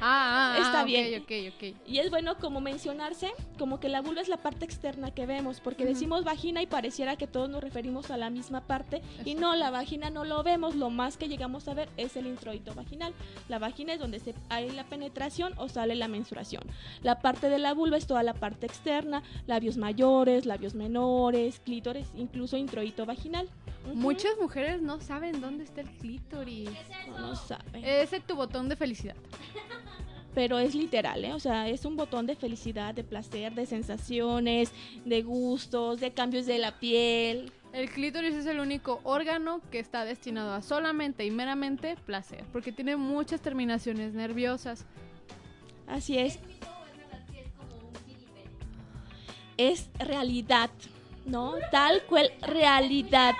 Ah, 0.04 0.56
ah, 0.56 0.58
Está 0.60 0.80
ah, 0.80 0.84
ok, 0.84 0.88
bien. 0.88 1.22
Ok, 1.22 1.32
ok, 1.56 1.78
Y 1.88 2.00
es 2.00 2.10
bueno 2.10 2.38
como 2.38 2.60
mencionarse, 2.62 3.32
como 3.60 3.80
que 3.80 3.88
la 3.90 4.02
vulva 4.02 4.22
es 4.22 4.30
la 4.30 4.38
parte 4.38 4.66
externa 4.66 5.12
que 5.12 5.26
vemos, 5.26 5.60
porque 5.60 5.84
Ujú. 5.84 5.94
decimos 5.94 6.24
vagina 6.24 6.62
y 6.62 6.66
pareciera 6.66 7.18
que 7.18 7.28
todos 7.28 7.50
nos 7.50 7.62
referimos 7.62 8.10
a 8.10 8.18
la 8.18 8.30
misma 8.30 8.62
parte, 8.62 9.02
y 9.26 9.36
no, 9.36 9.56
la 9.56 9.70
vagina 9.70 10.10
no 10.10 10.24
lo 10.26 10.42
vemos, 10.44 10.76
lo 10.76 10.90
más 10.90 11.18
que 11.18 11.28
llegamos 11.28 11.68
a 11.68 11.74
ver 11.74 11.90
es 11.98 12.16
el 12.16 12.26
introito 12.28 12.74
vaginal. 12.74 13.14
La 13.50 13.60
vagina 13.60 13.81
es 13.90 14.00
donde 14.00 14.20
se, 14.20 14.34
hay 14.50 14.72
la 14.72 14.86
penetración 14.86 15.54
o 15.58 15.70
sale 15.70 15.96
la 15.96 16.08
menstruación. 16.08 16.64
La 17.04 17.22
parte 17.22 17.50
de 17.50 17.60
la 17.60 17.74
vulva 17.74 17.98
es 17.98 18.08
toda 18.08 18.24
la 18.24 18.34
parte 18.34 18.66
externa, 18.66 19.24
labios 19.48 19.78
mayores, 19.78 20.46
labios 20.46 20.76
menores, 20.76 21.60
clítores, 21.60 22.08
incluso 22.16 22.58
introito 22.58 23.06
vaginal. 23.06 23.50
Muchas 23.94 24.32
mujeres 24.40 24.82
no 24.82 25.00
saben 25.00 25.42
dónde 25.42 25.64
está 25.64 25.82
el 25.82 25.90
clítoris. 25.90 26.70
no, 27.10 27.20
no 27.20 27.36
saben. 27.36 27.84
Ese 27.84 28.18
es 28.18 28.28
tu 28.28 28.36
botón 28.36 28.70
de 28.70 28.76
felicidad. 28.76 29.16
pero 30.34 30.60
es 30.60 30.76
literal, 30.76 31.24
¿eh? 31.26 31.34
O 31.34 31.40
sea, 31.40 31.68
es 31.68 31.86
un 31.86 31.96
botón 31.96 32.26
de 32.26 32.36
felicidad, 32.36 32.94
de 32.94 33.04
placer, 33.04 33.54
de 33.54 33.66
sensaciones, 33.66 34.72
de 35.06 35.22
gustos, 35.24 36.00
de 36.00 36.12
cambios 36.12 36.46
de 36.46 36.58
la 36.58 36.80
piel. 36.80 37.52
El 37.74 37.90
clítoris 37.90 38.36
es 38.36 38.46
el 38.48 38.60
único 38.60 39.00
órgano 39.04 39.62
que 39.72 39.80
está 39.80 40.04
destinado 40.04 40.54
a 40.54 40.62
solamente 40.62 41.26
y 41.26 41.32
meramente 41.32 41.96
placer, 42.06 42.44
porque 42.52 42.72
tiene 42.72 42.98
muchas 42.98 43.40
terminaciones 43.42 44.14
nerviosas. 44.14 44.86
Así 45.88 46.18
es. 46.18 46.40
Es 49.58 49.90
realidad, 50.00 50.70
¿no? 51.26 51.54
Tal 51.72 52.04
cual 52.08 52.32
realidad. 52.42 53.36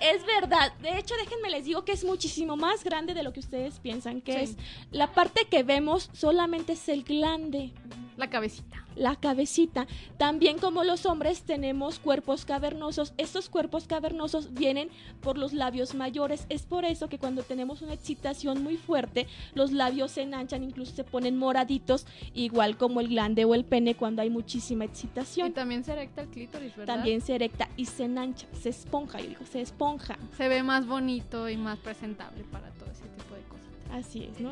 Es 0.00 0.24
verdad. 0.26 0.72
De 0.80 0.98
hecho, 0.98 1.14
déjenme 1.16 1.50
les 1.50 1.64
digo 1.64 1.84
que 1.84 1.92
es 1.92 2.04
muchísimo 2.04 2.56
más 2.56 2.84
grande 2.84 3.14
de 3.14 3.22
lo 3.22 3.32
que 3.32 3.40
ustedes 3.40 3.80
piensan 3.80 4.20
que 4.20 4.32
Sí. 4.32 4.38
es. 4.38 4.56
La 4.90 5.12
parte 5.12 5.46
que 5.46 5.62
vemos 5.62 6.10
solamente 6.12 6.72
es 6.74 6.88
el 6.88 7.04
glande. 7.04 7.72
La 8.16 8.28
cabecita. 8.28 8.83
La 8.96 9.16
cabecita. 9.16 9.86
También 10.18 10.58
como 10.58 10.84
los 10.84 11.06
hombres 11.06 11.42
tenemos 11.42 11.98
cuerpos 11.98 12.44
cavernosos. 12.44 13.14
Estos 13.18 13.48
cuerpos 13.48 13.86
cavernosos 13.86 14.54
vienen 14.54 14.88
por 15.20 15.38
los 15.38 15.52
labios 15.52 15.94
mayores. 15.94 16.46
Es 16.48 16.62
por 16.62 16.84
eso 16.84 17.08
que 17.08 17.18
cuando 17.18 17.42
tenemos 17.42 17.82
una 17.82 17.94
excitación 17.94 18.62
muy 18.62 18.76
fuerte, 18.76 19.26
los 19.54 19.72
labios 19.72 20.12
se 20.12 20.22
enhanchan, 20.22 20.62
incluso 20.62 20.94
se 20.94 21.04
ponen 21.04 21.36
moraditos, 21.38 22.06
igual 22.34 22.76
como 22.76 23.00
el 23.00 23.08
glande 23.08 23.44
o 23.44 23.54
el 23.54 23.64
pene 23.64 23.94
cuando 23.94 24.22
hay 24.22 24.30
muchísima 24.30 24.84
Y 24.84 24.88
excitación. 24.88 25.52
también 25.52 25.84
se 25.84 25.92
erecta 25.92 26.22
el 26.22 26.28
clítoris, 26.28 26.76
¿verdad? 26.76 26.94
También 26.94 27.20
se 27.20 27.34
erecta 27.34 27.68
y 27.76 27.86
se 27.86 28.04
enancha, 28.04 28.46
se 28.60 28.68
esponja, 28.70 29.20
yo 29.20 29.28
digo, 29.28 29.44
se 29.46 29.60
esponja. 29.60 30.16
Se 30.36 30.48
ve 30.48 30.62
más 30.62 30.86
bonito 30.86 31.48
y 31.48 31.56
más 31.56 31.78
presentable 31.78 32.44
para 32.50 32.68
todo 32.70 32.90
ese 32.90 33.04
tipo 33.16 33.34
de 33.34 33.42
cositas. 33.42 33.90
Así 33.92 34.24
es, 34.24 34.40
¿no? 34.40 34.50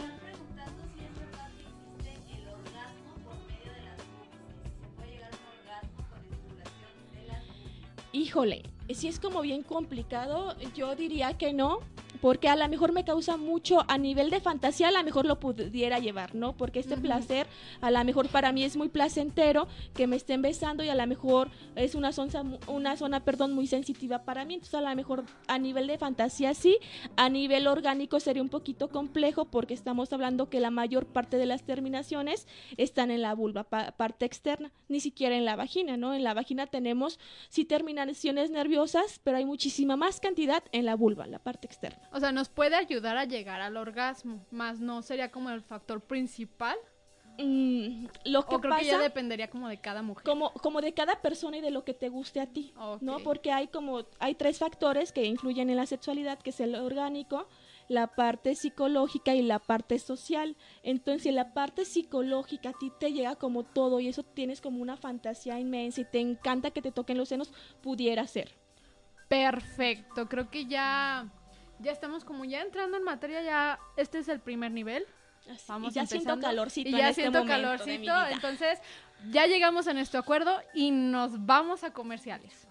Híjole, 8.15 8.63
si 8.91 9.09
es 9.09 9.19
como 9.19 9.41
bien 9.41 9.63
complicado, 9.63 10.55
yo 10.77 10.95
diría 10.95 11.39
que 11.39 11.55
no, 11.55 11.79
porque 12.21 12.49
a 12.49 12.57
lo 12.57 12.69
mejor 12.69 12.93
me 12.93 13.05
causa 13.05 13.37
mucho 13.37 13.85
a 13.89 13.99
nivel 13.99 14.31
de 14.31 14.41
fantasía, 14.41 14.89
a 14.89 14.93
lo 14.93 15.03
mejor 15.03 15.27
lo 15.27 15.41
pudiera 15.41 15.99
llevar, 15.99 16.35
¿no? 16.35 16.57
Porque 16.57 16.79
este 16.79 16.97
placer, 16.97 17.47
a 17.81 17.91
lo 17.91 18.05
mejor 18.05 18.29
para 18.29 18.53
mí 18.53 18.65
es 18.65 18.77
muy 18.77 18.89
placentero 18.89 19.67
que 19.95 20.07
me 20.07 20.17
estén 20.17 20.43
besando 20.43 20.85
y 20.85 20.89
a 20.89 20.95
lo 20.95 21.07
mejor 21.07 21.51
es 21.75 21.95
una 21.95 22.13
zona, 22.13 22.59
una 22.69 22.97
zona, 22.97 23.25
perdón, 23.25 23.53
muy 23.55 23.67
sensitiva 23.67 24.25
para 24.25 24.45
mí, 24.45 24.55
entonces 24.55 24.75
a 24.75 24.81
lo 24.83 24.95
mejor 24.95 25.25
a 25.49 25.59
nivel 25.59 25.87
de 25.87 25.99
fantasía 25.99 26.55
sí, 26.55 26.79
a 27.17 27.29
nivel 27.29 27.67
orgánico 27.67 28.21
sería 28.21 28.43
un 28.43 28.49
poquito 28.49 28.89
complejo 28.89 29.47
porque 29.47 29.75
estamos 29.75 30.13
hablando 30.13 30.49
que 30.49 30.61
la 30.61 30.71
mayor 30.71 31.07
parte 31.07 31.39
de 31.39 31.47
las 31.47 31.63
terminaciones 31.65 32.47
están 32.77 33.11
en 33.11 33.23
la 33.23 33.35
vulva, 33.35 33.65
pa- 33.65 33.93
parte 33.93 34.27
externa, 34.27 34.71
ni 34.89 35.01
siquiera 35.01 35.37
en 35.37 35.45
la 35.45 35.57
vagina, 35.57 35.97
¿no? 35.97 36.15
En 36.15 36.25
la 36.25 36.35
vagina 36.35 36.67
tenemos 36.67 37.19
sí 37.49 37.65
terminaciones 37.65 38.51
nerviosas, 38.51 39.21
pero 39.25 39.39
hay 39.39 39.45
muchísima 39.45 39.97
más 39.97 40.21
cantidad 40.21 40.63
en 40.73 40.85
la 40.85 40.95
vulva, 40.95 41.27
la 41.27 41.39
parte 41.39 41.67
externa. 41.67 42.02
O 42.11 42.21
sea, 42.21 42.33
nos 42.33 42.49
puede 42.49 42.77
ayudar 42.77 43.17
a 43.17 43.25
llegar 43.25 43.61
al 43.61 43.77
orgasmo, 43.77 44.45
más 44.51 44.81
no 44.81 45.03
sería 45.03 45.31
como 45.31 45.51
el 45.51 45.63
factor 45.63 46.01
principal. 46.01 46.77
Mm, 47.39 48.07
lo 48.27 48.47
que 48.47 48.57
o 48.57 48.61
creo 48.61 48.71
pasa 48.71 48.83
que 48.83 48.89
ya 48.89 48.99
dependería 48.99 49.49
como 49.49 49.67
de 49.69 49.81
cada 49.81 50.03
mujer. 50.03 50.23
como, 50.23 50.53
como 50.53 50.83
de 50.83 50.93
cada 50.93 51.23
persona 51.23 51.57
y 51.57 51.61
de 51.63 51.71
lo 51.71 51.83
que 51.83 51.95
te 51.95 52.11
guste 52.11 52.41
a 52.41 52.47
ti, 52.47 52.75
¿no? 53.01 53.21
Porque 53.21 53.51
hay 53.51 53.69
como, 53.69 54.05
hay 54.19 54.35
tres 54.35 54.59
factores 54.59 55.13
que 55.13 55.25
influyen 55.25 55.71
en 55.71 55.77
la 55.77 55.87
sexualidad, 55.87 56.39
que 56.39 56.51
es 56.51 56.61
el 56.61 56.75
orgánico, 56.75 57.49
la 57.89 58.09
parte 58.09 58.55
psicológica 58.55 59.35
y 59.35 59.43
la 59.43 59.59
parte 59.59 59.99
social. 59.99 60.57
Entonces, 60.83 61.23
si 61.23 61.31
la 61.31 61.55
parte 61.55 61.87
psicológica 61.87 62.71
a 62.71 62.79
ti 62.79 62.93
te 63.01 63.13
llega 63.13 63.37
como 63.37 63.65
todo 63.65 64.01
y 64.01 64.09
eso 64.09 64.23
tienes 64.23 64.61
como 64.61 64.83
una 64.83 64.99
fantasía 64.99 65.59
inmensa 65.59 66.03
y 66.03 66.05
te 66.05 66.21
encanta 66.21 66.71
que 66.71 66.83
te 66.83 66.93
toquen 66.93 67.17
los 67.17 67.31
senos, 67.31 67.53
pudiera 67.83 68.27
ser. 68.27 68.55
Perfecto, 69.29 70.29
creo 70.29 70.51
que 70.51 70.67
ya 70.67 71.33
ya 71.83 71.93
estamos 71.93 72.25
como 72.25 72.45
ya 72.45 72.63
entrando 72.63 72.97
en 72.97 73.05
materia, 73.05 73.43
ya 73.43 73.79
este 73.97 74.19
es 74.19 74.29
el 74.29 74.41
primer 74.41 74.73
nivel. 74.73 75.07
Así, 75.51 75.65
Vamos 75.69 75.91
y 75.91 75.95
ya 75.95 76.07
siento 76.07 76.39
calorcito 76.39 76.89
Y 76.89 76.93
en 76.93 76.99
ya 76.99 77.09
este 77.09 77.23
siento 77.23 77.45
calorcito, 77.45 78.27
entonces 78.27 78.79
ya 79.31 79.47
llegamos 79.47 79.89
a 79.89 79.93
nuestro 79.93 80.21
acuerdo 80.21 80.61
y 80.73 80.93
nos 80.93 81.45
vamos 81.45 81.83
a 81.83 81.93
comerciales. 81.93 82.69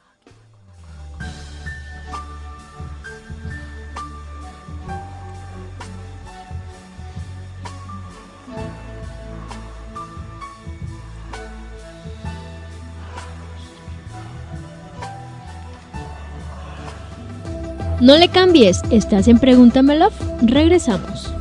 No 18.02 18.18
le 18.18 18.28
cambies, 18.30 18.82
estás 18.89 19.28
en 19.28 19.38
Pregúntame 19.38 19.95
Love. 19.95 20.20
Regresamos. 20.41 21.32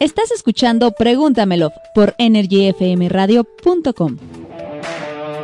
Estás 0.00 0.30
escuchando 0.30 0.92
Pregúntamelo 0.92 1.72
por 1.92 2.14
energyfmradio.com. 2.18 4.16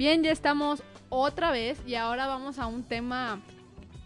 Bien, 0.00 0.22
ya 0.22 0.32
estamos 0.32 0.82
otra 1.10 1.50
vez 1.50 1.78
y 1.86 1.94
ahora 1.94 2.26
vamos 2.26 2.58
a 2.58 2.66
un 2.66 2.84
tema 2.84 3.38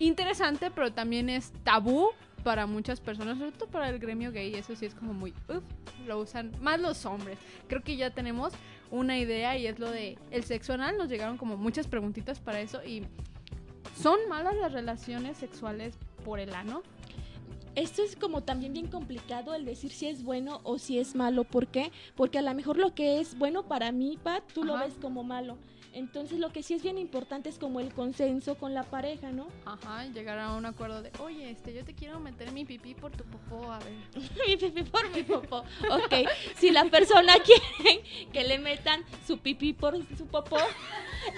interesante, 0.01 0.73
pero 0.73 0.93
también 0.93 1.31
es 1.31 1.53
tabú 1.63 2.09
para 2.43 2.67
muchas 2.67 2.99
personas, 2.99 3.39
sobre 3.39 3.53
todo 3.53 3.69
para 3.69 3.91
el 3.91 4.01
gremio 4.01 4.33
gay. 4.33 4.57
Eso 4.57 4.75
sí 4.75 4.87
es 4.87 4.95
como 4.97 5.15
muy, 5.15 5.33
uf, 5.49 5.63
lo 6.05 6.19
usan 6.19 6.51
más 6.61 6.81
los 6.81 7.07
hombres. 7.07 7.39
Creo 7.69 7.85
que 7.85 7.97
ya 7.97 8.11
tenemos 8.11 8.53
una 8.91 9.21
idea 9.21 9.57
y 9.57 9.69
es 9.69 9.79
lo 9.79 9.89
de 9.89 10.19
el 10.33 10.43
sexo 10.43 10.73
anal. 10.73 10.99
Nos 10.99 11.09
llegaron 11.09 11.39
como 11.39 11.57
muchas 11.57 11.87
preguntitas 11.87 12.41
para 12.41 12.61
eso 12.61 12.85
y 12.85 13.07
son 13.97 14.19
malas 14.29 14.57
las 14.57 14.73
relaciones 14.73 15.37
sexuales 15.37 15.97
por 16.25 16.41
el 16.41 16.57
ano. 16.57 16.83
Esto 17.75 18.03
es 18.03 18.15
como 18.17 18.43
también 18.43 18.73
bien 18.73 18.87
complicado 18.87 19.55
el 19.55 19.65
decir 19.65 19.91
si 19.91 20.07
es 20.07 20.23
bueno 20.23 20.61
o 20.65 20.79
si 20.79 20.99
es 20.99 21.15
malo. 21.15 21.45
¿Por 21.45 21.67
qué? 21.67 21.91
Porque 22.15 22.39
a 22.39 22.43
lo 22.43 22.55
mejor 22.55 22.77
lo 22.79 22.95
que 22.95 23.21
es 23.21 23.37
bueno 23.37 23.65
para 23.65 23.91
mí, 23.93 24.19
Pat, 24.23 24.45
tú 24.53 24.65
lo 24.65 24.79
ves 24.79 24.95
como 25.01 25.25
malo. 25.25 25.59
Entonces 25.93 26.41
lo 26.41 26.51
que 26.51 26.65
sí 26.65 26.75
es 26.75 26.83
bien 26.83 26.99
importante 26.99 27.49
es 27.49 27.57
como 27.57 27.79
el 27.79 27.95
consenso 27.95 28.57
con 28.57 28.75
la 28.75 28.83
pareja, 28.83 29.31
¿no? 29.31 29.47
Ajá, 29.65 30.05
llegar 30.07 30.41
a 30.41 30.53
un 30.55 30.67
acuerdo 30.67 31.03
de, 31.03 31.13
oye, 31.21 31.49
este, 31.51 31.73
yo 31.73 31.85
te 31.85 31.95
quiero 31.95 32.19
meter 32.19 32.51
mi 32.51 32.65
pipí 32.65 32.95
por 32.95 33.13
tu 33.13 33.23
popó, 33.23 33.71
a 33.71 33.79
ver. 33.79 33.93
mi 34.49 34.57
pipí 34.57 34.83
por 34.83 35.09
mi 35.15 35.23
popó. 35.23 35.59
Ok, 35.91 36.29
si 36.57 36.71
la 36.73 36.85
persona 36.87 37.35
quiere 37.45 38.03
que 38.33 38.43
le 38.43 38.59
metan 38.59 39.05
su 39.25 39.39
pipí 39.39 39.73
por 39.73 39.97
su 40.17 40.27
popó, 40.27 40.57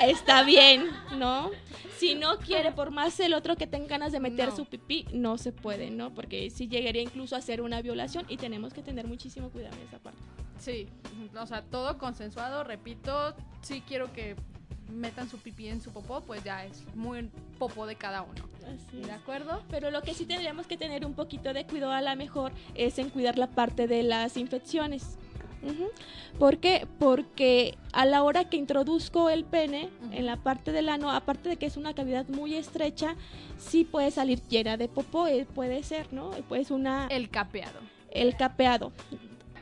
está 0.00 0.42
bien, 0.42 0.86
¿no? 1.18 1.50
Si 1.98 2.14
no 2.14 2.38
quiere, 2.38 2.72
por 2.72 2.90
más 2.90 3.20
el 3.20 3.34
otro 3.34 3.56
que 3.56 3.66
tenga 3.66 3.86
ganas 3.88 4.12
de 4.12 4.20
meter 4.20 4.48
No. 4.48 4.56
su 4.56 4.64
pipí, 4.64 5.06
no 5.12 5.36
se 5.36 5.52
puede, 5.52 5.90
¿no? 5.90 6.14
Porque 6.14 6.25
sí 6.50 6.68
llegaría 6.68 7.02
incluso 7.02 7.36
a 7.36 7.40
ser 7.40 7.60
una 7.60 7.82
violación 7.82 8.24
y 8.28 8.36
tenemos 8.36 8.72
que 8.72 8.82
tener 8.82 9.06
muchísimo 9.06 9.50
cuidado 9.50 9.76
en 9.76 9.82
esa 9.82 9.98
parte. 9.98 10.20
Sí, 10.58 10.88
o 11.38 11.46
sea, 11.46 11.62
todo 11.62 11.98
consensuado, 11.98 12.64
repito, 12.64 13.34
sí 13.62 13.82
quiero 13.86 14.12
que 14.12 14.36
metan 14.92 15.28
su 15.28 15.38
pipí 15.38 15.68
en 15.68 15.80
su 15.80 15.90
popó, 15.92 16.20
pues 16.20 16.42
ya 16.44 16.64
es 16.64 16.84
muy 16.94 17.30
popó 17.58 17.86
de 17.86 17.96
cada 17.96 18.22
uno. 18.22 18.48
Así 18.66 19.00
¿De 19.00 19.12
acuerdo? 19.12 19.62
Pero 19.70 19.90
lo 19.90 20.02
que 20.02 20.14
sí 20.14 20.26
tendríamos 20.26 20.66
que 20.66 20.76
tener 20.76 21.04
un 21.04 21.14
poquito 21.14 21.52
de 21.52 21.66
cuidado 21.66 21.92
a 21.92 22.02
lo 22.02 22.16
mejor 22.16 22.52
es 22.74 22.98
en 22.98 23.10
cuidar 23.10 23.38
la 23.38 23.48
parte 23.48 23.86
de 23.86 24.02
las 24.02 24.36
infecciones. 24.36 25.18
¿Por 26.38 26.58
qué? 26.58 26.86
Porque 26.98 27.76
a 27.92 28.04
la 28.04 28.22
hora 28.22 28.48
que 28.48 28.56
introduzco 28.56 29.30
el 29.30 29.44
pene 29.44 29.88
en 30.12 30.26
la 30.26 30.36
parte 30.36 30.72
del 30.72 30.88
ano, 30.88 31.10
aparte 31.10 31.48
de 31.48 31.56
que 31.56 31.66
es 31.66 31.76
una 31.76 31.94
cavidad 31.94 32.26
muy 32.28 32.54
estrecha, 32.54 33.16
sí 33.58 33.84
puede 33.84 34.10
salir 34.10 34.42
llena 34.48 34.76
de 34.76 34.88
popó, 34.88 35.26
eh, 35.26 35.46
puede 35.54 35.82
ser, 35.82 36.12
¿no? 36.12 36.30
Pues 36.48 36.70
una 36.70 37.06
El 37.08 37.30
capeado. 37.30 37.80
el 38.10 38.36
capeado. 38.36 38.92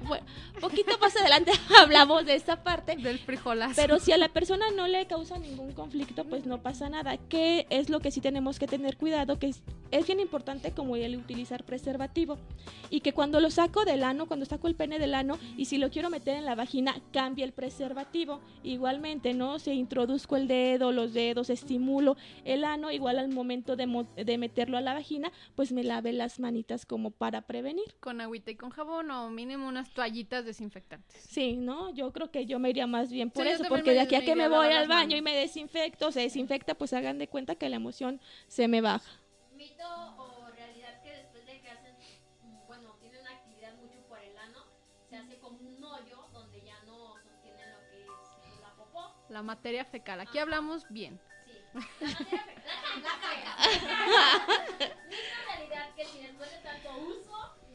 Bueno, 0.07 0.25
poquito 0.61 0.97
más 0.99 1.17
adelante 1.17 1.53
hablamos 1.79 2.25
de 2.27 2.35
esta 2.35 2.63
parte, 2.63 2.97
Del 2.97 3.19
frijolazo. 3.19 3.75
pero 3.77 3.99
si 3.99 4.13
a 4.13 4.17
la 4.19 4.29
persona 4.29 4.67
no 4.77 4.87
le 4.89 5.07
causa 5.07 5.39
ningún 5.39 5.73
conflicto, 5.73 6.25
pues 6.25 6.47
no 6.47 6.63
pasa 6.63 6.89
nada. 6.89 7.17
¿Qué 7.17 7.67
es 7.71 7.91
lo 7.91 8.01
que 8.01 8.11
sí 8.11 8.21
tenemos 8.21 8.59
que 8.59 8.67
tener 8.67 8.97
cuidado? 8.97 9.39
Que 9.39 9.49
es, 9.49 9.63
es 9.91 10.07
bien 10.07 10.21
importante 10.21 10.73
como 10.73 10.97
el 10.97 11.17
utilizar 11.17 11.65
preservativo. 11.65 12.39
Y 12.91 13.01
que 13.01 13.13
cuando 13.13 13.41
lo 13.41 13.51
saco 13.51 13.85
del 13.85 14.05
ano, 14.05 14.27
cuando 14.27 14.47
saco 14.47 14.69
el 14.69 14.75
pene 14.75 14.99
del 14.99 15.15
ano, 15.15 15.39
y 15.57 15.65
si 15.67 15.79
lo 15.79 15.91
quiero 15.91 16.11
meter 16.11 16.37
en 16.37 16.45
la 16.45 16.55
vagina, 16.55 16.95
cambie 17.13 17.45
el 17.45 17.53
preservativo. 17.53 18.41
Igualmente, 18.63 19.35
¿no? 19.35 19.59
Si 19.59 19.71
introduzco 19.73 20.37
el 20.37 20.49
dedo, 20.49 20.93
los 20.93 21.13
dedos, 21.15 21.51
estimulo 21.51 22.17
el 22.45 22.65
ano, 22.65 22.91
igual 22.91 23.19
al 23.19 23.29
momento 23.29 23.77
de, 23.77 23.87
mo- 23.87 24.05
de 24.17 24.39
meterlo 24.39 24.77
a 24.79 24.81
la 24.81 24.95
vagina, 24.95 25.31
pues 25.55 25.73
me 25.73 25.85
lave 25.85 26.13
las 26.13 26.41
manitas 26.41 26.87
como 26.87 27.11
para 27.11 27.43
prevenir. 27.43 27.85
con 28.01 28.21
agüita 28.21 28.51
y 28.51 28.57
con 28.57 28.71
jabón 28.71 29.11
o 29.11 29.31
mínimo 29.31 29.69
unas 29.69 29.91
toallitas 29.95 30.45
desinfectantes. 30.45 31.23
Sí, 31.31 31.57
¿no? 31.57 31.91
Yo 31.95 32.13
creo 32.13 32.31
que 32.31 32.45
yo 32.47 32.59
me 32.59 32.71
iría 32.71 32.87
más 32.87 33.11
bien 33.11 33.31
por 33.31 33.45
Sí, 33.45 33.51
eso, 33.53 33.65
porque 33.69 33.93
de 33.93 34.01
aquí 34.01 34.15
a 34.17 34.21
que 34.21 34.35
me 34.37 34.49
voy 34.49 34.67
al 34.67 34.89
baño 34.89 35.07
manos. 35.09 35.15
y 35.19 35.23
me 35.23 35.35
desinfecto, 35.37 36.13
se 36.13 36.21
desinfecta, 36.21 36.75
pues 36.75 36.93
hagan 36.93 37.19
de 37.19 37.29
cuenta 37.29 37.55
que 37.55 37.69
la 37.69 37.77
emoción 37.77 38.21
se 38.49 38.69
me 38.69 38.81
baja. 38.81 39.11
mito 39.57 39.85
o 40.19 40.51
realidad 40.51 41.01
que 41.03 41.11
después 41.13 41.47
de 41.47 41.61
que 41.61 41.71
hacen, 41.71 41.95
bueno, 42.67 42.95
tienen 43.01 43.21
una 43.21 43.31
actividad 43.31 43.75
mucho 43.77 44.01
por 44.09 44.19
el 44.19 44.37
ano, 44.37 44.59
se 45.09 45.17
hace 45.17 45.39
como 45.39 45.59
un 45.59 45.83
hoyo 45.83 46.19
donde 46.33 46.61
ya 46.65 46.83
no 46.85 47.15
sostienen 47.23 47.71
lo 47.71 47.79
que 47.89 48.03
es 48.03 48.61
la 48.61 48.75
popó. 48.75 49.15
La 49.31 49.43
materia 49.43 49.85
fecal. 49.85 50.21
Aquí 50.21 50.39
hablamos 50.39 50.85
bien. 50.91 51.19
Sí. 51.47 51.53
La 51.73 51.81
materia 51.81 52.41
fecal. 52.41 52.65
La 53.03 53.11
fecal. 53.21 54.97
Mito 55.09 55.25
o 55.39 55.53
realidad 55.57 55.95
que 55.97 56.05
si 56.07 56.19
después 56.21 56.51
de 56.51 56.59
tanto 56.59 56.89
uso 56.99 57.34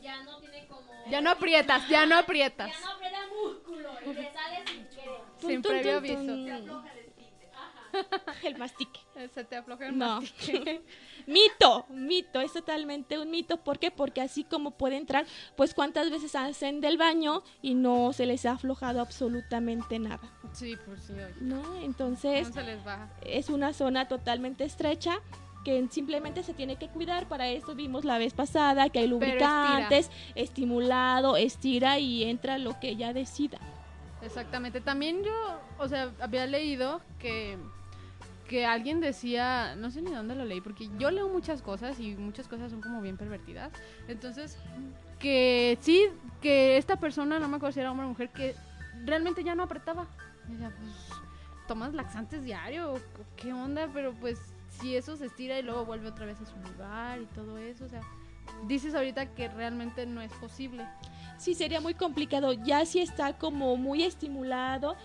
ya 0.10 0.24
no 0.24 0.38
tiene 0.40 0.68
como... 0.68 0.82
Ya 1.10 1.22
no 1.22 1.30
aprietas, 1.32 1.88
ya 1.88 2.06
no 2.06 2.18
aprietas. 2.18 2.72
Ya 2.72 2.80
no 2.86 2.92
aprieta 2.92 3.18
músculo 3.44 3.90
y 4.06 4.14
te 4.14 4.34
sale 4.34 4.64
sin 4.68 4.86
querer. 4.88 5.22
Sin 5.40 5.62
previo 5.62 5.98
aviso. 5.98 6.16
tun. 6.16 6.46
Se 6.46 6.52
afloja 6.52 6.92
el 6.94 7.00
esfínter. 7.00 7.50
Ajá. 7.56 8.34
El 8.48 8.58
mastique. 8.58 9.00
Se 9.34 9.44
te 9.44 9.56
afloja 9.56 9.88
el 9.88 9.98
No. 9.98 10.22
mastique. 10.22 10.82
Mito, 11.28 11.86
mito, 11.90 12.42
es 12.42 12.54
totalmente 12.54 13.20
un 13.20 13.30
mito. 13.30 13.58
¿Por 13.58 13.78
qué? 13.78 13.92
Porque 13.92 14.22
así 14.22 14.44
como 14.44 14.72
puede 14.72 14.98
entrar, 14.98 15.26
pues 15.56 15.74
cuántas 15.76 16.10
veces 16.10 16.34
hacen 16.36 16.82
del 16.82 16.98
baño 16.98 17.44
y 17.62 17.76
no 17.76 18.14
se 18.14 18.26
les 18.26 18.46
ha 18.48 18.54
aflojado 18.54 19.00
absolutamente 19.00 20.00
nada, 20.00 20.22
Sí, 20.54 20.76
por 20.88 21.00
si 21.00 21.14
oye. 21.14 21.34
¿no? 21.42 21.76
Entonces, 21.82 22.48
No 22.48 22.54
se 22.56 22.64
les 22.64 22.84
baja. 22.84 23.10
es 23.22 23.50
una 23.50 23.74
zona 23.74 24.08
totalmente 24.08 24.64
estrecha 24.64 25.20
que 25.64 25.88
simplemente 25.90 26.44
se 26.44 26.54
tiene 26.54 26.78
que 26.78 26.88
cuidar. 26.88 27.28
Para 27.28 27.48
eso 27.48 27.76
vimos 27.76 28.06
la 28.06 28.18
vez 28.18 28.34
pasada 28.34 28.90
que 28.90 29.00
hay 29.00 29.06
estira. 29.06 29.20
lubricantes, 29.20 30.12
estimulado, 30.36 31.38
estira 31.38 32.00
y 32.00 32.24
entra 32.24 32.58
lo 32.58 32.80
que 32.80 32.90
ella 32.90 33.14
decida. 33.14 33.60
Exactamente. 34.22 34.82
También 34.82 35.24
yo, 35.24 35.60
o 35.78 35.88
sea, 35.88 36.12
había 36.20 36.46
leído 36.46 37.02
que 37.20 37.58
que 38.50 38.66
alguien 38.66 39.00
decía, 39.00 39.76
no 39.76 39.92
sé 39.92 40.02
ni 40.02 40.12
dónde 40.12 40.34
lo 40.34 40.44
leí, 40.44 40.60
porque 40.60 40.90
yo 40.98 41.12
leo 41.12 41.30
muchas 41.30 41.62
cosas 41.62 42.00
y 42.00 42.16
muchas 42.16 42.48
cosas 42.48 42.72
son 42.72 42.82
como 42.82 43.00
bien 43.00 43.16
pervertidas. 43.16 43.72
Entonces, 44.08 44.58
que 45.20 45.78
sí, 45.82 46.08
que 46.42 46.78
esta 46.78 46.98
persona, 46.98 47.40
no 47.40 47.48
me 47.48 47.58
acuerdo 47.58 47.74
si 47.74 47.80
era 47.80 47.92
hombre 47.92 48.08
o 48.08 48.10
mujer, 48.10 48.30
que 48.30 48.56
realmente 49.06 49.44
ya 49.44 49.54
no 49.54 49.64
apretaba. 49.64 50.08
Y 50.48 50.54
decía, 50.54 50.72
pues, 50.76 51.22
¿tomas 51.68 51.94
laxantes 51.94 52.44
diario? 52.44 52.96
¿O 52.96 53.00
¿Qué 53.38 53.54
onda? 53.54 53.88
Pero 53.94 54.14
pues, 54.20 54.40
si 54.80 54.96
eso 54.96 55.16
se 55.18 55.26
estira 55.26 55.60
y 55.60 55.64
luego 55.64 55.86
vuelve 55.86 56.08
otra 56.08 56.26
vez 56.26 56.40
a 56.42 56.46
su 56.46 56.56
lugar 56.58 57.22
y 57.22 57.26
todo 57.28 57.58
eso, 57.58 57.86
o 57.86 57.90
sea, 57.90 58.02
dices 58.68 58.96
ahorita 58.96 59.34
que 59.34 59.48
realmente 59.48 60.06
no 60.06 60.22
es 60.22 60.32
posible. 60.34 60.86
Sí, 61.38 61.54
sería 61.54 61.80
muy 61.82 61.94
complicado. 61.94 62.54
Ya 62.54 62.86
si 62.86 63.00
está 63.00 63.38
como 63.38 63.78
muy 63.78 64.04
estimulado, 64.04 64.96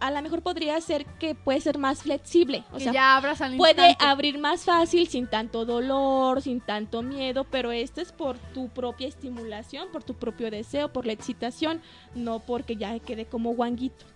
a 0.00 0.10
lo 0.10 0.22
mejor 0.22 0.42
podría 0.42 0.80
ser 0.80 1.04
que 1.04 1.34
puede 1.34 1.60
ser 1.60 1.78
más 1.78 2.02
flexible. 2.02 2.64
O 2.72 2.78
que 2.78 2.84
sea, 2.84 2.92
ya 2.92 3.16
abras 3.16 3.40
al 3.40 3.56
puede 3.56 3.90
instante. 3.90 4.04
abrir 4.04 4.38
más 4.38 4.64
fácil, 4.64 5.06
sin 5.06 5.26
tanto 5.28 5.64
dolor, 5.64 6.42
sin 6.42 6.60
tanto 6.60 7.02
miedo, 7.02 7.44
pero 7.44 7.70
esto 7.70 8.00
es 8.00 8.10
por 8.10 8.38
tu 8.38 8.68
propia 8.68 9.06
estimulación, 9.06 9.88
por 9.92 10.02
tu 10.02 10.14
propio 10.14 10.50
deseo, 10.50 10.92
por 10.92 11.06
la 11.06 11.12
excitación, 11.12 11.82
no 12.14 12.40
porque 12.40 12.76
ya 12.76 12.98
quede 12.98 13.26
como 13.26 13.52
guanguito. 13.54 14.06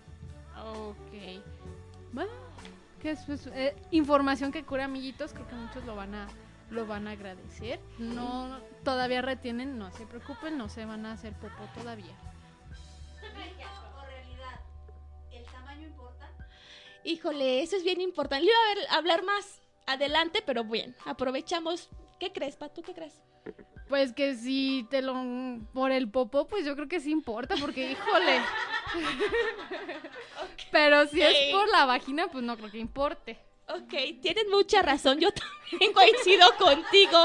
Ok. 0.57 1.04
Bueno, 3.05 3.19
que 3.25 3.33
es 3.33 3.43
pues, 3.43 3.55
eh, 3.55 3.75
información 3.91 4.51
que 4.51 4.63
cura 4.63 4.85
amiguitos, 4.85 5.31
creo 5.33 5.47
que 5.47 5.53
muchos 5.55 5.83
lo 5.85 5.95
van 5.95 6.15
a 6.15 6.27
lo 6.71 6.87
van 6.87 7.07
a 7.07 7.11
agradecer. 7.11 7.79
No 7.99 8.59
todavía 8.83 9.21
retienen, 9.21 9.77
no 9.77 9.91
se 9.91 10.07
preocupen, 10.07 10.57
no 10.57 10.67
se 10.69 10.85
van 10.85 11.05
a 11.05 11.11
hacer 11.11 11.33
popó 11.33 11.63
todavía. 11.75 12.15
O 13.21 14.05
realidad, 14.07 14.59
¿el 15.31 15.45
tamaño 15.45 15.87
importa? 15.87 16.27
Híjole, 17.03 17.61
eso 17.61 17.75
es 17.75 17.83
bien 17.83 18.01
importante. 18.01 18.43
Le 18.45 18.51
iba 18.51 18.57
a 18.59 18.75
ver- 18.75 18.87
hablar 18.97 19.23
más 19.23 19.61
adelante, 19.85 20.41
pero 20.43 20.63
bien, 20.63 20.95
aprovechamos. 21.05 21.89
¿Qué 22.19 22.31
crees, 22.33 22.55
Pat? 22.55 22.73
¿Tú 22.73 22.81
qué 22.81 22.95
crees? 22.95 23.21
Pues 23.87 24.13
que 24.13 24.35
si 24.35 24.87
te 24.89 25.01
lo 25.01 25.15
por 25.73 25.91
el 25.91 26.09
popó, 26.09 26.47
pues 26.47 26.65
yo 26.65 26.75
creo 26.75 26.87
que 26.87 26.99
sí 26.99 27.11
importa, 27.11 27.55
porque 27.59 27.91
híjole. 27.91 28.41
Pero 30.71 31.07
si 31.07 31.21
es 31.21 31.53
por 31.53 31.67
la 31.69 31.85
vagina, 31.85 32.27
pues 32.27 32.43
no 32.43 32.57
creo 32.57 32.71
que 32.71 32.79
importe. 32.79 33.37
Ok, 33.67 33.93
tienes 34.21 34.45
mucha 34.49 34.81
razón. 34.81 35.19
Yo 35.19 35.29
también 35.31 35.93
coincido 35.93 36.47
contigo. 36.57 37.17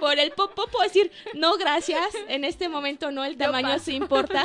Por 0.00 0.18
el 0.18 0.30
popo 0.32 0.66
puedo 0.66 0.84
decir, 0.84 1.10
no, 1.34 1.56
gracias. 1.56 2.14
En 2.28 2.44
este 2.44 2.68
momento 2.68 3.10
no, 3.10 3.24
el 3.24 3.36
tamaño 3.36 3.78
sí 3.78 3.94
importa. 3.94 4.44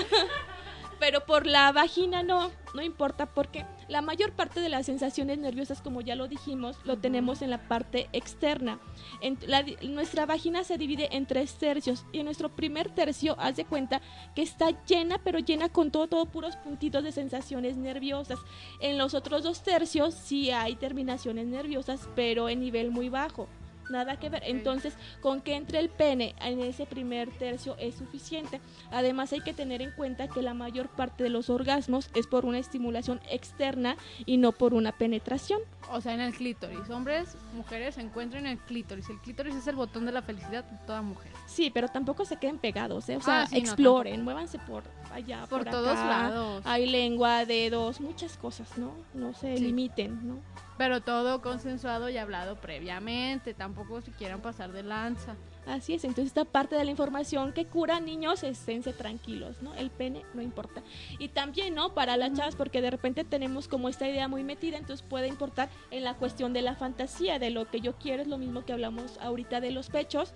Pero 0.99 1.25
por 1.25 1.45
la 1.45 1.71
vagina 1.71 2.23
no, 2.23 2.51
no 2.73 2.81
importa 2.81 3.27
porque 3.27 3.65
la 3.87 4.01
mayor 4.01 4.33
parte 4.33 4.59
de 4.59 4.69
las 4.69 4.85
sensaciones 4.85 5.37
nerviosas, 5.37 5.81
como 5.81 6.01
ya 6.01 6.15
lo 6.15 6.27
dijimos, 6.27 6.77
lo 6.83 6.97
tenemos 6.97 7.41
en 7.41 7.49
la 7.49 7.67
parte 7.67 8.09
externa. 8.13 8.79
En 9.21 9.37
la 9.47 9.63
di- 9.63 9.77
nuestra 9.87 10.25
vagina 10.25 10.63
se 10.63 10.77
divide 10.77 11.15
en 11.15 11.25
tres 11.25 11.53
tercios 11.55 12.05
y 12.11 12.19
en 12.19 12.25
nuestro 12.25 12.49
primer 12.49 12.89
tercio, 12.89 13.35
haz 13.39 13.55
de 13.55 13.65
cuenta 13.65 14.01
que 14.35 14.41
está 14.41 14.67
llena, 14.85 15.19
pero 15.23 15.39
llena 15.39 15.69
con 15.69 15.91
todo, 15.91 16.07
todo 16.07 16.25
puros 16.25 16.57
puntitos 16.57 17.03
de 17.03 17.11
sensaciones 17.11 17.77
nerviosas. 17.77 18.39
En 18.81 18.97
los 18.97 19.13
otros 19.13 19.43
dos 19.43 19.63
tercios 19.63 20.13
sí 20.13 20.51
hay 20.51 20.75
terminaciones 20.75 21.47
nerviosas, 21.47 22.09
pero 22.15 22.49
en 22.49 22.59
nivel 22.59 22.91
muy 22.91 23.09
bajo. 23.09 23.47
Nada 23.89 24.17
que 24.17 24.29
ver. 24.29 24.43
Entonces, 24.45 24.93
con 25.21 25.41
que 25.41 25.55
entre 25.55 25.79
el 25.79 25.89
pene 25.89 26.35
en 26.41 26.59
ese 26.61 26.85
primer 26.85 27.29
tercio 27.31 27.75
es 27.79 27.95
suficiente. 27.95 28.59
Además, 28.91 29.31
hay 29.33 29.41
que 29.41 29.53
tener 29.53 29.81
en 29.81 29.91
cuenta 29.91 30.27
que 30.27 30.41
la 30.41 30.53
mayor 30.53 30.89
parte 30.89 31.23
de 31.23 31.29
los 31.29 31.49
orgasmos 31.49 32.09
es 32.13 32.27
por 32.27 32.45
una 32.45 32.59
estimulación 32.59 33.19
externa 33.29 33.95
y 34.25 34.37
no 34.37 34.51
por 34.51 34.73
una 34.73 34.91
penetración. 34.91 35.59
O 35.91 36.01
sea, 36.01 36.13
en 36.13 36.21
el 36.21 36.33
clítoris. 36.33 36.89
Hombres, 36.89 37.37
mujeres 37.53 37.95
se 37.95 38.01
encuentran 38.01 38.45
en 38.45 38.53
el 38.53 38.57
clítoris. 38.59 39.09
El 39.09 39.19
clítoris 39.19 39.55
es 39.55 39.67
el 39.67 39.75
botón 39.75 40.05
de 40.05 40.11
la 40.11 40.21
felicidad 40.21 40.63
de 40.65 40.77
toda 40.85 41.01
mujer. 41.01 41.31
Sí, 41.45 41.69
pero 41.69 41.87
tampoco 41.87 42.25
se 42.25 42.35
queden 42.37 42.57
pegados, 42.57 43.07
¿eh? 43.09 43.17
O 43.17 43.21
sea, 43.21 43.43
Ah, 43.43 43.47
sí, 43.47 43.55
no, 43.55 43.59
exploren, 43.61 44.23
muévanse 44.23 44.59
por 44.59 44.83
allá, 45.13 45.45
Por, 45.49 45.63
por, 45.63 45.71
todos 45.71 45.97
acá. 45.97 46.05
lados. 46.07 46.63
Hay 46.65 46.87
lengua, 46.87 47.45
dedos, 47.45 48.01
muchas 48.01 48.35
cosas, 48.37 48.77
¿no? 48.77 48.91
No 49.13 49.33
se 49.33 49.55
Sí. 49.57 49.63
limiten, 49.63 50.27
¿no? 50.27 50.39
Pero 50.77 51.01
todo 51.01 51.41
consensuado 51.41 52.09
y 52.09 52.17
hablado 52.17 52.55
previamente. 52.55 53.53
Tampoco 53.53 54.01
se 54.01 54.11
quieran 54.11 54.41
pasar 54.41 54.71
de 54.71 54.83
lanza. 54.83 55.35
Así 55.67 55.93
es, 55.93 56.05
entonces 56.05 56.27
esta 56.27 56.45
parte 56.45 56.77
de 56.77 56.85
la 56.85 56.91
información 56.91 57.51
que 57.51 57.65
cura 57.65 57.99
niños, 57.99 58.41
esténse 58.43 58.93
tranquilos, 58.93 59.61
¿no? 59.61 59.73
El 59.75 59.89
pene 59.89 60.23
no 60.33 60.41
importa. 60.41 60.81
Y 61.19 61.27
también, 61.27 61.75
¿no? 61.75 61.93
Para 61.93 62.15
las 62.15 62.31
chavas, 62.31 62.55
porque 62.55 62.81
de 62.81 62.89
repente 62.89 63.25
tenemos 63.25 63.67
como 63.67 63.89
esta 63.89 64.07
idea 64.07 64.29
muy 64.29 64.45
metida, 64.45 64.77
entonces 64.77 65.05
puede 65.05 65.27
importar 65.27 65.67
en 65.91 66.05
la 66.05 66.13
cuestión 66.13 66.53
de 66.53 66.61
la 66.61 66.75
fantasía, 66.75 67.37
de 67.37 67.49
lo 67.49 67.69
que 67.69 67.81
yo 67.81 67.97
quiero, 67.97 68.21
es 68.21 68.29
lo 68.29 68.37
mismo 68.37 68.63
que 68.63 68.71
hablamos 68.71 69.17
ahorita 69.17 69.59
de 69.59 69.71
los 69.71 69.89
pechos, 69.89 70.33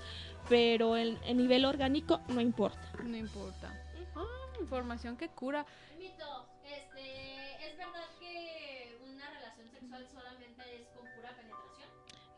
pero 0.50 0.98
en 0.98 1.38
nivel 1.38 1.64
orgánico 1.64 2.20
no 2.28 2.42
importa. 2.42 2.92
No 3.02 3.16
importa. 3.16 3.74
Ah, 4.16 4.26
información 4.60 5.16
que 5.16 5.30
cura. 5.30 5.66
Mito, 5.98 6.46
este, 6.66 7.68
¿es 7.70 7.78
verdad 7.78 8.04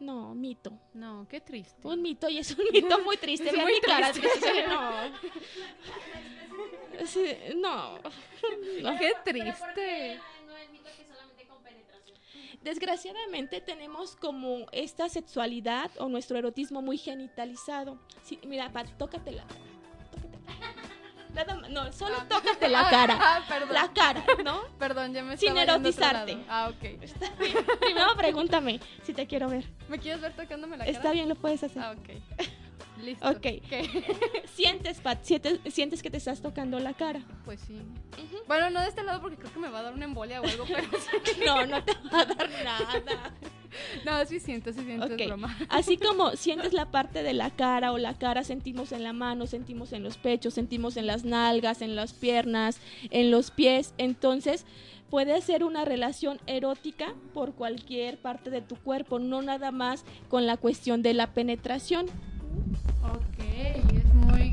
No, 0.03 0.35
mito. 0.35 0.73
No, 0.93 1.25
qué 1.29 1.39
triste. 1.39 1.87
Un 1.87 2.01
mito 2.01 2.27
y 2.29 2.37
es 2.39 2.51
un 2.51 2.65
mito 2.71 2.99
muy 2.99 3.17
triste. 3.17 3.49
Es 3.49 3.57
muy 3.57 3.79
triste. 3.79 4.67
No. 4.67 4.91
Sí, 7.07 7.25
no. 7.55 7.97
No. 7.97 8.01
Qué 8.01 8.03
Pero 8.81 8.83
¿por 8.83 8.99
qué 8.99 9.15
triste. 9.25 10.19
Desgraciadamente 12.61 13.59
tenemos 13.59 14.15
como 14.15 14.67
esta 14.71 15.09
sexualidad 15.09 15.91
o 15.97 16.07
nuestro 16.07 16.37
erotismo 16.37 16.81
muy 16.81 16.97
genitalizado. 16.97 17.99
Sí, 18.23 18.39
mira, 18.45 18.71
Pat, 18.71 18.87
tócate 18.97 19.31
Nada 21.33 21.55
más, 21.55 21.69
no, 21.69 21.91
solo 21.91 22.15
Ah. 22.19 22.25
tócate 22.29 22.69
la 22.69 22.81
Ah, 22.87 22.89
cara. 22.89 23.17
ah, 23.19 23.41
perdón. 23.47 23.73
La 23.73 23.91
cara, 23.93 24.23
¿no? 24.43 24.61
Perdón, 24.77 25.13
ya 25.13 25.23
me 25.23 25.37
Sin 25.37 25.57
erotizarte. 25.57 26.37
Ah, 26.47 26.69
ok. 26.69 26.83
Está 27.01 27.29
bien. 27.39 27.55
Primero 27.81 28.15
pregúntame 28.15 28.79
si 29.03 29.13
te 29.13 29.25
quiero 29.27 29.49
ver. 29.49 29.65
¿Me 29.89 29.99
quieres 29.99 30.21
ver 30.21 30.33
tocándome 30.35 30.77
la 30.77 30.85
cara? 30.85 30.95
Está 30.97 31.11
bien, 31.11 31.27
lo 31.29 31.35
puedes 31.35 31.63
hacer. 31.63 31.81
Ah, 31.81 31.95
ok. 31.97 32.09
Listo. 33.03 33.27
Ok. 33.29 33.41
¿Qué? 33.41 34.43
Sientes, 34.53 35.01
Pat, 35.01 35.23
sientes, 35.23 35.59
sientes 35.73 36.01
que 36.03 36.09
te 36.11 36.17
estás 36.17 36.41
tocando 36.41 36.79
la 36.79 36.93
cara. 36.93 37.21
Pues 37.43 37.59
sí. 37.61 37.81
Bueno, 38.47 38.69
no 38.69 38.79
de 38.81 38.87
este 38.87 39.03
lado 39.03 39.19
porque 39.19 39.35
creo 39.37 39.51
que 39.51 39.59
me 39.59 39.69
va 39.69 39.79
a 39.79 39.83
dar 39.83 39.93
una 39.93 40.05
embolia 40.05 40.39
o 40.39 40.45
algo, 40.47 40.63
pero 40.67 40.87
sí. 40.99 41.41
No, 41.45 41.65
no 41.65 41.83
te 41.83 41.93
va 42.13 42.19
a 42.21 42.25
dar 42.25 42.49
nada. 42.63 43.33
No, 44.05 44.25
sí 44.25 44.39
siento, 44.39 44.71
sí 44.73 44.81
siento, 44.85 45.05
Ok. 45.05 45.19
es 45.19 45.27
broma. 45.27 45.57
Así 45.69 45.97
como 46.07 46.31
sientes 46.31 46.73
la 46.73 46.91
parte 46.91 47.23
de 47.23 47.33
la 47.33 47.49
cara 47.49 47.91
o 47.91 47.97
la 47.97 48.13
cara, 48.17 48.43
sentimos 48.43 48.91
en 48.91 49.03
la 49.03 49.13
mano, 49.13 49.47
sentimos 49.47 49.93
en 49.93 50.03
los 50.03 50.17
pechos, 50.17 50.53
sentimos 50.53 50.97
en 50.97 51.07
las 51.07 51.23
nalgas, 51.25 51.81
en 51.81 51.95
las 51.95 52.13
piernas, 52.13 52.79
en 53.09 53.31
los 53.31 53.51
pies. 53.51 53.93
Entonces, 53.97 54.65
puede 55.09 55.39
ser 55.41 55.63
una 55.63 55.85
relación 55.85 56.39
erótica 56.47 57.13
por 57.33 57.53
cualquier 57.53 58.17
parte 58.17 58.49
de 58.49 58.61
tu 58.61 58.75
cuerpo, 58.75 59.19
no 59.19 59.41
nada 59.41 59.71
más 59.71 60.05
con 60.29 60.45
la 60.45 60.57
cuestión 60.57 61.01
de 61.01 61.13
la 61.13 61.33
penetración. 61.33 62.07
Ok, 63.03 63.43
es 63.93 64.05
muy. 64.13 64.52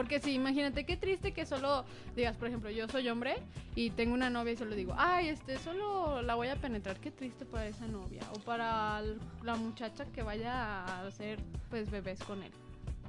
Porque 0.00 0.18
sí, 0.18 0.32
imagínate 0.32 0.84
qué 0.84 0.96
triste 0.96 1.32
que 1.32 1.44
solo 1.44 1.84
digas, 2.16 2.34
por 2.34 2.48
ejemplo, 2.48 2.70
yo 2.70 2.88
soy 2.88 3.06
hombre 3.10 3.36
y 3.76 3.90
tengo 3.90 4.14
una 4.14 4.30
novia 4.30 4.54
y 4.54 4.56
solo 4.56 4.74
digo, 4.74 4.94
ay, 4.96 5.28
este, 5.28 5.58
solo 5.58 6.22
la 6.22 6.36
voy 6.36 6.48
a 6.48 6.56
penetrar. 6.56 6.98
Qué 6.98 7.10
triste 7.10 7.44
para 7.44 7.66
esa 7.66 7.86
novia 7.86 8.22
o 8.34 8.38
para 8.38 9.02
la 9.44 9.56
muchacha 9.56 10.06
que 10.06 10.22
vaya 10.22 10.54
a 10.54 11.06
hacer, 11.06 11.38
pues, 11.68 11.90
bebés 11.90 12.18
con 12.20 12.42
él. 12.42 12.50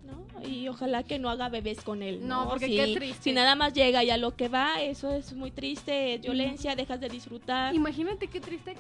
¿no? 0.04 0.46
Y 0.46 0.68
ojalá 0.68 1.04
que 1.04 1.18
no 1.18 1.30
haga 1.30 1.48
bebés 1.48 1.82
con 1.82 2.04
él. 2.04 2.28
No, 2.28 2.44
No, 2.44 2.50
porque 2.50 2.66
Sí, 2.66 2.76
qué 2.76 2.94
triste. 2.94 3.24
Si 3.24 3.32
nada 3.32 3.56
más 3.56 3.72
llega 3.72 4.04
y 4.04 4.10
a 4.10 4.18
lo 4.18 4.36
que 4.36 4.50
va, 4.50 4.82
eso 4.82 5.14
es 5.14 5.32
muy 5.32 5.52
triste, 5.52 6.16
es 6.16 6.22
violencia, 6.22 6.76
dejas 6.76 7.00
de 7.00 7.08
disfrutar. 7.08 7.74
Imagínate 7.74 8.28
qué 8.28 8.42
triste 8.42 8.76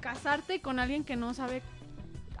casarte 0.00 0.60
con 0.60 0.80
alguien 0.80 1.04
que 1.04 1.14
no 1.14 1.32
sabe 1.32 1.62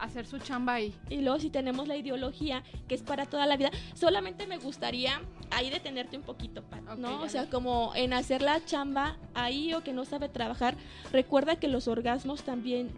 hacer 0.00 0.26
su 0.26 0.38
chamba 0.38 0.74
ahí. 0.74 0.94
Y 1.08 1.20
luego 1.20 1.38
si 1.38 1.50
tenemos 1.50 1.88
la 1.88 1.96
ideología 1.96 2.62
que 2.88 2.94
es 2.94 3.02
para 3.02 3.26
toda 3.26 3.46
la 3.46 3.56
vida, 3.56 3.70
solamente 3.94 4.46
me 4.46 4.58
gustaría 4.58 5.20
ahí 5.50 5.70
detenerte 5.70 6.16
un 6.16 6.22
poquito, 6.22 6.62
Pat, 6.62 6.82
¿no? 6.98 7.22
O 7.22 7.28
sea, 7.28 7.44
vi. 7.44 7.48
como 7.48 7.92
en 7.94 8.12
hacer 8.12 8.42
la 8.42 8.64
chamba 8.64 9.16
ahí 9.34 9.74
o 9.74 9.82
que 9.82 9.92
no 9.92 10.04
sabe 10.04 10.28
trabajar. 10.28 10.76
Recuerda 11.12 11.56
que 11.56 11.68
los 11.68 11.88
orgasmos 11.88 12.42
también 12.42 12.90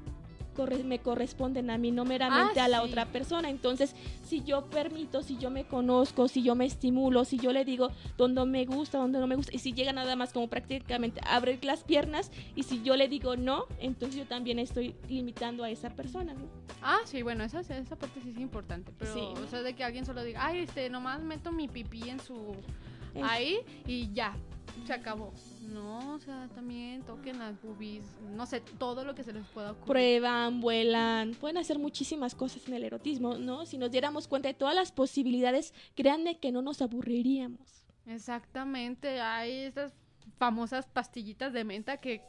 corre- 0.53 0.85
me 0.85 0.99
corresponden 0.99 1.71
a 1.71 1.79
mí, 1.79 1.91
no 1.91 2.05
meramente 2.05 2.61
Ah, 2.61 2.65
a 2.65 2.69
la 2.69 2.83
sí. 2.83 2.89
otra 2.89 3.07
persona. 3.07 3.51
Entonces, 3.51 3.95
si 4.25 4.43
yo 4.43 4.67
permito, 4.67 5.23
si 5.23 5.37
yo 5.39 5.51
me 5.51 5.65
conozco, 5.65 6.29
si 6.29 6.43
yo 6.43 6.55
me 6.55 6.65
estimulo, 6.67 7.25
si 7.25 7.39
yo 7.39 7.53
le 7.53 7.65
digo 7.65 7.89
dónde 8.17 8.45
me 8.45 8.65
gusta, 8.65 8.99
dónde 8.99 9.19
no 9.19 9.27
me 9.27 9.37
gusta, 9.37 9.55
y 9.55 9.59
si 9.59 9.73
llega 9.73 9.93
nada 9.93 10.17
más 10.17 10.33
como 10.33 10.49
prácticamente 10.49 11.21
a 11.25 11.37
abrir 11.37 11.65
las 11.65 11.85
piernas, 11.85 12.31
y 12.55 12.63
si 12.65 12.83
yo 12.83 12.97
le 12.97 13.09
digo 13.09 13.37
no, 13.37 13.67
entonces 13.79 14.17
yo 14.19 14.27
también 14.27 14.59
estoy 14.59 14.95
limitando 15.09 15.65
a 15.65 15.71
esa 15.71 15.91
persona, 15.91 16.35
¿no? 16.35 16.47
Ah, 16.83 16.99
sí, 17.05 17.23
bueno, 17.23 17.45
esa, 17.45 17.61
esa 17.61 17.97
parte 17.97 18.21
sí 18.23 18.31
es 18.31 18.39
importante. 18.41 18.93
Pero, 18.99 19.13
Sí. 19.15 19.21
o 19.43 19.47
sea, 19.49 19.63
de 19.63 19.75
que 19.75 19.85
alguien 19.85 20.05
solo 20.07 20.23
diga, 20.25 20.45
ay, 20.47 20.61
este, 20.61 20.91
nomás 20.91 21.23
meto 21.23 21.53
mi 21.53 21.69
pipí 21.69 22.09
en 22.09 22.21
su. 22.21 22.55
Es- 23.15 23.23
ahí 23.23 23.59
y 23.87 24.13
ya, 24.13 24.35
se 24.87 24.93
acabó. 24.93 25.33
No, 25.63 26.15
o 26.15 26.19
sea, 26.19 26.49
también 26.55 27.03
toquen 27.03 27.39
las 27.39 27.61
boobies, 27.63 28.05
no 28.37 28.45
sé, 28.47 28.61
todo 28.79 29.05
lo 29.05 29.15
que 29.15 29.23
se 29.23 29.33
les 29.33 29.47
pueda 29.47 29.71
ocurrir. 29.73 29.87
prueban, 29.93 30.61
vuelan, 30.61 31.33
pueden 31.35 31.57
hacer 31.57 31.79
muchísimas 31.79 32.35
cosas 32.35 32.67
en 32.69 32.75
el 32.75 32.85
erotismo, 32.85 33.39
¿no? 33.39 33.65
Si 33.65 33.79
nos 33.79 33.91
diéramos 33.91 34.29
cuenta 34.29 34.49
de 34.49 34.55
todas 34.55 34.75
las 34.75 34.93
posibilidades, 34.93 35.73
créanme 35.95 36.39
que 36.39 36.53
no 36.53 36.61
nos 36.63 36.83
aburriríamos. 36.83 37.85
Exactamente, 38.07 39.21
hay 39.21 39.53
estas 39.53 39.95
famosas 40.39 40.87
pastillitas 40.87 41.53
de 41.53 41.65
menta 41.65 41.97
que, 41.99 42.21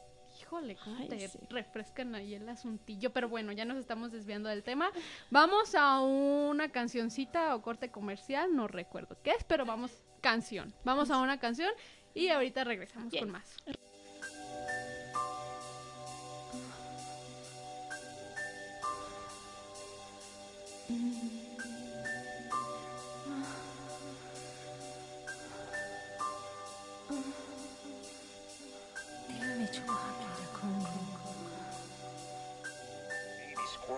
híjole, 0.54 0.76
cómo 0.76 0.96
Ay, 1.00 1.08
te 1.08 1.28
sí. 1.28 1.38
refrescan 1.50 2.14
ahí 2.14 2.34
el 2.34 2.48
asuntillo. 2.48 3.12
Pero 3.12 3.28
bueno, 3.28 3.52
ya 3.52 3.64
nos 3.64 3.78
estamos 3.78 4.12
desviando 4.12 4.48
del 4.48 4.62
tema. 4.62 4.90
Vamos 5.30 5.74
a 5.74 6.00
una 6.00 6.70
cancioncita 6.70 7.54
o 7.54 7.62
corte 7.62 7.90
comercial, 7.90 8.54
no 8.54 8.68
recuerdo 8.68 9.16
qué 9.22 9.32
es, 9.32 9.44
pero 9.44 9.64
vamos, 9.64 9.92
canción. 10.20 10.72
Vamos 10.84 11.10
a 11.10 11.18
una 11.18 11.38
canción 11.38 11.70
y 12.14 12.28
ahorita 12.28 12.64
regresamos 12.64 13.12
con 13.14 13.30
más. 13.30 13.56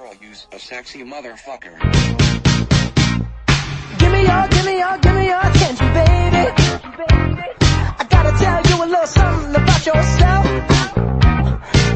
girl, 0.06 0.14
you's 0.20 0.46
a 0.52 0.58
sexy 0.58 1.02
motherfucker. 1.02 1.74
Give 3.98 4.12
me 4.12 4.22
your, 4.22 4.48
give 4.48 4.64
me 4.64 4.78
your, 4.78 4.98
give 4.98 5.14
me 5.14 5.26
your 5.26 5.40
attention, 5.40 5.88
baby. 5.94 6.44
I 8.00 8.06
gotta 8.08 8.32
tell 8.38 8.62
you 8.70 8.84
a 8.84 8.86
little 8.86 9.06
something 9.06 9.54
about 9.62 9.86
yourself. 9.86 10.46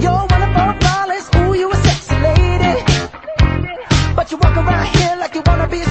You're 0.03 0.25
one 0.35 0.43
of 0.43 0.57
our 0.57 0.81
flawless, 0.81 1.31
ooh, 1.37 1.55
you 1.55 1.71
a 1.71 1.77
sexy 1.77 2.15
lady. 2.29 2.75
But 4.17 4.31
you 4.31 4.39
walk 4.39 4.57
around 4.57 4.87
here 4.97 5.17
like 5.19 5.35
you 5.35 5.43
wanna 5.47 5.69
be 5.69 5.83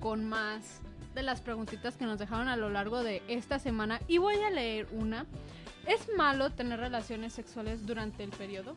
con 0.00 0.24
más 0.24 0.80
de 1.14 1.22
las 1.22 1.40
preguntitas 1.40 1.96
que 1.96 2.04
nos 2.04 2.18
dejaron 2.18 2.48
a 2.48 2.56
lo 2.56 2.70
largo 2.70 3.02
de 3.02 3.22
esta 3.28 3.58
semana 3.58 4.00
y 4.08 4.18
voy 4.18 4.36
a 4.36 4.50
leer 4.50 4.86
una. 4.92 5.26
¿Es 5.86 6.08
malo 6.16 6.50
tener 6.50 6.78
relaciones 6.78 7.32
sexuales 7.32 7.86
durante 7.86 8.22
el 8.22 8.30
periodo? 8.30 8.76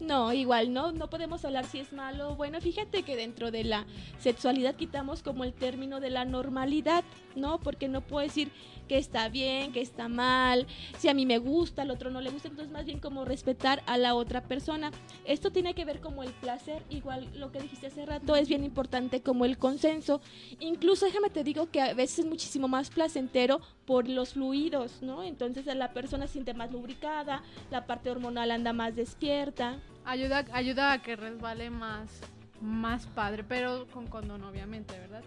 No, 0.00 0.32
igual 0.32 0.72
no, 0.72 0.92
no 0.92 1.08
podemos 1.08 1.44
hablar 1.44 1.64
si 1.64 1.80
es 1.80 1.92
malo. 1.92 2.36
Bueno, 2.36 2.60
fíjate 2.60 3.02
que 3.02 3.16
dentro 3.16 3.50
de 3.50 3.64
la 3.64 3.86
sexualidad 4.20 4.76
quitamos 4.76 5.22
como 5.22 5.44
el 5.44 5.54
término 5.54 6.00
de 6.00 6.10
la 6.10 6.24
normalidad, 6.24 7.02
¿no? 7.36 7.60
Porque 7.60 7.88
no 7.88 8.00
puedo 8.00 8.26
decir 8.26 8.50
que 8.86 8.98
está 8.98 9.28
bien, 9.28 9.72
que 9.72 9.80
está 9.80 10.08
mal, 10.08 10.66
si 10.98 11.08
a 11.08 11.14
mí 11.14 11.26
me 11.26 11.38
gusta, 11.38 11.82
al 11.82 11.90
otro 11.90 12.10
no 12.10 12.20
le 12.20 12.30
gusta, 12.30 12.48
entonces 12.48 12.72
más 12.72 12.84
bien 12.84 13.00
como 13.00 13.24
respetar 13.24 13.82
a 13.86 13.98
la 13.98 14.14
otra 14.14 14.42
persona. 14.42 14.90
Esto 15.24 15.50
tiene 15.50 15.74
que 15.74 15.84
ver 15.84 16.00
como 16.00 16.22
el 16.22 16.32
placer, 16.32 16.82
igual 16.88 17.28
lo 17.34 17.52
que 17.52 17.60
dijiste 17.60 17.88
hace 17.88 18.06
rato 18.06 18.36
es 18.36 18.48
bien 18.48 18.64
importante 18.64 19.22
como 19.22 19.44
el 19.44 19.58
consenso. 19.58 20.20
Incluso 20.60 21.06
déjame 21.06 21.30
te 21.30 21.44
digo 21.44 21.70
que 21.70 21.80
a 21.80 21.94
veces 21.94 22.20
es 22.20 22.26
muchísimo 22.26 22.68
más 22.68 22.90
placentero 22.90 23.60
por 23.86 24.08
los 24.08 24.34
fluidos, 24.34 25.02
¿no? 25.02 25.22
Entonces 25.22 25.66
la 25.66 25.92
persona 25.92 26.26
se 26.26 26.34
siente 26.34 26.54
más 26.54 26.72
lubricada, 26.72 27.42
la 27.70 27.86
parte 27.86 28.10
hormonal 28.10 28.50
anda 28.50 28.72
más 28.72 28.94
despierta. 28.94 29.78
Ayuda, 30.04 30.44
ayuda 30.52 30.92
a 30.92 31.02
que 31.02 31.16
resbale 31.16 31.70
más, 31.70 32.20
más 32.60 33.06
padre, 33.08 33.42
pero 33.42 33.86
con 33.88 34.06
condón 34.06 34.44
obviamente, 34.44 34.98
¿verdad? 34.98 35.22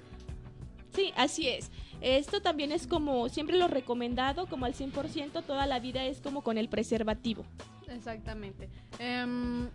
Sí, 0.93 1.13
así 1.15 1.47
es. 1.47 1.69
Esto 2.01 2.41
también 2.41 2.71
es 2.71 2.87
como, 2.87 3.27
siempre 3.29 3.57
lo 3.57 3.67
recomendado, 3.67 4.47
como 4.47 4.65
al 4.65 4.73
100%, 4.73 5.43
toda 5.43 5.65
la 5.67 5.79
vida 5.79 6.05
es 6.05 6.21
como 6.21 6.41
con 6.43 6.57
el 6.57 6.69
preservativo. 6.69 7.45
Exactamente. 7.87 8.69
Em, 8.99 9.67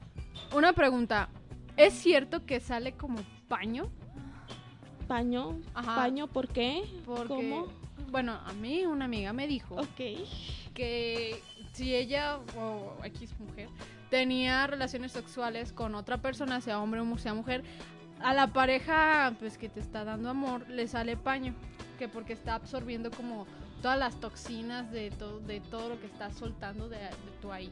una 0.54 0.72
pregunta. 0.72 1.28
¿Es 1.76 1.92
cierto 1.94 2.46
que 2.46 2.60
sale 2.60 2.92
como 2.92 3.18
paño? 3.48 3.90
Paño, 5.08 5.58
Ajá. 5.74 5.96
paño, 5.96 6.28
¿por 6.28 6.48
qué? 6.48 6.82
Porque, 7.04 7.28
¿Cómo? 7.28 7.66
bueno, 8.10 8.38
a 8.46 8.52
mí 8.54 8.86
una 8.86 9.04
amiga 9.04 9.32
me 9.32 9.46
dijo 9.46 9.74
Ok. 9.74 10.00
que 10.72 11.40
si 11.72 11.94
ella 11.94 12.38
o 12.56 12.94
X 13.04 13.34
mujer 13.38 13.68
tenía 14.08 14.66
relaciones 14.66 15.12
sexuales 15.12 15.72
con 15.72 15.94
otra 15.94 16.18
persona, 16.18 16.60
sea 16.60 16.80
hombre 16.80 17.00
o 17.00 17.18
sea 17.18 17.34
mujer, 17.34 17.64
a 18.20 18.32
la 18.32 18.46
pareja 18.52 19.34
pues 19.40 19.58
que 19.58 19.68
te 19.68 19.80
está 19.80 20.04
dando 20.04 20.30
amor 20.30 20.66
le 20.70 20.86
sale 20.88 21.16
paño, 21.16 21.54
que 21.96 22.08
porque 22.08 22.32
está 22.32 22.54
absorbiendo 22.54 23.10
como 23.10 23.46
todas 23.82 23.98
las 23.98 24.18
toxinas 24.20 24.90
de 24.90 25.10
todo 25.10 25.40
de 25.40 25.60
todo 25.60 25.90
lo 25.90 26.00
que 26.00 26.06
estás 26.06 26.34
soltando 26.36 26.88
de, 26.88 26.98
de 26.98 27.10
tu 27.40 27.52
ahí. 27.52 27.70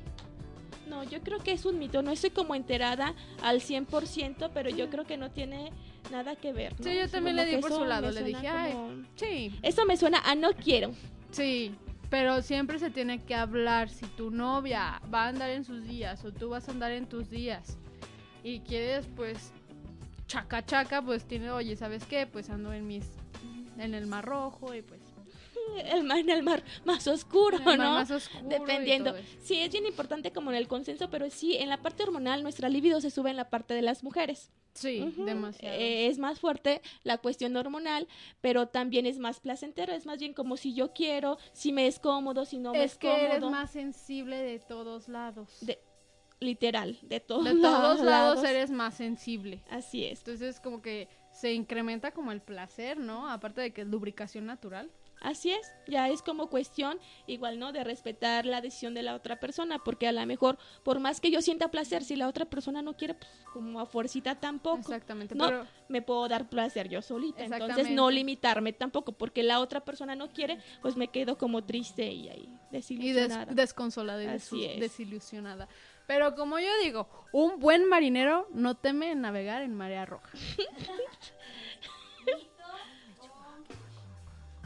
No, 0.88 1.04
yo 1.04 1.20
creo 1.22 1.38
que 1.38 1.52
es 1.52 1.64
un 1.64 1.78
mito, 1.78 2.02
no 2.02 2.10
estoy 2.10 2.30
como 2.30 2.54
enterada 2.54 3.14
al 3.40 3.60
100%, 3.60 4.50
pero 4.52 4.68
yo 4.68 4.90
creo 4.90 5.04
que 5.04 5.16
no 5.16 5.30
tiene 5.30 5.70
nada 6.10 6.34
que 6.34 6.52
ver. 6.52 6.78
¿no? 6.78 6.84
Sí, 6.84 6.96
yo 6.96 7.08
también 7.08 7.36
como 7.36 7.46
le 7.48 7.56
di 7.56 7.62
por 7.62 7.72
su 7.72 7.84
lado, 7.84 8.10
le 8.10 8.24
dije, 8.24 8.48
ay, 8.48 8.72
como- 8.72 9.04
sí, 9.14 9.58
Eso 9.62 9.86
me 9.86 9.96
suena 9.96 10.18
a 10.24 10.34
no 10.34 10.52
quiero. 10.52 10.90
Sí, 11.30 11.74
pero 12.10 12.42
siempre 12.42 12.78
se 12.78 12.90
tiene 12.90 13.20
que 13.20 13.34
hablar. 13.34 13.88
Si 13.88 14.06
tu 14.06 14.30
novia 14.30 15.00
va 15.12 15.24
a 15.24 15.28
andar 15.28 15.50
en 15.50 15.64
sus 15.64 15.84
días 15.86 16.24
o 16.24 16.32
tú 16.32 16.50
vas 16.50 16.68
a 16.68 16.72
andar 16.72 16.90
en 16.90 17.06
tus 17.06 17.30
días 17.30 17.78
y 18.42 18.58
quieres, 18.60 19.06
pues, 19.16 19.52
chaca 20.26 20.66
chaca, 20.66 21.00
pues 21.00 21.24
tiene, 21.24 21.50
oye, 21.52 21.76
¿sabes 21.76 22.04
qué? 22.06 22.26
Pues 22.26 22.50
ando 22.50 22.72
en 22.72 22.86
mis, 22.86 23.06
en 23.78 23.94
el 23.94 24.06
mar 24.06 24.24
rojo 24.24 24.74
y 24.74 24.82
pues. 24.82 25.00
El 25.84 26.02
mar 26.04 26.18
en 26.18 26.28
el 26.30 26.42
mar 26.42 26.62
más 26.84 27.06
oscuro, 27.06 27.56
el 27.56 27.64
mar 27.64 27.78
¿no? 27.78 27.92
más 27.94 28.10
oscuro 28.10 28.48
Dependiendo. 28.48 29.14
Sí, 29.40 29.60
es 29.60 29.70
bien 29.70 29.86
importante 29.86 30.32
como 30.32 30.50
en 30.50 30.56
el 30.56 30.66
consenso, 30.66 31.08
pero 31.08 31.30
sí, 31.30 31.56
en 31.56 31.68
la 31.68 31.80
parte 31.80 32.02
hormonal 32.02 32.42
nuestra 32.42 32.68
libido 32.68 33.00
se 33.00 33.10
sube 33.10 33.30
en 33.30 33.36
la 33.36 33.48
parte 33.48 33.72
de 33.72 33.80
las 33.82 34.02
mujeres. 34.02 34.50
Sí, 34.74 35.14
demasiado. 35.18 35.74
Eh, 35.76 36.08
es 36.08 36.18
más 36.18 36.40
fuerte 36.40 36.82
la 37.04 37.18
cuestión 37.18 37.56
hormonal, 37.56 38.08
pero 38.40 38.66
también 38.68 39.06
es 39.06 39.18
más 39.18 39.38
placentero, 39.40 39.92
es 39.92 40.04
más 40.04 40.18
bien 40.18 40.34
como 40.34 40.56
si 40.56 40.74
yo 40.74 40.92
quiero, 40.92 41.38
si 41.52 41.72
me 41.72 41.86
es 41.86 41.98
cómodo, 42.00 42.44
si 42.44 42.58
no 42.58 42.72
me 42.72 42.82
es, 42.84 42.92
es 42.92 42.98
que 42.98 43.12
eres 43.14 43.34
cómodo. 43.36 43.50
más 43.52 43.70
sensible 43.70 44.36
de 44.38 44.58
todos 44.58 45.08
lados. 45.08 45.58
De- 45.60 45.78
literal, 46.40 46.98
de 47.02 47.20
todos, 47.20 47.44
de 47.44 47.52
todos 47.52 47.62
lados 48.00 48.00
lados. 48.00 48.44
eres 48.44 48.70
más 48.70 48.94
sensible. 48.94 49.62
Así 49.70 50.04
es. 50.04 50.18
Entonces, 50.20 50.58
como 50.58 50.82
que 50.82 51.08
se 51.32 51.52
incrementa 51.52 52.12
como 52.12 52.30
el 52.32 52.40
placer, 52.40 52.98
¿no? 52.98 53.28
Aparte 53.30 53.60
de 53.60 53.72
que 53.72 53.82
es 53.82 53.86
lubricación 53.88 54.46
natural. 54.46 54.90
Así 55.20 55.52
es, 55.52 55.72
ya 55.86 56.08
es 56.08 56.20
como 56.20 56.48
cuestión 56.50 56.98
igual, 57.28 57.60
¿no? 57.60 57.70
De 57.72 57.84
respetar 57.84 58.44
la 58.44 58.60
decisión 58.60 58.92
de 58.92 59.04
la 59.04 59.14
otra 59.14 59.38
persona, 59.38 59.78
porque 59.78 60.08
a 60.08 60.12
lo 60.12 60.26
mejor, 60.26 60.58
por 60.82 60.98
más 60.98 61.20
que 61.20 61.30
yo 61.30 61.40
sienta 61.40 61.70
placer, 61.70 62.02
si 62.02 62.16
la 62.16 62.26
otra 62.26 62.44
persona 62.44 62.82
no 62.82 62.94
quiere, 62.96 63.14
pues 63.14 63.30
como 63.52 63.78
a 63.78 63.86
fuercita 63.86 64.34
tampoco. 64.40 64.80
Exactamente. 64.80 65.36
No, 65.36 65.44
pero 65.46 65.66
me 65.88 66.02
puedo 66.02 66.26
dar 66.26 66.48
placer 66.48 66.88
yo 66.88 67.02
solita, 67.02 67.44
entonces 67.44 67.90
no 67.90 68.10
limitarme 68.10 68.72
tampoco, 68.72 69.12
porque 69.12 69.44
la 69.44 69.60
otra 69.60 69.84
persona 69.84 70.16
no 70.16 70.28
quiere, 70.32 70.58
pues 70.80 70.96
me 70.96 71.06
quedo 71.06 71.38
como 71.38 71.62
triste 71.62 72.10
y 72.10 72.28
ahí 72.28 72.42
y 72.42 72.48
des- 72.48 72.88
desilusionada. 72.88 73.54
desconsolada 73.54 74.24
y 74.24 74.26
Así 74.26 74.64
es. 74.64 74.80
desilusionada. 74.80 75.68
Pero 76.12 76.34
como 76.34 76.58
yo 76.58 76.68
digo, 76.82 77.08
un 77.32 77.58
buen 77.58 77.88
marinero 77.88 78.46
no 78.52 78.74
teme 78.76 79.14
navegar 79.14 79.62
en 79.62 79.74
marea 79.74 80.04
roja. 80.04 80.28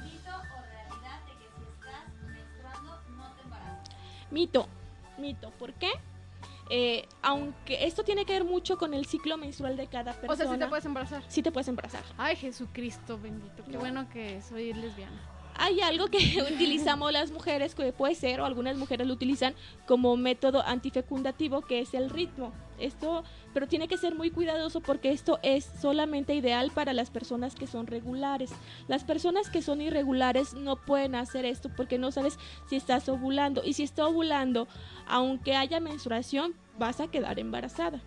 ¿Mito 0.02 0.30
o 0.30 0.60
realidad 0.60 1.20
de 1.26 1.32
que 1.38 1.46
si 1.56 1.62
estás 1.72 2.08
menstruando 2.26 3.00
no 3.16 3.32
te 3.36 3.42
embarazas? 3.42 3.88
Mito, 4.32 4.68
mito, 5.18 5.50
¿por 5.52 5.72
qué? 5.74 5.92
Eh, 6.68 7.06
aunque 7.22 7.86
esto 7.86 8.02
tiene 8.02 8.24
que 8.24 8.32
ver 8.32 8.44
mucho 8.44 8.76
con 8.76 8.92
el 8.92 9.06
ciclo 9.06 9.36
menstrual 9.36 9.76
de 9.76 9.86
cada 9.86 10.12
persona. 10.14 10.32
O 10.32 10.36
sea, 10.36 10.48
si 10.52 10.58
te 10.58 10.66
puedes 10.66 10.84
embarazar. 10.84 11.22
Sí 11.28 11.42
te 11.42 11.52
puedes 11.52 11.68
embarazar. 11.68 12.02
Ay, 12.18 12.34
Jesucristo 12.34 13.20
bendito. 13.20 13.62
Qué 13.64 13.70
No. 13.72 13.78
bueno 13.78 14.08
que 14.08 14.42
soy 14.42 14.72
lesbiana. 14.72 15.22
Hay 15.58 15.80
algo 15.80 16.06
que 16.08 16.18
utilizamos 16.54 17.12
las 17.12 17.30
mujeres, 17.30 17.74
que 17.74 17.92
puede 17.92 18.14
ser, 18.14 18.40
o 18.40 18.44
algunas 18.44 18.76
mujeres 18.76 19.06
lo 19.06 19.14
utilizan 19.14 19.54
como 19.86 20.16
método 20.16 20.62
antifecundativo, 20.66 21.62
que 21.62 21.80
es 21.80 21.94
el 21.94 22.10
ritmo. 22.10 22.52
Esto, 22.78 23.24
pero 23.54 23.66
tiene 23.66 23.88
que 23.88 23.96
ser 23.96 24.14
muy 24.14 24.30
cuidadoso 24.30 24.82
porque 24.82 25.10
esto 25.10 25.38
es 25.42 25.64
solamente 25.80 26.34
ideal 26.34 26.70
para 26.74 26.92
las 26.92 27.08
personas 27.10 27.54
que 27.54 27.66
son 27.66 27.86
regulares. 27.86 28.50
Las 28.86 29.02
personas 29.02 29.48
que 29.48 29.62
son 29.62 29.80
irregulares 29.80 30.52
no 30.52 30.76
pueden 30.76 31.14
hacer 31.14 31.46
esto 31.46 31.70
porque 31.74 31.98
no 31.98 32.12
sabes 32.12 32.38
si 32.68 32.76
estás 32.76 33.08
ovulando. 33.08 33.62
Y 33.64 33.72
si 33.72 33.82
está 33.82 34.06
ovulando, 34.06 34.68
aunque 35.06 35.56
haya 35.56 35.80
menstruación, 35.80 36.54
vas 36.78 37.00
a 37.00 37.08
quedar 37.08 37.38
embarazada. 37.38 38.00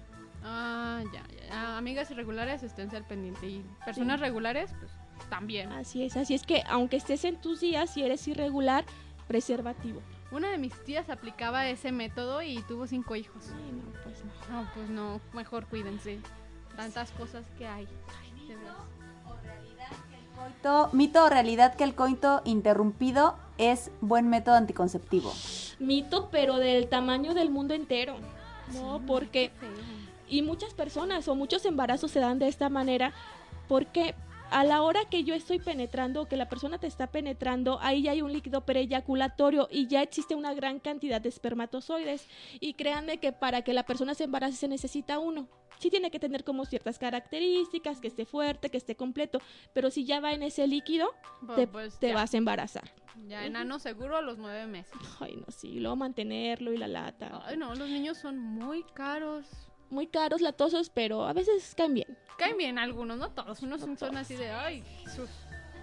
Ah, 0.44 1.02
ya, 1.12 1.24
ya. 1.36 1.48
Ah, 1.52 1.78
amigas 1.78 2.12
irregulares, 2.12 2.62
esténse 2.62 2.96
al 2.96 3.06
pendiente. 3.08 3.48
Y 3.48 3.66
personas 3.84 4.20
Sí. 4.20 4.26
regulares, 4.26 4.72
pues 4.80 4.92
también. 5.30 5.72
Así 5.72 6.04
es, 6.04 6.16
así 6.18 6.34
es 6.34 6.44
que 6.44 6.64
aunque 6.68 6.98
estés 6.98 7.26
en 7.26 7.36
tus 7.42 7.60
días, 7.62 7.90
si 7.92 8.04
eres 8.04 8.28
irregular, 8.28 8.86
preservativo. 9.28 10.02
Una 10.32 10.50
de 10.52 10.58
mis 10.58 10.74
tías 10.86 11.10
aplicaba 11.10 11.68
ese 11.68 11.92
método 11.92 12.42
y 12.42 12.62
tuvo 12.64 12.86
cinco 12.88 13.16
hijos. 13.16 13.46
Ay, 13.56 13.72
no, 13.72 13.92
pues 14.04 14.24
no. 14.24 14.62
No, 14.62 14.70
pues 14.74 14.90
no, 14.90 15.22
mejor 15.34 15.66
cuídense. 15.68 16.20
Tantas 16.76 17.12
cosas 17.12 17.44
que 17.58 17.68
hay. 17.68 17.88
Ay, 18.22 18.48
veras. 18.48 18.76
¿O 19.28 19.36
realidad 19.44 19.88
que 20.10 20.16
el 20.16 20.54
Coito- 20.62 20.90
mito 20.94 21.24
o 21.26 21.30
realidad 21.30 21.76
que 21.76 21.84
el 21.84 21.96
coito 21.96 22.42
interrumpido 22.46 23.36
es 23.58 23.92
buen 24.02 24.30
método 24.30 24.56
anticonceptivo. 24.56 25.34
mito, 25.80 26.30
pero 26.32 26.58
del 26.58 26.88
tamaño 26.88 27.34
del 27.34 27.50
mundo 27.50 27.74
entero, 27.74 28.16
¿no? 28.74 29.02
Porque, 29.06 29.52
y 30.28 30.42
muchas 30.44 30.74
personas 30.74 31.28
o 31.28 31.36
muchos 31.36 31.66
embarazos 31.66 32.12
se 32.12 32.20
dan 32.20 32.38
de 32.40 32.48
esta 32.48 32.70
manera, 32.70 33.14
porque 33.68 34.16
a 34.52 34.64
la 34.64 34.82
hora 34.82 35.02
que 35.10 35.24
yo 35.24 35.36
estoy 35.36 35.60
penetrando, 35.60 36.28
que 36.28 36.36
la 36.36 36.50
persona 36.50 36.78
te 36.78 36.88
está 36.88 37.08
penetrando, 37.08 37.80
ahí 37.82 38.04
ya 38.04 38.12
hay 38.12 38.22
un 38.22 38.34
líquido 38.34 38.66
preeyaculatorio 38.66 39.68
y 39.72 39.88
ya 39.88 40.02
existe 40.02 40.36
una 40.36 40.54
gran 40.54 40.80
cantidad 40.80 41.22
de 41.22 41.30
espermatozoides. 41.30 42.28
Y 42.60 42.74
créanme 42.74 43.20
que 43.20 43.32
para 43.32 43.62
que 43.62 43.74
la 43.74 43.84
persona 43.84 44.14
se 44.14 44.26
embarace 44.26 44.58
se 44.58 44.68
necesita 44.68 45.20
uno. 45.20 45.48
Sí 45.80 45.90
tiene 45.90 46.12
que 46.12 46.20
tener 46.20 46.44
como 46.44 46.66
ciertas 46.66 47.00
características, 47.00 48.02
que 48.02 48.08
esté 48.08 48.26
fuerte, 48.26 48.70
que 48.70 48.78
esté 48.78 48.96
completo, 48.96 49.40
pero 49.74 49.90
si 49.92 50.04
ya 50.04 50.20
va 50.20 50.34
en 50.34 50.44
ese 50.44 50.68
líquido, 50.68 51.14
te, 51.56 51.68
pues 51.68 51.98
te 52.00 52.14
vas 52.14 52.34
a 52.34 52.38
embarazar. 52.38 52.92
Ya 53.28 53.46
enano 53.46 53.80
seguro 53.80 54.18
a 54.18 54.22
los 54.22 54.38
nueve 54.38 54.66
meses. 54.68 54.94
Ay, 55.20 55.36
no, 55.36 55.52
sí, 55.52 55.80
luego 55.80 55.96
mantenerlo 55.96 56.74
y 56.74 56.78
la 56.78 56.88
lata. 56.88 57.44
Ay, 57.46 57.58
no, 57.58 57.76
los 57.76 57.90
niños 57.90 58.18
son 58.18 58.38
muy 58.38 58.84
caros. 58.94 59.69
Muy 59.90 60.08
caros, 60.08 60.42
latosos, 60.42 60.90
pero 60.90 61.26
a 61.26 61.34
veces 61.34 61.74
caen 61.76 61.94
bien. 61.94 62.18
Caen 62.38 62.58
bien 62.58 62.78
algunos, 62.80 63.18
no 63.18 63.30
todos. 63.32 63.62
Unos 63.62 63.82
son- 63.82 63.98
son 63.98 64.18
así 64.18 64.36
de, 64.36 64.50
ay, 64.52 64.84
Jesús. 65.04 65.30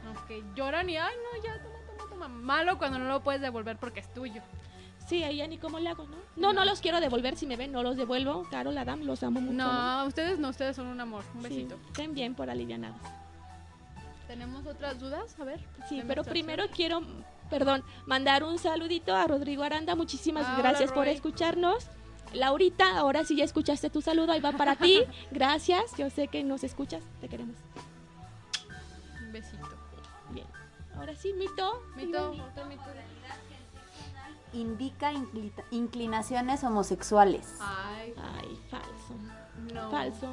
Los 0.05 0.19
que 0.27 0.43
lloran 0.55 0.89
y, 0.89 0.97
ay, 0.97 1.15
no, 1.17 1.43
ya, 1.43 1.55
toma, 1.63 1.77
toma, 1.99 2.11
toma. 2.11 2.29
Malo 2.29 2.79
cuando 2.79 2.99
no 2.99 3.09
lo 3.09 3.23
puedes 3.23 3.41
devolver 3.41 3.77
porque 3.77 4.01
es 4.01 4.13
tuyo. 4.15 4.43
Sí, 5.07 5.23
ahí 5.23 5.37
ya 5.37 5.47
ni 5.47 5.59
cómo 5.59 5.79
le 5.79 5.89
hago, 5.91 6.05
¿no? 6.07 6.17
No, 6.37 6.53
no 6.53 6.65
los 6.65 6.81
quiero 6.81 7.01
devolver. 7.01 7.37
Si 7.37 7.47
me 7.47 7.57
ven, 7.57 7.71
no 7.73 7.83
los 7.85 7.97
devuelvo. 7.97 8.47
Carol, 8.51 8.77
Adam, 8.77 9.03
los 9.03 9.23
amo 9.23 9.41
mucho. 9.41 9.55
No, 9.57 10.05
ustedes 10.07 10.39
no, 10.41 10.49
ustedes 10.49 10.75
son 10.77 10.87
un 10.89 11.01
amor. 11.01 11.25
Un 11.35 11.43
besito. 11.43 11.77
estén 11.87 12.13
bien 12.15 12.35
por 12.35 12.51
alivianados. 12.51 13.01
¿Tenemos 14.27 14.67
otras 14.67 14.99
dudas? 14.99 15.37
A 15.39 15.45
ver. 15.45 15.61
Sí, 15.89 16.03
pero 16.07 16.25
primero 16.25 16.65
quiero, 16.75 17.03
perdón, 17.49 17.85
mandar 18.07 18.43
un 18.43 18.59
saludito 18.59 19.15
a 19.15 19.27
Rodrigo 19.29 19.63
Aranda. 19.63 19.95
Muchísimas 19.95 20.45
Ah, 20.49 20.57
gracias 20.59 20.91
hola, 20.91 20.95
por 20.95 21.09
escucharnos. 21.09 21.87
Laurita, 22.33 22.99
ahora 22.99 23.24
sí 23.24 23.37
ya 23.37 23.45
escuchaste 23.45 23.89
tu 23.91 24.03
saludo, 24.03 24.33
ahí 24.33 24.41
va 24.41 24.53
para 24.53 24.77
ti. 24.77 25.01
Gracias, 25.31 25.97
yo 25.97 26.11
sé 26.11 26.29
que 26.29 26.43
nos 26.45 26.64
escuchas, 26.64 27.03
te 27.20 27.29
queremos. 27.29 27.57
Un 29.24 29.33
besito. 29.33 29.68
Bien. 30.31 30.47
Ahora 30.97 31.14
sí, 31.14 31.33
mito. 31.33 31.83
Mito, 31.97 32.31
otro 32.33 32.66
mito. 32.66 32.83
Indica 34.53 35.12
incli- 35.12 35.53
inclinaciones 35.70 36.64
homosexuales. 36.64 37.57
Ay, 37.61 38.14
Ay, 38.16 38.59
falso. 38.70 39.74
no. 39.74 39.91
Falso. 39.91 40.29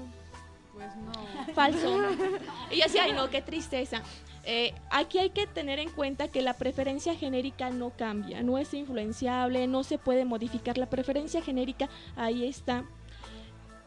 Pues 0.73 0.95
no. 0.95 1.53
Falso. 1.53 1.99
Y 2.71 2.81
así, 2.81 2.97
ay 2.97 3.13
no, 3.13 3.29
qué 3.29 3.41
tristeza. 3.41 4.01
Eh, 4.45 4.73
aquí 4.89 5.19
hay 5.19 5.29
que 5.29 5.47
tener 5.47 5.79
en 5.79 5.89
cuenta 5.89 6.27
que 6.27 6.41
la 6.41 6.53
preferencia 6.53 7.15
genérica 7.15 7.69
no 7.69 7.91
cambia, 7.91 8.43
no 8.43 8.57
es 8.57 8.73
influenciable, 8.73 9.67
no 9.67 9.83
se 9.83 9.97
puede 9.97 10.25
modificar. 10.25 10.77
La 10.77 10.89
preferencia 10.89 11.41
genérica 11.41 11.89
ahí 12.15 12.45
está. 12.45 12.85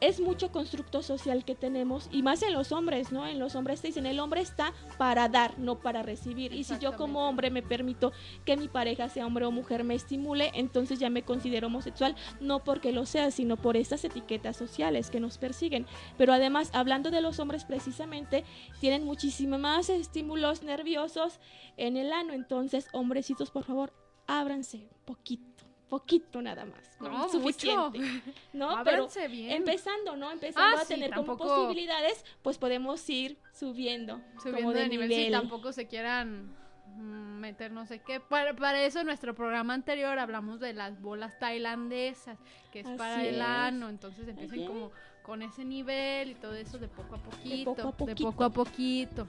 Es 0.01 0.20
mucho 0.20 0.53
constructo 0.53 1.03
social 1.03 1.44
que 1.44 1.55
tenemos 1.55 2.11
y 2.12 2.22
más 2.22 2.42
en 2.42 2.53
los 2.53 2.70
hombres, 2.70 3.12
¿no? 3.12 3.26
En 3.26 3.38
los 3.38 3.55
hombres 3.55 3.80
te 3.80 3.88
dicen, 3.88 4.05
el 4.05 4.20
hombre 4.20 4.42
está 4.42 4.74
para 4.99 5.28
dar, 5.30 5.59
no 5.59 5.80
para 5.80 6.03
recibir. 6.03 6.53
Y 6.53 6.64
si 6.64 6.78
yo 6.78 6.97
como 6.97 7.26
hombre 7.26 7.51
me 7.51 7.62
permito 7.62 8.12
que 8.44 8.59
mi 8.59 8.68
pareja 8.68 9.09
sea 9.09 9.26
hombre 9.26 9.47
o 9.47 9.51
mujer 9.51 9.84
me 9.84 9.94
estimule, 9.94 10.51
entonces 10.55 10.99
ya 10.99 11.09
me 11.09 11.22
considero 11.22 11.68
homosexual, 11.68 12.14
no 12.40 12.62
porque 12.62 12.92
lo 12.92 13.07
sea, 13.07 13.30
sino 13.30 13.57
por 13.57 13.76
estas 13.78 14.05
etiquetas 14.05 14.57
sociales 14.57 15.11
que 15.11 15.18
nos 15.18 15.38
persiguen. 15.38 15.86
Pero 16.18 16.34
además, 16.34 16.70
hablando 16.74 17.11
de 17.11 17.22
los 17.22 17.38
hombres 17.40 17.64
precisamente, 17.64 18.44
tienen 18.80 19.05
muchísimos 19.05 19.59
más 19.59 19.88
estímulos 19.88 20.62
nerviosos 20.62 21.40
en 21.78 21.97
el 21.97 22.12
ano. 22.12 22.34
Entonces, 22.34 22.88
hombrecitos, 22.92 23.51
por 23.51 23.64
favor, 23.64 23.94
ábranse 24.26 24.88
poquito, 25.05 25.55
poquito 25.89 26.43
nada 26.43 26.64
más. 26.64 26.97
con 26.99 27.12
No, 27.12 27.28
suficiente. 27.28 27.99
mucho. 27.99 28.22
¿no? 28.53 28.68
Pero 28.84 29.09
bien. 29.30 29.51
empezando, 29.53 30.16
¿no? 30.16 30.30
Empezando 30.30 30.76
Ah, 30.78 30.80
a 30.82 30.84
sí, 30.84 30.95
tener 30.95 31.11
como 31.14 31.37
tampoco- 31.37 31.55
posibilidades, 31.66 32.24
pues 32.43 32.59
podemos 32.59 33.09
ir 33.11 33.39
subiendo, 33.53 34.20
Subiendo 34.43 34.57
como 34.61 34.72
de, 34.72 34.89
nivel, 34.89 35.12
sí, 35.12 35.30
tampoco 35.30 35.72
se 35.72 35.87
quieran 35.87 36.55
mm, 36.97 37.39
meter 37.41 37.70
no 37.72 37.87
sé 37.87 38.01
qué. 38.01 38.20
Para, 38.20 38.55
para 38.55 38.82
eso 38.82 39.01
en 39.01 39.07
nuestro 39.07 39.34
programa 39.34 39.74
anterior 39.74 40.18
hablamos 40.18 40.59
de 40.61 40.72
las 40.72 41.01
bolas 41.01 41.39
tailandesas, 41.39 42.39
que 42.72 42.80
es 42.80 42.89
para 42.91 43.16
Así 43.18 43.28
el 43.28 43.34
es. 43.37 43.41
ano, 43.43 43.89
entonces 43.89 44.26
empiecen 44.28 44.59
Así 44.61 44.66
como 44.66 44.91
con 45.22 45.43
ese 45.43 45.64
nivel 45.64 46.30
y 46.30 46.34
todo 46.37 46.55
eso 46.55 46.78
de 46.78 46.89
poco 46.89 47.16
a 47.16 47.18
poquito, 47.18 47.74
poco 47.74 47.89
a 47.89 47.93
de 47.93 47.97
poquito. 47.97 48.30
poco 48.30 48.45
a 48.45 48.51
poquito. 48.51 49.26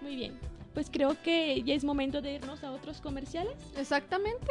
Muy 0.00 0.16
bien. 0.16 0.38
Pues 0.74 0.90
creo 0.90 1.16
que 1.22 1.62
ya 1.62 1.74
es 1.74 1.84
momento 1.84 2.20
de 2.20 2.32
irnos 2.34 2.64
a 2.64 2.72
otros 2.72 3.00
comerciales. 3.00 3.54
Exactamente. 3.76 4.50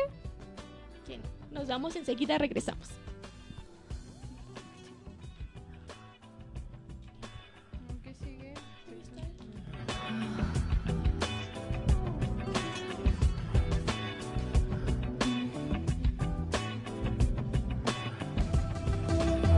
Bien, 1.07 1.21
Nos 1.51 1.67
vamos 1.67 1.95
enseguida, 1.95 2.37
regresamos. 2.37 2.89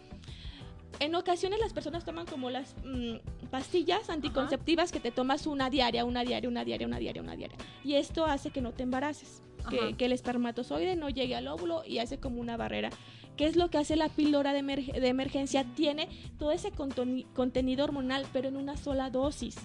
en 1.00 1.16
ocasiones 1.16 1.60
las 1.60 1.74
personas 1.74 2.06
toman 2.06 2.28
como 2.28 2.52
las 2.52 2.76
mm, 2.86 3.48
pastillas 3.50 4.12
anticonceptivas 4.12 4.92
que 4.92 5.00
te 5.00 5.10
tomas 5.10 5.48
una 5.48 5.72
diaria, 5.72 6.06
una 6.06 6.24
diaria, 6.24 6.48
una 6.48 6.64
diaria, 6.64 6.86
una 6.86 7.00
diaria, 7.00 7.24
una 7.24 7.36
diaria. 7.36 7.58
Y 7.84 7.96
esto 7.96 8.28
hace 8.28 8.52
que 8.52 8.62
no 8.62 8.72
te 8.72 8.84
embaraces, 8.84 9.42
que, 9.68 10.06
el 10.06 10.12
espermatozoide 10.12 10.96
no 10.96 11.10
llegue 11.10 11.36
al 11.36 11.48
óvulo 11.48 11.82
y 11.84 11.98
hace 11.98 12.20
como 12.20 12.40
una 12.40 12.58
barrera. 12.58 12.92
¿Qué 13.36 13.48
es 13.48 13.56
lo 13.56 13.72
que 13.72 13.80
hace 13.80 13.96
la 13.96 14.10
píldora 14.10 14.54
de, 14.54 14.62
de 14.62 15.08
emergencia? 15.08 15.66
Tiene 15.74 16.08
todo 16.38 16.52
ese 16.52 16.70
contenido 16.70 17.84
hormonal, 17.84 18.28
pero 18.32 18.48
en 18.48 18.58
una 18.58 18.78
sola 18.78 19.10
dosis. 19.10 19.56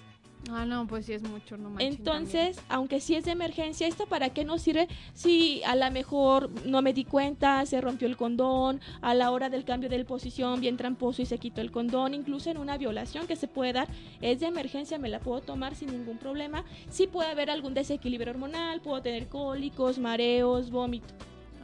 Ah, 0.51 0.64
no, 0.64 0.86
pues 0.86 1.07
sí 1.07 1.12
es 1.12 1.22
mucho, 1.22 1.57
no 1.57 1.70
manchen 1.70 1.92
Entonces, 1.92 2.61
aunque 2.68 3.01
sí 3.01 3.16
es 3.16 3.24
de 3.24 3.32
emergencia, 3.32 3.86
¿esto 3.86 4.07
para 4.07 4.30
qué 4.30 4.44
nos 4.44 4.62
sirve? 4.62 4.88
Si 5.14 5.62
a 5.64 5.74
lo 5.74 5.90
mejor 5.90 6.51
no 6.64 6.82
me 6.82 6.92
di 6.92 7.05
cuenta, 7.05 7.64
se 7.66 7.80
rompió 7.80 8.07
el 8.07 8.16
condón, 8.16 8.80
a 9.01 9.14
la 9.14 9.30
hora 9.30 9.51
del 9.51 9.64
cambio 9.64 9.88
de 9.88 10.05
posición, 10.05 10.61
bien 10.61 10.76
tramposo 10.76 11.22
y 11.22 11.26
se 11.26 11.38
quitó 11.38 11.61
el 11.61 11.70
condón, 11.70 12.14
incluso 12.14 12.51
en 12.51 12.59
una 12.59 12.78
violación 12.78 13.26
que 13.26 13.36
se 13.36 13.49
puede 13.49 13.72
dar, 13.72 13.88
es 14.20 14.40
de 14.40 14.47
emergencia, 14.47 14.99
me 14.99 15.09
la 15.09 15.20
puedo 15.20 15.40
tomar 15.40 15.74
sin 15.74 15.90
ningún 15.90 16.18
problema. 16.18 16.64
Sí 16.90 17.07
puede 17.07 17.30
haber 17.30 17.51
algún 17.51 17.74
desequilibrio 17.74 18.32
hormonal, 18.32 18.80
puedo 18.80 19.03
tener 19.03 19.28
cólicos, 19.28 19.99
mareos, 19.99 20.70
vómito. 20.70 21.14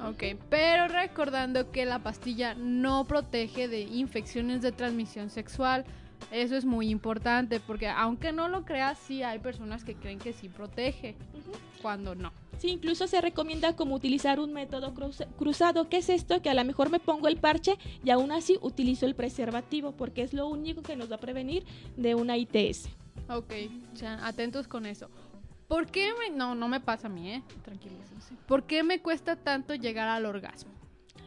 Ok, 0.08 0.36
pero 0.50 0.88
recordando 0.88 1.70
que 1.70 1.84
la 1.84 2.00
pastilla 2.00 2.54
no 2.54 3.04
protege 3.04 3.68
de 3.68 3.82
infecciones 3.82 4.60
de 4.60 4.72
transmisión 4.72 5.30
sexual. 5.30 5.84
Eso 6.30 6.56
es 6.56 6.64
muy 6.64 6.88
importante 6.88 7.60
porque 7.60 7.88
aunque 7.88 8.32
no 8.32 8.48
lo 8.48 8.64
creas, 8.64 8.98
sí 8.98 9.22
hay 9.22 9.38
personas 9.38 9.84
que 9.84 9.94
creen 9.94 10.18
que 10.18 10.32
sí 10.32 10.48
protege, 10.48 11.14
cuando 11.82 12.14
no. 12.14 12.32
Sí, 12.58 12.68
incluso 12.68 13.06
se 13.08 13.20
recomienda 13.20 13.74
como 13.74 13.94
utilizar 13.96 14.38
un 14.38 14.52
método 14.52 14.94
cruz- 14.94 15.26
cruzado. 15.36 15.88
¿Qué 15.88 15.96
es 15.98 16.08
esto? 16.08 16.40
Que 16.40 16.48
a 16.48 16.54
lo 16.54 16.64
mejor 16.64 16.90
me 16.90 17.00
pongo 17.00 17.26
el 17.28 17.36
parche 17.36 17.74
y 18.04 18.10
aún 18.10 18.30
así 18.32 18.56
utilizo 18.62 19.04
el 19.04 19.14
preservativo 19.14 19.92
porque 19.92 20.22
es 20.22 20.32
lo 20.32 20.46
único 20.46 20.82
que 20.82 20.94
nos 20.96 21.10
va 21.10 21.16
a 21.16 21.20
prevenir 21.20 21.64
de 21.96 22.14
una 22.14 22.36
ITS. 22.36 22.88
Ok, 23.28 23.52
atentos 24.22 24.68
con 24.68 24.86
eso. 24.86 25.08
¿Por 25.68 25.86
qué 25.86 26.10
me.? 26.18 26.36
No, 26.36 26.54
no 26.54 26.68
me 26.68 26.80
pasa 26.80 27.08
a 27.08 27.10
mí, 27.10 27.30
¿eh? 27.32 27.42
Tranquilícense. 27.64 28.34
¿Por 28.46 28.64
qué 28.64 28.82
me 28.82 29.00
cuesta 29.00 29.36
tanto 29.36 29.74
llegar 29.74 30.08
al 30.08 30.26
orgasmo? 30.26 30.70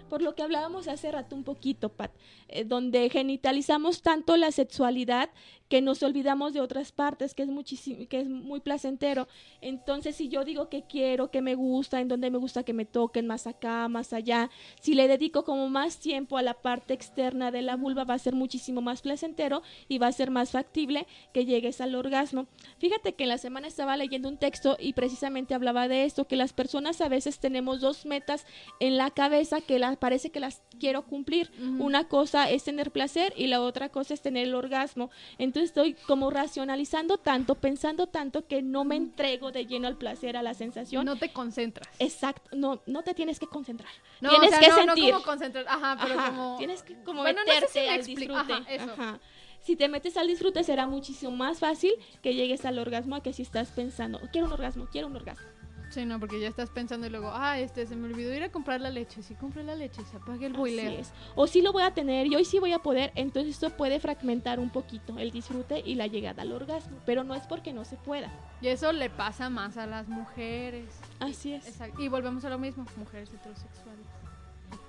Por 0.10 0.22
lo 0.22 0.36
que 0.36 0.44
hablábamos 0.44 0.88
hace 0.88 1.12
rato 1.12 1.36
un 1.36 1.44
poquito, 1.44 1.90
Pat, 1.90 2.12
eh, 2.48 2.64
donde 2.64 3.10
genitalizamos 3.10 4.02
tanto 4.02 4.38
la 4.38 4.52
sexualidad 4.52 5.30
que 5.68 5.82
nos 5.82 6.04
olvidamos 6.04 6.54
de 6.54 6.62
otras 6.62 6.92
partes, 6.92 7.34
que 7.34 7.44
es 7.44 7.50
muchísimo, 7.50 8.08
que 8.08 8.20
es 8.20 8.28
muy 8.28 8.60
placentero. 8.60 9.28
Entonces, 9.62 10.16
si 10.16 10.30
yo 10.30 10.46
digo 10.46 10.70
que 10.70 10.84
quiero, 10.84 11.32
que 11.32 11.42
me 11.42 11.56
gusta, 11.56 12.00
en 12.02 12.08
donde 12.08 12.30
me 12.30 12.38
gusta 12.38 12.64
que 12.64 12.74
me 12.74 12.86
toquen, 12.86 13.26
más 13.26 13.48
acá, 13.48 13.88
más 13.88 14.14
allá, 14.14 14.50
si 14.80 14.94
le 14.94 15.08
dedico 15.08 15.44
como 15.44 15.68
más 15.70 15.98
tiempo 15.98 16.38
a 16.38 16.44
la 16.44 16.54
parte 16.54 16.94
externa 16.94 17.52
de 17.52 17.64
la 17.64 17.76
vulva, 17.76 18.04
va 18.04 18.14
a 18.14 18.20
ser 18.20 18.36
muchísimo 18.36 18.82
más 18.82 19.02
placentero 19.02 19.64
y 19.88 19.98
va 19.98 20.08
a 20.08 20.12
ser 20.12 20.30
más 20.30 20.52
factible 20.52 21.08
que 21.34 21.46
llegues 21.46 21.82
al 21.82 21.96
orgasmo. 21.96 22.48
Fíjate 22.78 23.14
que 23.14 23.24
en 23.24 23.30
la 23.30 23.38
semana 23.38 23.68
estaba 23.68 23.98
leyendo 23.98 24.30
un 24.30 24.38
texto 24.38 24.78
y 24.80 24.94
precisamente 24.94 25.56
hablaba 25.56 25.88
de 25.88 26.06
esto, 26.06 26.28
que 26.28 26.36
las 26.36 26.54
personas 26.54 27.02
a 27.02 27.10
veces 27.10 27.40
tenemos 27.40 27.82
dos 27.82 28.06
metas 28.06 28.46
en 28.80 28.98
la 28.98 29.10
cabeza 29.10 29.62
que 29.62 29.80
la, 29.80 29.96
parece 29.96 30.30
que 30.30 30.40
las 30.40 30.62
quiero 30.80 31.06
cumplir. 31.06 31.52
Una 31.80 32.08
cosa 32.08 32.50
es 32.50 32.64
tener 32.64 32.92
placer 32.92 33.34
y 33.36 33.48
la 33.48 33.62
otra 33.62 33.90
cosa 33.90 34.14
es 34.14 34.22
tener 34.22 34.48
el 34.48 34.56
orgasmo. 34.56 35.10
Entonces 35.38 35.55
estoy 35.60 35.94
como 35.94 36.30
racionalizando 36.30 37.18
tanto, 37.18 37.56
pensando 37.56 38.08
tanto 38.08 38.48
que 38.48 38.62
no 38.62 38.84
me 38.84 38.96
entrego 38.96 39.52
de 39.52 39.66
lleno 39.66 39.88
al 39.88 39.98
placer, 39.98 40.38
a 40.38 40.44
la 40.44 40.54
sensación. 40.54 41.06
No 41.06 41.16
te 41.16 41.32
concentras. 41.32 41.88
Exacto, 42.00 42.50
no, 42.56 42.82
no 42.86 43.04
te 43.04 43.14
tienes 43.14 43.40
que 43.40 43.48
concentrar. 43.48 43.92
No, 44.22 44.30
tienes 44.30 44.50
o 44.50 44.52
sea, 44.52 44.60
que 44.60 44.70
no, 44.70 44.76
sentir. 44.76 45.06
no 45.06 45.12
como 45.14 45.26
concentrar. 45.26 45.66
Ajá, 45.68 45.98
pero 46.02 46.20
Ajá, 46.20 46.30
como. 46.30 46.58
Tienes 46.58 46.84
que 46.84 46.96
como 47.04 47.22
Bueno, 47.22 47.42
no 47.42 47.48
sé 47.48 47.54
meterte 47.54 47.80
si 47.80 47.88
al 47.88 48.06
disfrute. 48.06 48.54
Ajá, 48.54 48.66
eso. 48.70 48.92
Ajá. 48.92 49.20
Si 49.66 49.76
te 49.76 49.88
metes 49.88 50.16
al 50.16 50.28
disfrute 50.28 50.64
será 50.64 50.86
muchísimo 50.86 51.32
más 51.32 51.58
fácil 51.58 51.92
que 52.22 52.36
llegues 52.36 52.66
al 52.66 52.78
orgasmo 52.78 53.16
a 53.16 53.24
que 53.24 53.34
si 53.34 53.42
estás 53.42 53.70
pensando, 53.72 54.22
quiero 54.32 54.46
un 54.46 54.54
orgasmo, 54.54 54.88
quiero 54.92 55.08
un 55.08 55.16
orgasmo. 55.16 55.48
Sí, 55.96 56.04
no, 56.04 56.20
porque 56.20 56.42
ya 56.42 56.50
estás 56.50 56.70
pensando 56.70 57.08
y 57.08 57.10
luego, 57.10 57.32
ah, 57.34 57.58
este, 57.58 57.88
se 57.88 57.96
me 57.96 58.08
olvidó 58.08 58.36
ir 58.36 58.44
a 58.44 58.52
comprar 58.52 58.82
la 58.82 58.90
leche. 58.90 59.24
Si 59.24 59.34
compré 59.34 59.64
la 59.64 59.76
leche, 59.76 60.04
se 60.04 60.18
apaga 60.18 60.46
el 60.46 60.52
boiler. 60.52 60.88
Así 60.88 60.96
es. 60.98 61.14
O 61.36 61.48
sí 61.48 61.62
lo 61.62 61.72
voy 61.72 61.84
a 61.84 61.94
tener 61.94 62.28
y 62.28 62.36
hoy 62.36 62.44
sí 62.44 62.60
voy 62.60 62.74
a 62.74 62.80
poder, 62.80 63.14
entonces 63.16 63.54
esto 63.54 63.70
puede 63.70 64.02
fragmentar 64.02 64.60
un 64.60 64.70
poquito 64.70 65.18
el 65.18 65.32
disfrute 65.32 65.82
y 65.86 65.96
la 65.96 66.08
llegada 66.08 66.42
al 66.42 66.52
orgasmo, 66.52 66.98
pero 67.06 67.24
no 67.24 67.34
es 67.34 67.48
porque 67.48 67.72
no 67.72 67.86
se 67.86 67.96
pueda. 67.96 68.30
Y 68.60 68.68
eso 68.68 68.92
le 68.92 69.10
pasa 69.10 69.50
más 69.50 69.78
a 69.78 69.88
las 69.88 70.10
mujeres. 70.10 70.90
Así 71.22 71.54
es. 71.54 71.66
Exacto. 71.66 72.02
Y 72.02 72.10
volvemos 72.10 72.44
a 72.44 72.50
lo 72.50 72.60
mismo, 72.60 72.86
mujeres 72.98 73.30
heterosexuales. 73.34 74.06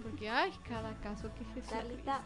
Porque, 0.02 0.28
ay, 0.28 0.50
cada 0.68 0.92
caso 0.94 1.30
que 1.38 1.44
Jesús. 1.54 1.70
Carlita, 1.70 2.22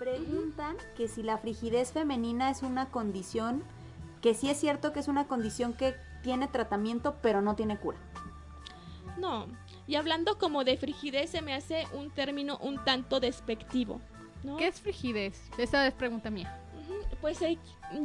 preguntan 0.00 0.76
que 0.96 1.06
si 1.06 1.22
la 1.22 1.38
frigidez 1.38 1.92
femenina 1.92 2.50
es 2.50 2.64
una 2.64 2.86
condición, 2.86 3.62
que 4.20 4.34
sí 4.34 4.50
es 4.50 4.58
cierto 4.58 4.92
que 4.92 4.98
es 4.98 5.06
una 5.06 5.28
condición 5.28 5.72
que 5.72 5.94
tiene 6.24 6.48
tratamiento 6.48 7.14
pero 7.22 7.40
no 7.42 7.54
tiene 7.54 7.78
cura. 7.78 7.98
No, 9.18 9.46
y 9.86 9.94
hablando 9.94 10.38
como 10.38 10.64
de 10.64 10.76
frigidez 10.76 11.30
se 11.30 11.42
me 11.42 11.54
hace 11.54 11.86
un 11.92 12.10
término 12.10 12.58
un 12.58 12.82
tanto 12.84 13.20
despectivo. 13.20 14.00
¿no? 14.42 14.56
¿Qué 14.56 14.66
es 14.66 14.80
frigidez? 14.80 15.50
Esa 15.58 15.86
es 15.86 15.94
pregunta 15.94 16.30
mía. 16.30 16.63
Pues 17.24 17.38
se 17.38 17.56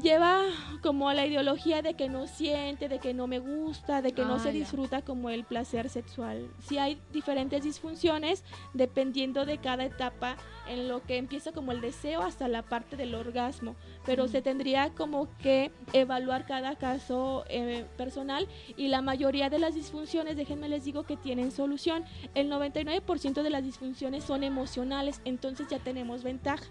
lleva 0.02 0.44
como 0.82 1.10
a 1.10 1.14
la 1.14 1.26
ideología 1.26 1.82
de 1.82 1.96
que 1.96 2.08
no 2.08 2.26
siente, 2.26 2.88
de 2.88 3.00
que 3.00 3.14
no 3.14 3.28
me 3.28 3.40
gusta, 3.40 4.02
de 4.02 4.14
que 4.14 4.24
no 4.24 4.36
Ah, 4.36 4.40
se 4.40 4.46
ya. 4.54 4.60
disfruta 4.60 5.02
como 5.02 5.30
el 5.30 5.44
placer 5.44 5.90
sexual. 5.90 6.50
Sí 6.62 6.78
hay 6.78 7.02
diferentes 7.12 7.62
disfunciones 7.64 8.46
dependiendo 8.74 9.46
de 9.46 9.58
cada 9.58 9.84
etapa 9.84 10.38
en 10.70 10.88
lo 10.88 11.04
que 11.04 11.18
empieza 11.18 11.52
como 11.52 11.74
el 11.74 11.82
deseo 11.82 12.22
hasta 12.22 12.48
la 12.48 12.62
parte 12.62 12.96
del 12.96 13.14
orgasmo, 13.14 13.76
pero 14.06 14.30
se 14.30 14.42
tendría 14.42 14.92
como 14.92 15.28
que 15.40 15.74
evaluar 15.92 16.46
cada 16.46 16.78
caso 16.78 17.44
eh, 17.50 17.86
personal 17.98 18.48
y 18.78 18.88
la 18.88 19.02
mayoría 19.02 19.50
de 19.50 19.60
las 19.60 19.76
disfunciones, 19.76 20.38
déjenme 20.38 20.70
les 20.70 20.86
digo 20.86 21.04
que 21.04 21.18
tienen 21.18 21.52
solución. 21.52 22.06
El 22.36 22.50
99% 22.50 23.44
de 23.44 23.50
las 23.50 23.66
disfunciones 23.66 24.24
son 24.24 24.46
emocionales, 24.46 25.20
entonces 25.26 25.68
ya 25.68 25.80
tenemos 25.80 26.24
ventaja 26.24 26.64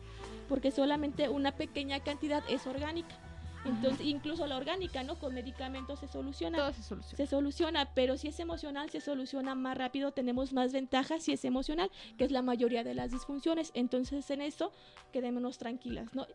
porque 0.49 0.71
solamente 0.71 1.29
una 1.29 1.53
pequeña 1.53 2.01
cantidad 2.01 2.43
es 2.49 2.67
orgánica. 2.67 3.17
Entonces, 3.65 4.07
incluso 4.07 4.47
la 4.47 4.57
orgánica, 4.57 5.03
¿no? 5.03 5.19
Con 5.19 5.35
medicamentos 5.35 5.99
se 5.99 6.09
soluciona. 6.09 6.59
Todo 6.59 6.73
se 6.73 6.83
soluciona. 6.83 7.17
Se 7.17 7.27
soluciona, 7.27 7.95
pero 7.95 8.17
si 8.17 8.29
es 8.29 8.41
emocional, 8.41 8.89
se 8.91 9.01
soluciona 9.01 9.55
más 9.55 9.77
rápido, 9.77 10.13
tenemos 10.13 10.53
más 10.53 10.73
ventajas 10.73 11.23
si 11.23 11.33
es 11.33 11.45
emocional, 11.45 11.91
que 12.17 12.25
es 12.25 12.31
la 12.31 12.43
mayoría 12.43 12.85
de 12.85 12.95
las 12.95 13.11
disfunciones. 13.11 13.71
Entonces, 13.75 14.31
en 14.31 14.43
eso, 14.43 14.73
quedémonos 15.13 15.59
tranquilas, 15.59 16.15
¿no? 16.15 16.27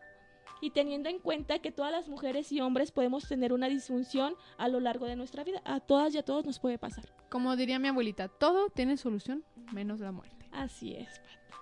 Y 0.60 0.70
teniendo 0.70 1.08
en 1.08 1.18
cuenta 1.18 1.58
que 1.58 1.72
todas 1.72 1.92
las 1.92 2.08
mujeres 2.08 2.52
y 2.52 2.60
hombres 2.60 2.92
podemos 2.92 3.26
tener 3.26 3.52
una 3.52 3.68
disfunción 3.68 4.34
a 4.56 4.68
lo 4.68 4.80
largo 4.80 5.06
de 5.06 5.16
nuestra 5.16 5.44
vida. 5.44 5.60
A 5.64 5.80
todas 5.80 6.14
y 6.14 6.18
a 6.18 6.24
todos 6.24 6.46
nos 6.46 6.58
puede 6.58 6.78
pasar. 6.78 7.04
Como 7.30 7.56
diría 7.56 7.78
mi 7.78 7.88
abuelita, 7.88 8.28
todo 8.28 8.68
tiene 8.68 8.96
solución 8.96 9.44
menos 9.72 10.00
la 10.00 10.12
muerte. 10.12 10.48
Así 10.52 10.94
es, 10.94 11.18
Pat. 11.18 11.58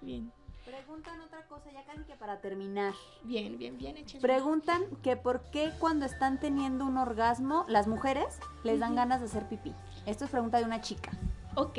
Bien, 0.00 0.32
Preguntan 0.72 1.20
otra 1.20 1.46
cosa, 1.48 1.70
ya 1.70 1.84
casi 1.84 2.02
que 2.04 2.14
para 2.14 2.40
terminar. 2.40 2.94
bien, 3.24 3.58
bien, 3.58 3.76
bien, 3.76 3.94
échenle. 3.98 4.22
Preguntan 4.26 4.82
que 5.02 5.18
por 5.18 5.42
qué 5.50 5.70
cuando 5.78 6.06
están 6.06 6.40
teniendo 6.40 6.86
un 6.86 6.96
orgasmo, 6.96 7.66
las 7.68 7.88
mujeres 7.88 8.38
les 8.64 8.80
dan 8.80 8.94
ganas 8.94 9.20
de 9.20 9.26
hacer 9.26 9.46
pipí. 9.50 9.74
Esto 10.06 10.24
es 10.24 10.30
pregunta 10.30 10.56
de 10.56 10.64
una 10.64 10.80
chica. 10.80 11.10
Ok, 11.56 11.78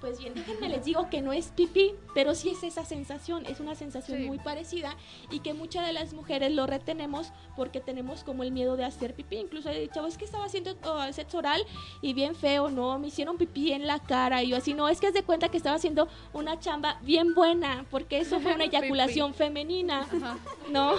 pues 0.00 0.18
bien, 0.18 0.34
déjenme 0.34 0.68
les 0.68 0.84
digo 0.84 1.10
que 1.10 1.20
no 1.20 1.32
es 1.32 1.48
pipí, 1.48 1.94
pero 2.14 2.34
sí 2.34 2.50
es 2.50 2.62
esa 2.62 2.84
sensación, 2.84 3.44
es 3.46 3.60
una 3.60 3.74
sensación 3.74 4.18
Sí. 4.18 4.24
muy 4.24 4.38
parecida 4.38 4.96
y 5.30 5.40
que 5.40 5.52
muchas 5.54 5.86
de 5.86 5.92
las 5.92 6.14
mujeres 6.14 6.50
lo 6.52 6.66
retenemos 6.66 7.32
porque 7.54 7.80
tenemos 7.80 8.24
como 8.24 8.42
el 8.42 8.50
miedo 8.50 8.76
de 8.76 8.84
hacer 8.84 9.14
pipí. 9.14 9.36
Incluso 9.36 9.68
hay 9.68 9.88
chavos 9.88 10.16
que 10.16 10.24
estaba 10.24 10.44
haciendo 10.46 10.76
oh, 10.84 11.12
sexo 11.12 11.38
oral 11.38 11.62
y 12.00 12.14
bien 12.14 12.34
feo, 12.34 12.70
no, 12.70 12.98
me 12.98 13.08
hicieron 13.08 13.36
pipí 13.36 13.72
en 13.72 13.86
la 13.86 13.98
cara 13.98 14.42
y 14.42 14.48
yo 14.48 14.56
así, 14.56 14.72
no, 14.74 14.88
es 14.88 15.00
que 15.00 15.08
es 15.08 15.14
de 15.14 15.22
cuenta 15.22 15.48
que 15.50 15.58
estaba 15.58 15.76
haciendo 15.76 16.08
una 16.32 16.58
chamba 16.58 16.98
bien 17.02 17.34
buena 17.34 17.84
porque 17.90 18.18
eso 18.20 18.40
fue 18.40 18.54
una 18.54 18.64
eyaculación 18.70 19.34
femenina, 19.34 20.00
Ajá. 20.00 20.38
¿no? 20.70 20.94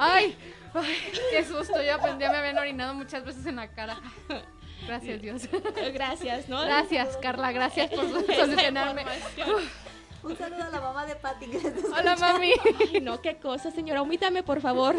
Ay, 0.00 0.36
ay, 0.74 0.96
qué 1.30 1.44
susto. 1.44 1.80
Yo 1.82 1.94
aprendí, 1.94 2.24
me 2.24 2.36
habían 2.36 2.58
orinado 2.58 2.94
muchas 2.94 3.24
veces 3.24 3.46
en 3.46 3.56
la 3.56 3.68
cara. 3.68 3.96
Gracias, 4.86 5.22
Dios. 5.22 5.48
Gracias, 5.92 6.48
¿no? 6.48 6.62
Gracias, 6.62 7.16
Carla. 7.18 7.52
Gracias 7.52 7.90
por 7.90 8.08
solucionarme. 8.34 9.04
Un 10.22 10.36
saludo 10.38 10.64
a 10.64 10.70
la 10.70 10.80
mamá 10.80 11.04
de 11.06 11.16
Patty. 11.16 11.46
Hola, 11.98 12.16
mami. 12.16 12.52
Ay, 12.92 13.00
no, 13.00 13.20
qué 13.20 13.36
cosa, 13.36 13.70
señora. 13.70 14.00
Omítame, 14.02 14.42
por 14.42 14.60
favor. 14.60 14.96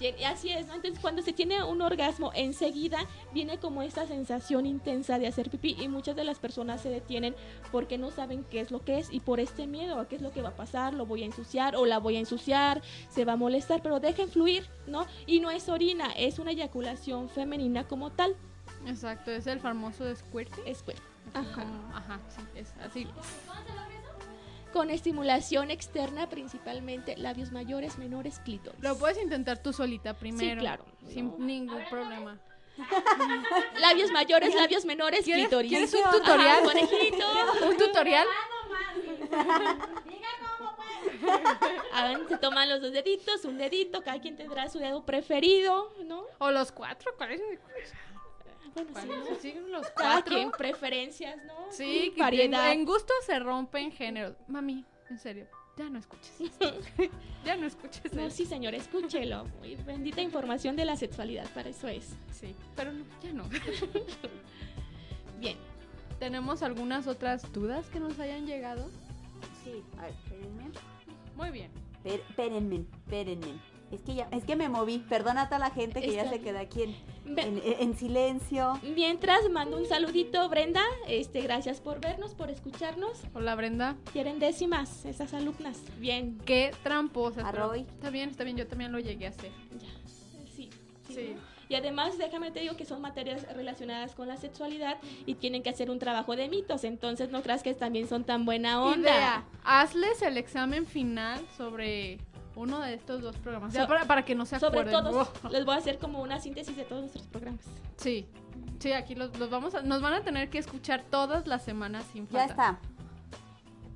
Y 0.00 0.24
así 0.24 0.50
es, 0.50 0.66
¿no? 0.66 0.74
Entonces, 0.74 0.98
cuando 0.98 1.20
se 1.20 1.32
tiene 1.34 1.62
un 1.62 1.82
orgasmo, 1.82 2.32
enseguida 2.34 2.98
viene 3.32 3.58
como 3.58 3.82
esta 3.82 4.06
sensación 4.06 4.64
intensa 4.64 5.18
de 5.18 5.26
hacer 5.26 5.50
pipí 5.50 5.76
y 5.78 5.88
muchas 5.88 6.16
de 6.16 6.24
las 6.24 6.38
personas 6.38 6.80
se 6.80 6.88
detienen 6.88 7.36
porque 7.70 7.98
no 7.98 8.10
saben 8.10 8.44
qué 8.44 8.60
es 8.60 8.70
lo 8.70 8.82
que 8.82 8.98
es 8.98 9.12
y 9.12 9.20
por 9.20 9.40
este 9.40 9.66
miedo 9.66 9.98
a 10.00 10.08
qué 10.08 10.16
es 10.16 10.22
lo 10.22 10.32
que 10.32 10.40
va 10.40 10.50
a 10.50 10.56
pasar, 10.56 10.94
lo 10.94 11.04
voy 11.04 11.22
a 11.22 11.26
ensuciar 11.26 11.76
o 11.76 11.84
la 11.84 11.98
voy 11.98 12.16
a 12.16 12.20
ensuciar, 12.20 12.80
se 13.10 13.24
va 13.26 13.34
a 13.34 13.36
molestar, 13.36 13.82
pero 13.82 14.00
dejen 14.00 14.28
fluir, 14.30 14.66
¿no? 14.86 15.06
Y 15.26 15.40
no 15.40 15.50
es 15.50 15.68
orina, 15.68 16.12
es 16.12 16.38
una 16.38 16.52
eyaculación 16.52 17.28
femenina 17.28 17.86
como 17.86 18.10
tal. 18.10 18.34
Exacto, 18.86 19.30
es 19.30 19.46
el 19.46 19.60
famoso 19.60 20.04
pues, 20.32 20.48
Así 21.34 21.48
Ajá. 21.48 21.62
como- 21.62 21.94
ajá, 21.96 22.20
sí, 22.28 22.40
es 22.54 22.72
así. 22.82 23.06
Con 24.72 24.90
estimulación 24.90 25.70
externa, 25.70 26.28
principalmente 26.28 27.16
labios 27.16 27.52
mayores, 27.52 27.98
menores, 27.98 28.40
clítoris. 28.44 28.80
Lo 28.82 28.96
puedes 28.98 29.18
intentar 29.22 29.62
tú 29.62 29.72
solita 29.72 30.14
primero. 30.14 30.60
claro. 30.60 30.84
Sin 31.08 31.26
No. 31.28 31.36
ningún 31.38 31.84
problema. 31.90 32.38
Labios 33.80 34.10
mayores, 34.10 34.54
labios 34.54 34.84
menores, 34.86 35.24
¿Quieres- 35.24 35.46
clítoris. 35.48 35.70
quieres 35.70 35.92
un 35.94 36.00
Ajá, 36.04 36.12
tutorial? 36.12 36.62
conejito. 36.64 37.26
¿Un 37.68 37.76
tutorial? 37.76 38.26
Se 42.28 42.38
toman 42.38 42.68
los 42.68 42.80
dos 42.80 42.92
deditos, 42.92 43.44
un 43.44 43.58
dedito, 43.58 44.02
cada 44.02 44.20
quien 44.20 44.36
tendrá 44.36 44.68
su 44.68 44.78
dedo 44.78 45.04
preferido, 45.04 45.92
¿no? 46.04 46.24
O 46.38 46.50
los 46.50 46.72
cuatro, 46.72 47.12
¿cuál 47.16 47.32
es? 47.32 47.40
Bueno, 48.74 48.88
sí, 48.88 48.92
¿Cuál 48.92 49.10
es? 49.32 49.38
Sí, 49.42 49.54
los 49.68 49.90
cada 49.90 50.22
cuatro. 50.22 50.50
preferencias, 50.56 51.36
¿no? 51.44 51.54
Sí, 51.70 52.12
que 52.14 52.20
variedad. 52.20 52.72
En, 52.72 52.80
en 52.80 52.84
gusto 52.86 53.12
se 53.26 53.38
rompen 53.38 53.90
géneros. 53.92 54.36
Mami, 54.48 54.84
en 55.10 55.18
serio, 55.18 55.46
ya 55.76 55.88
no 55.88 55.98
escuches 55.98 56.40
esto. 56.40 56.72
ya 57.44 57.56
no 57.56 57.66
escuches 57.66 58.12
No, 58.12 58.22
esto. 58.22 58.36
sí, 58.36 58.46
señor, 58.46 58.74
escúchelo. 58.74 59.44
Muy 59.58 59.74
Bendita 59.76 60.20
información 60.22 60.76
de 60.76 60.84
la 60.84 60.96
sexualidad, 60.96 61.46
para 61.54 61.70
eso 61.70 61.88
es. 61.88 62.14
Sí, 62.32 62.54
pero 62.76 62.92
no, 62.92 63.04
ya 63.22 63.32
no. 63.32 63.44
Bien. 65.40 65.56
¿Tenemos 66.18 66.62
algunas 66.62 67.06
otras 67.06 67.50
dudas 67.52 67.88
que 67.88 67.98
nos 67.98 68.18
hayan 68.20 68.46
llegado? 68.46 68.90
Sí, 69.64 69.82
a 69.98 70.02
ver, 70.02 70.10
espérenme. 70.12 70.64
Muy 71.34 71.50
bien. 71.50 71.70
Per- 72.02 72.20
Espérenme, 72.28 72.84
espérenme. 73.06 73.58
Es 73.90 74.02
que 74.02 74.14
ya, 74.14 74.28
es 74.30 74.44
que 74.44 74.54
me 74.54 74.68
moví. 74.68 74.98
Perdona 75.08 75.42
a 75.42 75.46
toda 75.46 75.58
la 75.58 75.70
gente 75.70 76.00
que 76.02 76.12
ya 76.12 76.28
se 76.28 76.40
queda 76.40 76.60
aquí 76.60 76.82
en, 76.82 76.94
en, 77.38 77.60
en 77.64 77.96
silencio. 77.96 78.80
Mientras 78.94 79.48
mando 79.50 79.76
un 79.76 79.86
saludito, 79.86 80.48
Brenda. 80.48 80.82
Este, 81.08 81.40
gracias 81.40 81.80
por 81.80 82.00
vernos, 82.00 82.34
por 82.34 82.50
escucharnos. 82.50 83.22
Hola, 83.34 83.54
Brenda. 83.54 83.96
Quieren 84.12 84.38
décimas, 84.38 85.04
esas 85.04 85.34
alumnas. 85.34 85.80
Bien. 85.98 86.38
Qué 86.44 86.72
tramposas. 86.82 87.44
Arroy. 87.44 87.80
Está 87.80 88.10
bien, 88.10 88.30
está 88.30 88.44
bien, 88.44 88.56
yo 88.56 88.66
también 88.66 88.92
lo 88.92 88.98
llegué 88.98 89.26
a 89.26 89.30
hacer. 89.30 89.50
Ya. 89.78 89.88
Sí. 90.54 90.70
Sí. 91.08 91.34
Y 91.68 91.76
además, 91.76 92.18
déjame 92.18 92.50
te 92.50 92.58
digo 92.58 92.76
que 92.76 92.84
son 92.84 93.00
materias 93.00 93.46
relacionadas 93.54 94.16
con 94.16 94.26
la 94.26 94.36
sexualidad 94.36 94.98
y 95.24 95.36
tienen 95.36 95.62
que 95.62 95.70
hacer 95.70 95.88
un 95.88 96.00
trabajo 96.00 96.34
de 96.34 96.48
mitos. 96.48 96.82
Entonces, 96.82 97.30
no 97.30 97.42
creas 97.42 97.62
que 97.62 97.74
también 97.74 98.08
son 98.08 98.24
tan 98.24 98.44
buena 98.44 98.82
onda. 98.82 98.98
Idea, 98.98 99.44
hazles 99.62 100.20
el 100.22 100.36
examen 100.36 100.84
final 100.84 101.40
sobre 101.56 102.18
uno 102.56 102.80
de 102.80 102.94
estos 102.94 103.22
dos 103.22 103.36
programas. 103.36 103.72
Ya 103.72 103.82
So- 103.82 103.88
para, 103.88 104.04
para 104.06 104.24
que 104.24 104.34
no 104.34 104.44
se 104.46 104.58
Sobre 104.58 104.80
acuerden. 104.80 105.04
todos, 105.04 105.28
Oh. 105.44 105.48
les 105.48 105.64
voy 105.64 105.74
a 105.74 105.78
hacer 105.78 105.98
como 105.98 106.20
una 106.22 106.40
síntesis 106.40 106.76
de 106.76 106.84
todos 106.84 107.02
nuestros 107.02 107.26
programas. 107.26 107.64
Sí, 107.96 108.26
sí, 108.78 108.92
aquí 108.92 109.14
los, 109.14 109.36
los 109.38 109.50
vamos 109.50 109.74
a, 109.74 109.82
nos 109.82 110.02
van 110.02 110.14
a 110.14 110.20
tener 110.22 110.50
que 110.50 110.58
escuchar 110.58 111.04
todas 111.10 111.46
las 111.46 111.62
semanas 111.62 112.04
sin 112.12 112.26
Ya 112.28 112.46
falta. 112.48 112.52
está. 112.52 112.78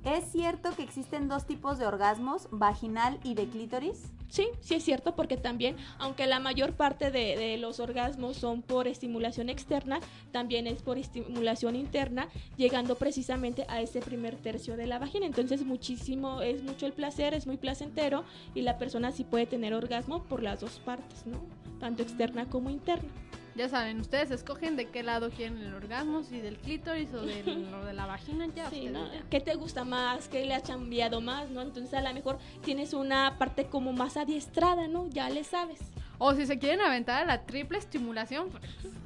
¿Es 0.05 0.23
cierto 0.31 0.69
que 0.75 0.83
existen 0.83 1.27
dos 1.27 1.47
tipos 1.47 1.79
de 1.79 1.87
orgasmos, 1.87 2.47
vaginal 2.51 3.19
y 3.23 3.33
de 3.33 3.47
clítoris? 3.47 4.03
Sí, 4.29 4.47
sí 4.61 4.75
es 4.75 4.83
cierto, 4.83 5.15
porque 5.15 5.35
también, 5.35 5.77
aunque 5.97 6.27
la 6.27 6.39
mayor 6.39 6.73
parte 6.73 7.09
de, 7.09 7.57
los 7.57 7.79
orgasmos 7.79 8.37
son 8.37 8.61
por 8.61 8.87
estimulación 8.87 9.49
externa, 9.49 9.99
también 10.31 10.67
es 10.67 10.83
por 10.83 10.99
estimulación 10.99 11.75
interna, 11.75 12.27
llegando 12.55 12.95
precisamente 12.97 13.65
a 13.67 13.81
ese 13.81 13.99
primer 13.99 14.35
tercio 14.35 14.77
de 14.77 14.85
la 14.85 14.99
vagina. 14.99 15.25
Entonces, 15.25 15.65
muchísimo, 15.65 16.41
es 16.43 16.61
mucho 16.61 16.85
el 16.85 16.93
placer, 16.93 17.33
es 17.33 17.47
muy 17.47 17.57
placentero 17.57 18.25
y 18.53 18.61
la 18.61 18.77
persona 18.77 19.11
sí 19.11 19.23
puede 19.23 19.47
tener 19.47 19.73
orgasmo 19.73 20.23
por 20.25 20.43
las 20.43 20.59
dos 20.59 20.79
partes, 20.85 21.25
¿no? 21.25 21.39
Tanto 21.79 22.03
externa 22.03 22.47
como 22.47 22.69
interna. 22.69 23.09
Ya 23.55 23.69
saben, 23.69 24.01
ustedes 24.01 24.31
escogen 24.31 24.75
de 24.75 24.89
qué 24.89 25.01
lado 25.01 25.29
quieren 25.29 25.57
el 25.59 25.73
orgasmo, 25.73 26.23
si 26.23 26.41
del 26.41 26.57
clítoris 26.57 27.13
o 27.13 27.21
de 27.21 27.41
lo 27.43 27.85
de 27.85 27.93
la 27.93 28.05
vagina, 28.05 28.47
ya. 28.53 28.69
Sí, 28.69 28.87
ustedes 28.87 28.91
¿no? 28.91 29.13
ya. 29.13 29.21
¿Qué 29.29 29.39
te 29.39 29.55
gusta 29.55 29.85
más? 29.85 30.27
¿Qué 30.27 30.45
le 30.45 30.53
ha 30.55 30.61
cambiado 30.61 31.21
más? 31.21 31.49
¿no? 31.49 31.61
Entonces, 31.61 31.93
a 31.93 32.01
lo 32.01 32.13
mejor 32.13 32.37
tienes 32.63 32.93
una 32.93 33.37
parte 33.37 33.67
como 33.67 33.93
más 33.93 34.17
adiestrada, 34.17 34.87
¿no? 34.89 35.07
Ya 35.07 35.29
le 35.29 35.45
sabes. 35.45 35.79
O 36.17 36.33
si 36.33 36.45
se 36.45 36.59
quieren 36.59 36.81
aventar 36.81 37.21
a 37.23 37.25
la 37.25 37.45
triple 37.45 37.77
estimulación, 37.77 38.49
pues 38.49 38.63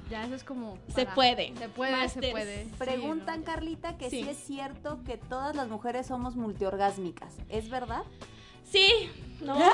ya 0.10 0.24
eso 0.26 0.34
es 0.36 0.43
como... 0.43 0.78
Se 0.95 1.06
puede. 1.06 1.54
Se 1.58 1.70
puede, 1.70 2.10
se 2.10 2.20
puede. 2.32 2.66
Sí, 2.66 2.72
Preguntan, 2.80 3.43
Carlita, 3.43 3.97
que 3.97 4.10
Sí. 4.10 4.24
sí. 4.24 4.30
es 4.30 4.38
cierto 4.38 5.00
que 5.06 5.18
todas 5.18 5.56
las 5.56 5.68
mujeres 5.68 6.08
somos 6.08 6.36
multiorgásmicas. 6.36 7.36
¿Es 7.50 7.70
verdad? 7.70 8.02
Sí, 8.64 9.10
¿no? 9.41 9.58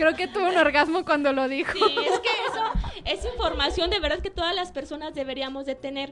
Creo 0.00 0.16
que 0.16 0.28
tuvo 0.28 0.48
un 0.48 0.56
orgasmo 0.56 1.04
cuando 1.04 1.30
lo 1.32 1.46
dijo. 1.46 1.72
Sí, 1.72 1.96
es 2.06 2.20
que 2.20 2.28
eso 2.48 2.72
es 3.04 3.24
información 3.26 3.90
de 3.90 4.00
verdad 4.00 4.20
que 4.20 4.30
todas 4.30 4.54
las 4.54 4.72
personas 4.72 5.14
deberíamos 5.14 5.66
de 5.66 5.74
tener. 5.74 6.10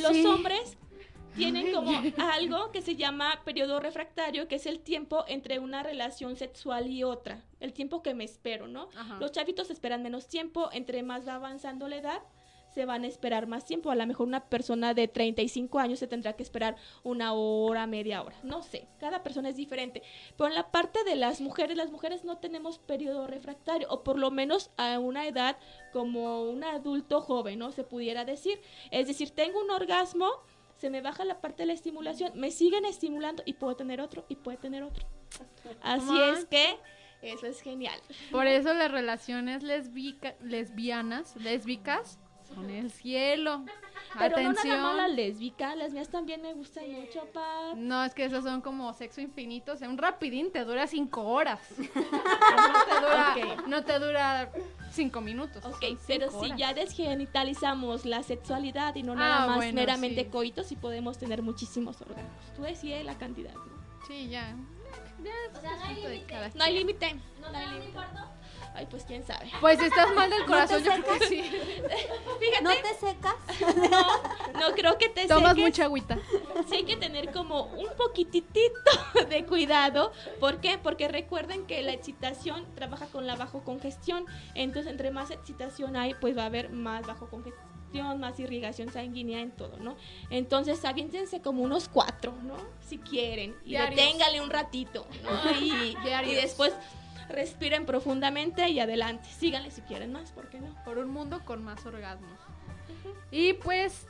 Los 0.00 0.12
sí. 0.12 0.24
hombres 0.24 0.78
tienen 1.36 1.70
como 1.70 1.90
algo 2.32 2.72
que 2.72 2.80
se 2.80 2.96
llama 2.96 3.42
periodo 3.44 3.78
refractario, 3.78 4.48
que 4.48 4.54
es 4.54 4.64
el 4.64 4.80
tiempo 4.80 5.26
entre 5.28 5.58
una 5.58 5.82
relación 5.82 6.36
sexual 6.36 6.86
y 6.86 7.04
otra, 7.04 7.44
el 7.60 7.74
tiempo 7.74 8.02
que 8.02 8.14
me 8.14 8.24
espero, 8.24 8.68
¿no? 8.68 8.88
Ajá. 8.96 9.18
Los 9.20 9.32
chavitos 9.32 9.68
esperan 9.70 10.02
menos 10.02 10.28
tiempo, 10.28 10.70
entre 10.72 11.02
más 11.02 11.28
va 11.28 11.34
avanzando 11.34 11.88
la 11.88 11.96
edad, 11.96 12.22
se 12.76 12.84
van 12.84 13.04
a 13.04 13.06
esperar 13.06 13.46
más 13.46 13.64
tiempo. 13.64 13.90
A 13.90 13.94
lo 13.94 14.06
mejor 14.06 14.26
una 14.28 14.44
persona 14.50 14.92
de 14.92 15.08
35 15.08 15.78
años 15.78 15.98
se 15.98 16.06
tendrá 16.06 16.34
que 16.34 16.42
esperar 16.42 16.76
una 17.04 17.32
hora, 17.32 17.86
media 17.86 18.22
hora. 18.22 18.36
No 18.42 18.62
sé, 18.62 18.86
cada 19.00 19.22
persona 19.22 19.48
es 19.48 19.56
diferente. 19.56 20.02
Pero 20.36 20.48
en 20.48 20.54
la 20.54 20.70
parte 20.70 21.02
de 21.04 21.16
las 21.16 21.40
mujeres, 21.40 21.78
las 21.78 21.90
mujeres 21.90 22.22
no 22.24 22.36
tenemos 22.36 22.78
periodo 22.78 23.26
refractario, 23.26 23.88
o 23.90 24.04
por 24.04 24.18
lo 24.18 24.30
menos 24.30 24.70
a 24.76 24.98
una 24.98 25.26
edad 25.26 25.56
como 25.90 26.42
un 26.42 26.64
adulto 26.64 27.22
joven, 27.22 27.58
¿no? 27.60 27.72
Se 27.72 27.82
pudiera 27.82 28.26
decir. 28.26 28.60
Es 28.90 29.06
decir, 29.08 29.30
tengo 29.30 29.58
un 29.62 29.70
orgasmo, 29.70 30.28
se 30.76 30.90
me 30.90 31.00
baja 31.00 31.24
la 31.24 31.40
parte 31.40 31.62
de 31.62 31.68
la 31.68 31.72
estimulación, 31.72 32.32
me 32.38 32.50
siguen 32.50 32.84
estimulando 32.84 33.42
y 33.46 33.54
puedo 33.54 33.74
tener 33.74 34.02
otro 34.02 34.26
y 34.28 34.36
puedo 34.36 34.58
tener 34.58 34.82
otro. 34.82 35.06
Así 35.80 36.04
Mamá. 36.04 36.34
es 36.36 36.44
que 36.44 36.76
eso 37.22 37.46
es 37.46 37.62
genial. 37.62 37.98
Por 38.30 38.46
eso 38.46 38.74
las 38.74 38.90
relaciones 38.92 39.62
lesbica- 39.62 40.36
lesbianas, 40.42 41.34
lésbicas, 41.36 42.18
son 42.54 42.70
el 42.70 42.90
cielo. 42.90 43.64
Pero 44.18 44.36
Atención. 44.36 44.68
no 44.78 44.82
nada 44.82 44.82
más 44.82 44.96
la 44.96 45.08
lésbica, 45.08 45.74
las 45.76 45.92
mías 45.92 46.08
también 46.08 46.40
me 46.40 46.54
gustan 46.54 46.90
mucho, 46.90 47.26
Pat. 47.34 47.74
No, 47.76 48.02
es 48.04 48.14
que 48.14 48.24
esos 48.24 48.44
son 48.44 48.62
como 48.62 48.92
sexo 48.94 49.20
infinito. 49.20 49.72
O 49.72 49.76
sea, 49.76 49.88
un 49.90 49.98
rapidín 49.98 50.50
te 50.50 50.64
dura 50.64 50.86
cinco 50.86 51.22
horas. 51.24 51.60
no, 51.78 51.84
te 51.84 53.00
dura, 53.00 53.34
Ok. 53.56 53.66
no 53.66 53.84
te 53.84 53.98
dura 53.98 54.52
cinco 54.90 55.20
minutos. 55.20 55.64
Ok, 55.66 55.98
pero 56.06 56.30
si 56.30 56.56
ya 56.56 56.72
desgenitalizamos 56.72 58.04
la 58.06 58.22
sexualidad 58.22 58.94
y 58.94 59.02
no 59.02 59.14
nada 59.14 59.44
Ah, 59.44 59.46
más 59.48 59.56
bueno, 59.56 59.74
meramente 59.74 60.24
sí. 60.24 60.30
coitos, 60.30 60.66
sí 60.66 60.76
podemos 60.76 61.18
tener 61.18 61.42
muchísimos 61.42 62.00
órganos. 62.00 62.30
Tú 62.54 62.62
decides 62.62 63.04
la 63.04 63.18
cantidad, 63.18 63.52
¿no? 63.54 63.76
Sí, 64.06 64.28
ya. 64.28 64.56
O 65.54 65.60
sea, 65.60 65.76
no 65.76 65.84
hay 65.84 65.94
límite. 65.96 66.34
No 66.54 66.62
hay 66.64 66.74
límite. 66.78 67.16
¿No 67.40 67.46
te 67.48 67.52
da 67.58 67.76
un 67.76 67.82
infarto? 67.82 68.20
Ay, 68.76 68.86
pues 68.90 69.04
quién 69.04 69.24
sabe. 69.24 69.50
Pues 69.60 69.78
si 69.78 69.86
estás 69.86 70.14
mal 70.14 70.28
del 70.28 70.40
te 70.44 70.46
corazón, 70.46 70.84
yo 70.84 70.92
creo 70.92 71.18
que 71.18 71.26
sí. 71.26 71.42
Fíjate, 72.40 72.62
¿No 72.62 72.70
te 72.70 72.94
secas? 73.06 73.34
no 74.60 74.74
creo 74.74 74.98
que 74.98 75.08
te 75.08 75.26
Tomas 75.26 75.52
seques. 75.52 75.64
mucha 75.64 75.84
agüita. 75.84 76.18
Sí 76.68 76.76
hay 76.76 76.84
que 76.84 76.96
tener 76.96 77.32
como 77.32 77.64
un 77.64 77.88
poquitito 77.96 78.90
de 79.28 79.46
cuidado. 79.46 80.12
¿Por 80.40 80.60
qué? 80.60 80.78
Porque 80.78 81.08
recuerden 81.08 81.66
que 81.66 81.82
la 81.82 81.92
excitación 81.92 82.66
trabaja 82.74 83.06
con 83.06 83.26
la 83.26 83.34
bajo 83.36 83.64
congestión. 83.64 84.26
Entonces, 84.54 84.90
entre 84.92 85.10
más 85.10 85.30
excitación 85.30 85.96
hay, 85.96 86.14
pues 86.14 86.36
va 86.36 86.42
a 86.42 86.46
haber 86.46 86.68
más 86.70 87.06
bajo 87.06 87.28
congestión, 87.28 87.66
más 88.20 88.38
irrigación 88.38 88.92
sanguínea 88.92 89.40
en 89.40 89.52
todo, 89.52 89.78
¿no? 89.78 89.96
Entonces, 90.28 90.84
aviéntense 90.84 91.40
como 91.40 91.62
unos 91.62 91.88
cuatro, 91.88 92.34
¿no? 92.42 92.56
Si 92.86 92.98
quieren. 92.98 93.56
Y 93.64 93.70
Diarios. 93.70 93.96
deténgale 93.96 94.40
un 94.42 94.50
ratito, 94.50 95.06
¿no? 95.22 95.50
Y, 95.60 95.96
después 96.34 96.74
respiren 97.28 97.86
profundamente 97.86 98.68
y 98.68 98.80
adelante. 98.80 99.28
Síganle 99.28 99.70
si 99.70 99.82
quieren 99.82 100.12
más, 100.12 100.32
¿por 100.32 100.48
qué 100.48 100.60
no? 100.60 100.74
Por 100.84 100.98
un 100.98 101.10
mundo 101.10 101.42
con 101.44 101.64
más 101.64 101.84
orgasmos. 101.86 102.38
Y 103.30 103.54
pues 103.54 104.06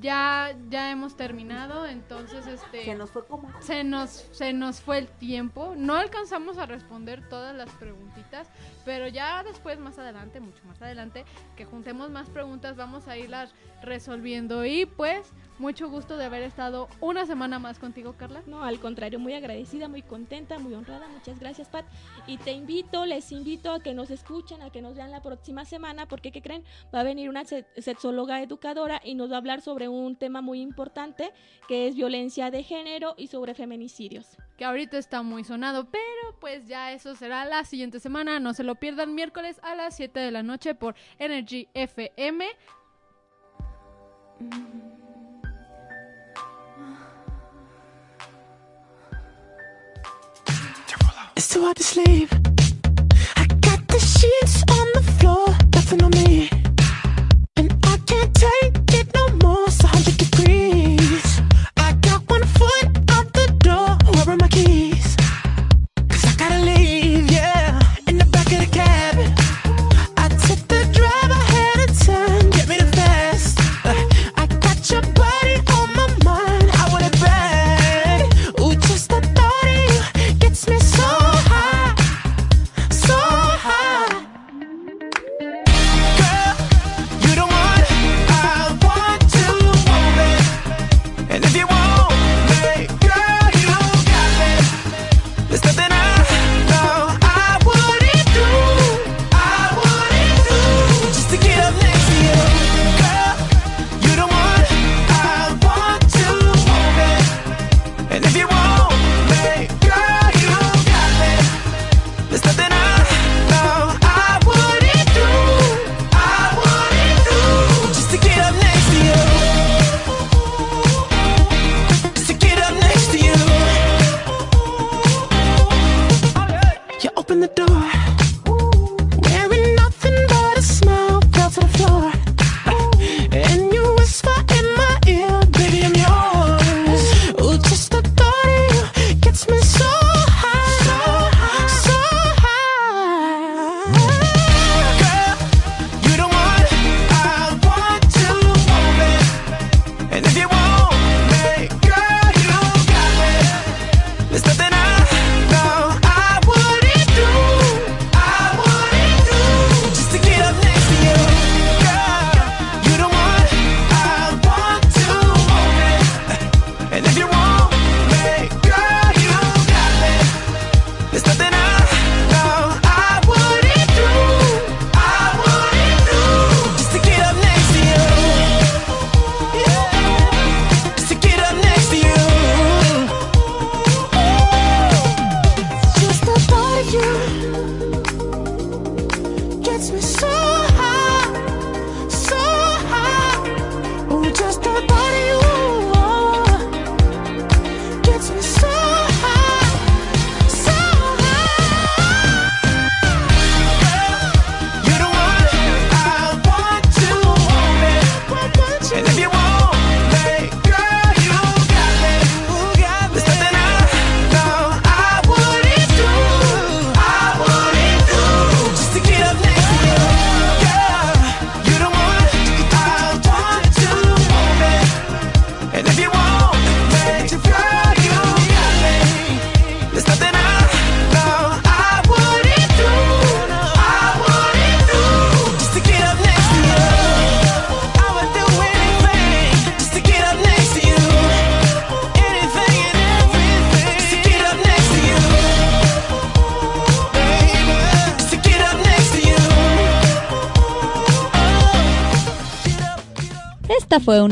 ya, 0.00 0.54
ya 0.68 0.90
hemos 0.90 1.16
terminado, 1.16 1.86
entonces 1.86 2.46
este 2.46 2.84
Se 2.84 2.94
nos 2.94 3.10
fue 3.10 3.24
como... 3.26 3.50
se 3.60 3.84
nos, 3.84 4.10
se 4.32 4.52
nos 4.52 4.80
fue 4.80 4.98
el 4.98 5.08
tiempo. 5.08 5.74
No 5.76 5.94
alcanzamos 5.94 6.58
a 6.58 6.66
responder 6.66 7.26
todas 7.28 7.54
las 7.54 7.70
preguntitas, 7.70 8.48
pero 8.84 9.08
ya 9.08 9.42
después, 9.42 9.78
más 9.78 9.98
adelante, 9.98 10.40
mucho 10.40 10.62
más 10.64 10.80
adelante, 10.82 11.24
que 11.56 11.64
juntemos 11.64 12.10
más 12.10 12.28
preguntas, 12.28 12.76
vamos 12.76 13.08
a 13.08 13.16
irlas 13.16 13.54
resolviendo. 13.82 14.64
Y 14.64 14.86
pues, 14.86 15.30
mucho 15.62 15.88
gusto 15.88 16.16
de 16.16 16.24
haber 16.24 16.42
estado 16.42 16.88
una 17.00 17.24
semana 17.24 17.60
más 17.60 17.78
contigo, 17.78 18.14
Carla. 18.18 18.42
No, 18.48 18.64
al 18.64 18.80
contrario, 18.80 19.20
muy 19.20 19.32
agradecida, 19.32 19.86
muy 19.86 20.02
contenta, 20.02 20.58
muy 20.58 20.74
honrada. 20.74 21.06
Muchas 21.08 21.38
gracias, 21.38 21.68
Pat. 21.68 21.86
Y 22.26 22.36
te 22.36 22.50
invito, 22.50 23.06
les 23.06 23.30
invito 23.30 23.70
a 23.70 23.80
que 23.80 23.94
nos 23.94 24.10
escuchen, 24.10 24.60
a 24.60 24.70
que 24.70 24.82
nos 24.82 24.96
vean 24.96 25.12
la 25.12 25.22
próxima 25.22 25.64
semana, 25.64 26.06
porque, 26.08 26.32
¿qué 26.32 26.42
creen? 26.42 26.64
Va 26.92 27.00
a 27.00 27.04
venir 27.04 27.30
una 27.30 27.44
se- 27.44 27.64
sexóloga 27.76 28.42
educadora 28.42 29.00
y 29.04 29.14
nos 29.14 29.30
va 29.30 29.36
a 29.36 29.38
hablar 29.38 29.60
sobre 29.60 29.88
un 29.88 30.16
tema 30.16 30.40
muy 30.42 30.60
importante, 30.60 31.32
que 31.68 31.86
es 31.86 31.94
violencia 31.94 32.50
de 32.50 32.64
género 32.64 33.14
y 33.16 33.28
sobre 33.28 33.54
feminicidios. 33.54 34.36
Que 34.58 34.64
ahorita 34.64 34.98
está 34.98 35.22
muy 35.22 35.44
sonado, 35.44 35.88
pero 35.90 36.38
pues 36.40 36.66
ya 36.66 36.90
eso 36.92 37.14
será 37.14 37.44
la 37.44 37.64
siguiente 37.64 38.00
semana. 38.00 38.40
No 38.40 38.52
se 38.52 38.64
lo 38.64 38.74
pierdan 38.74 39.14
miércoles 39.14 39.60
a 39.62 39.76
las 39.76 39.94
7 39.94 40.18
de 40.18 40.32
la 40.32 40.42
noche 40.42 40.74
por 40.74 40.96
Energy 41.20 41.68
FM. 41.72 42.46
It's 51.36 51.48
too 51.48 51.62
hard 51.62 51.76
to 51.76 51.82
sleep. 51.82 52.28
I 53.36 53.46
got 53.60 53.86
the 53.88 53.98
sheets 53.98 54.62
on 54.70 54.86
the 54.94 55.02
floor, 55.18 55.46
nothing 55.74 56.02
on 56.02 56.10
me. 56.10 56.50
And 57.56 57.72
I 57.84 57.96
can't 58.06 58.34
take 58.34 58.81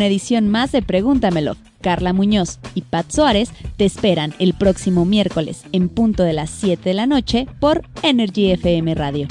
una 0.00 0.06
edición 0.06 0.48
más 0.48 0.72
de 0.72 0.80
Pregúntamelo. 0.80 1.58
Carla 1.82 2.14
Muñoz 2.14 2.58
y 2.74 2.80
Pat 2.80 3.10
Suárez 3.10 3.50
te 3.76 3.84
esperan 3.84 4.32
el 4.38 4.54
próximo 4.54 5.04
miércoles 5.04 5.64
en 5.72 5.90
punto 5.90 6.22
de 6.22 6.32
las 6.32 6.48
7 6.48 6.88
de 6.88 6.94
la 6.94 7.04
noche 7.04 7.46
por 7.60 7.82
Energy 8.02 8.50
FM 8.50 8.94
Radio. 8.94 9.28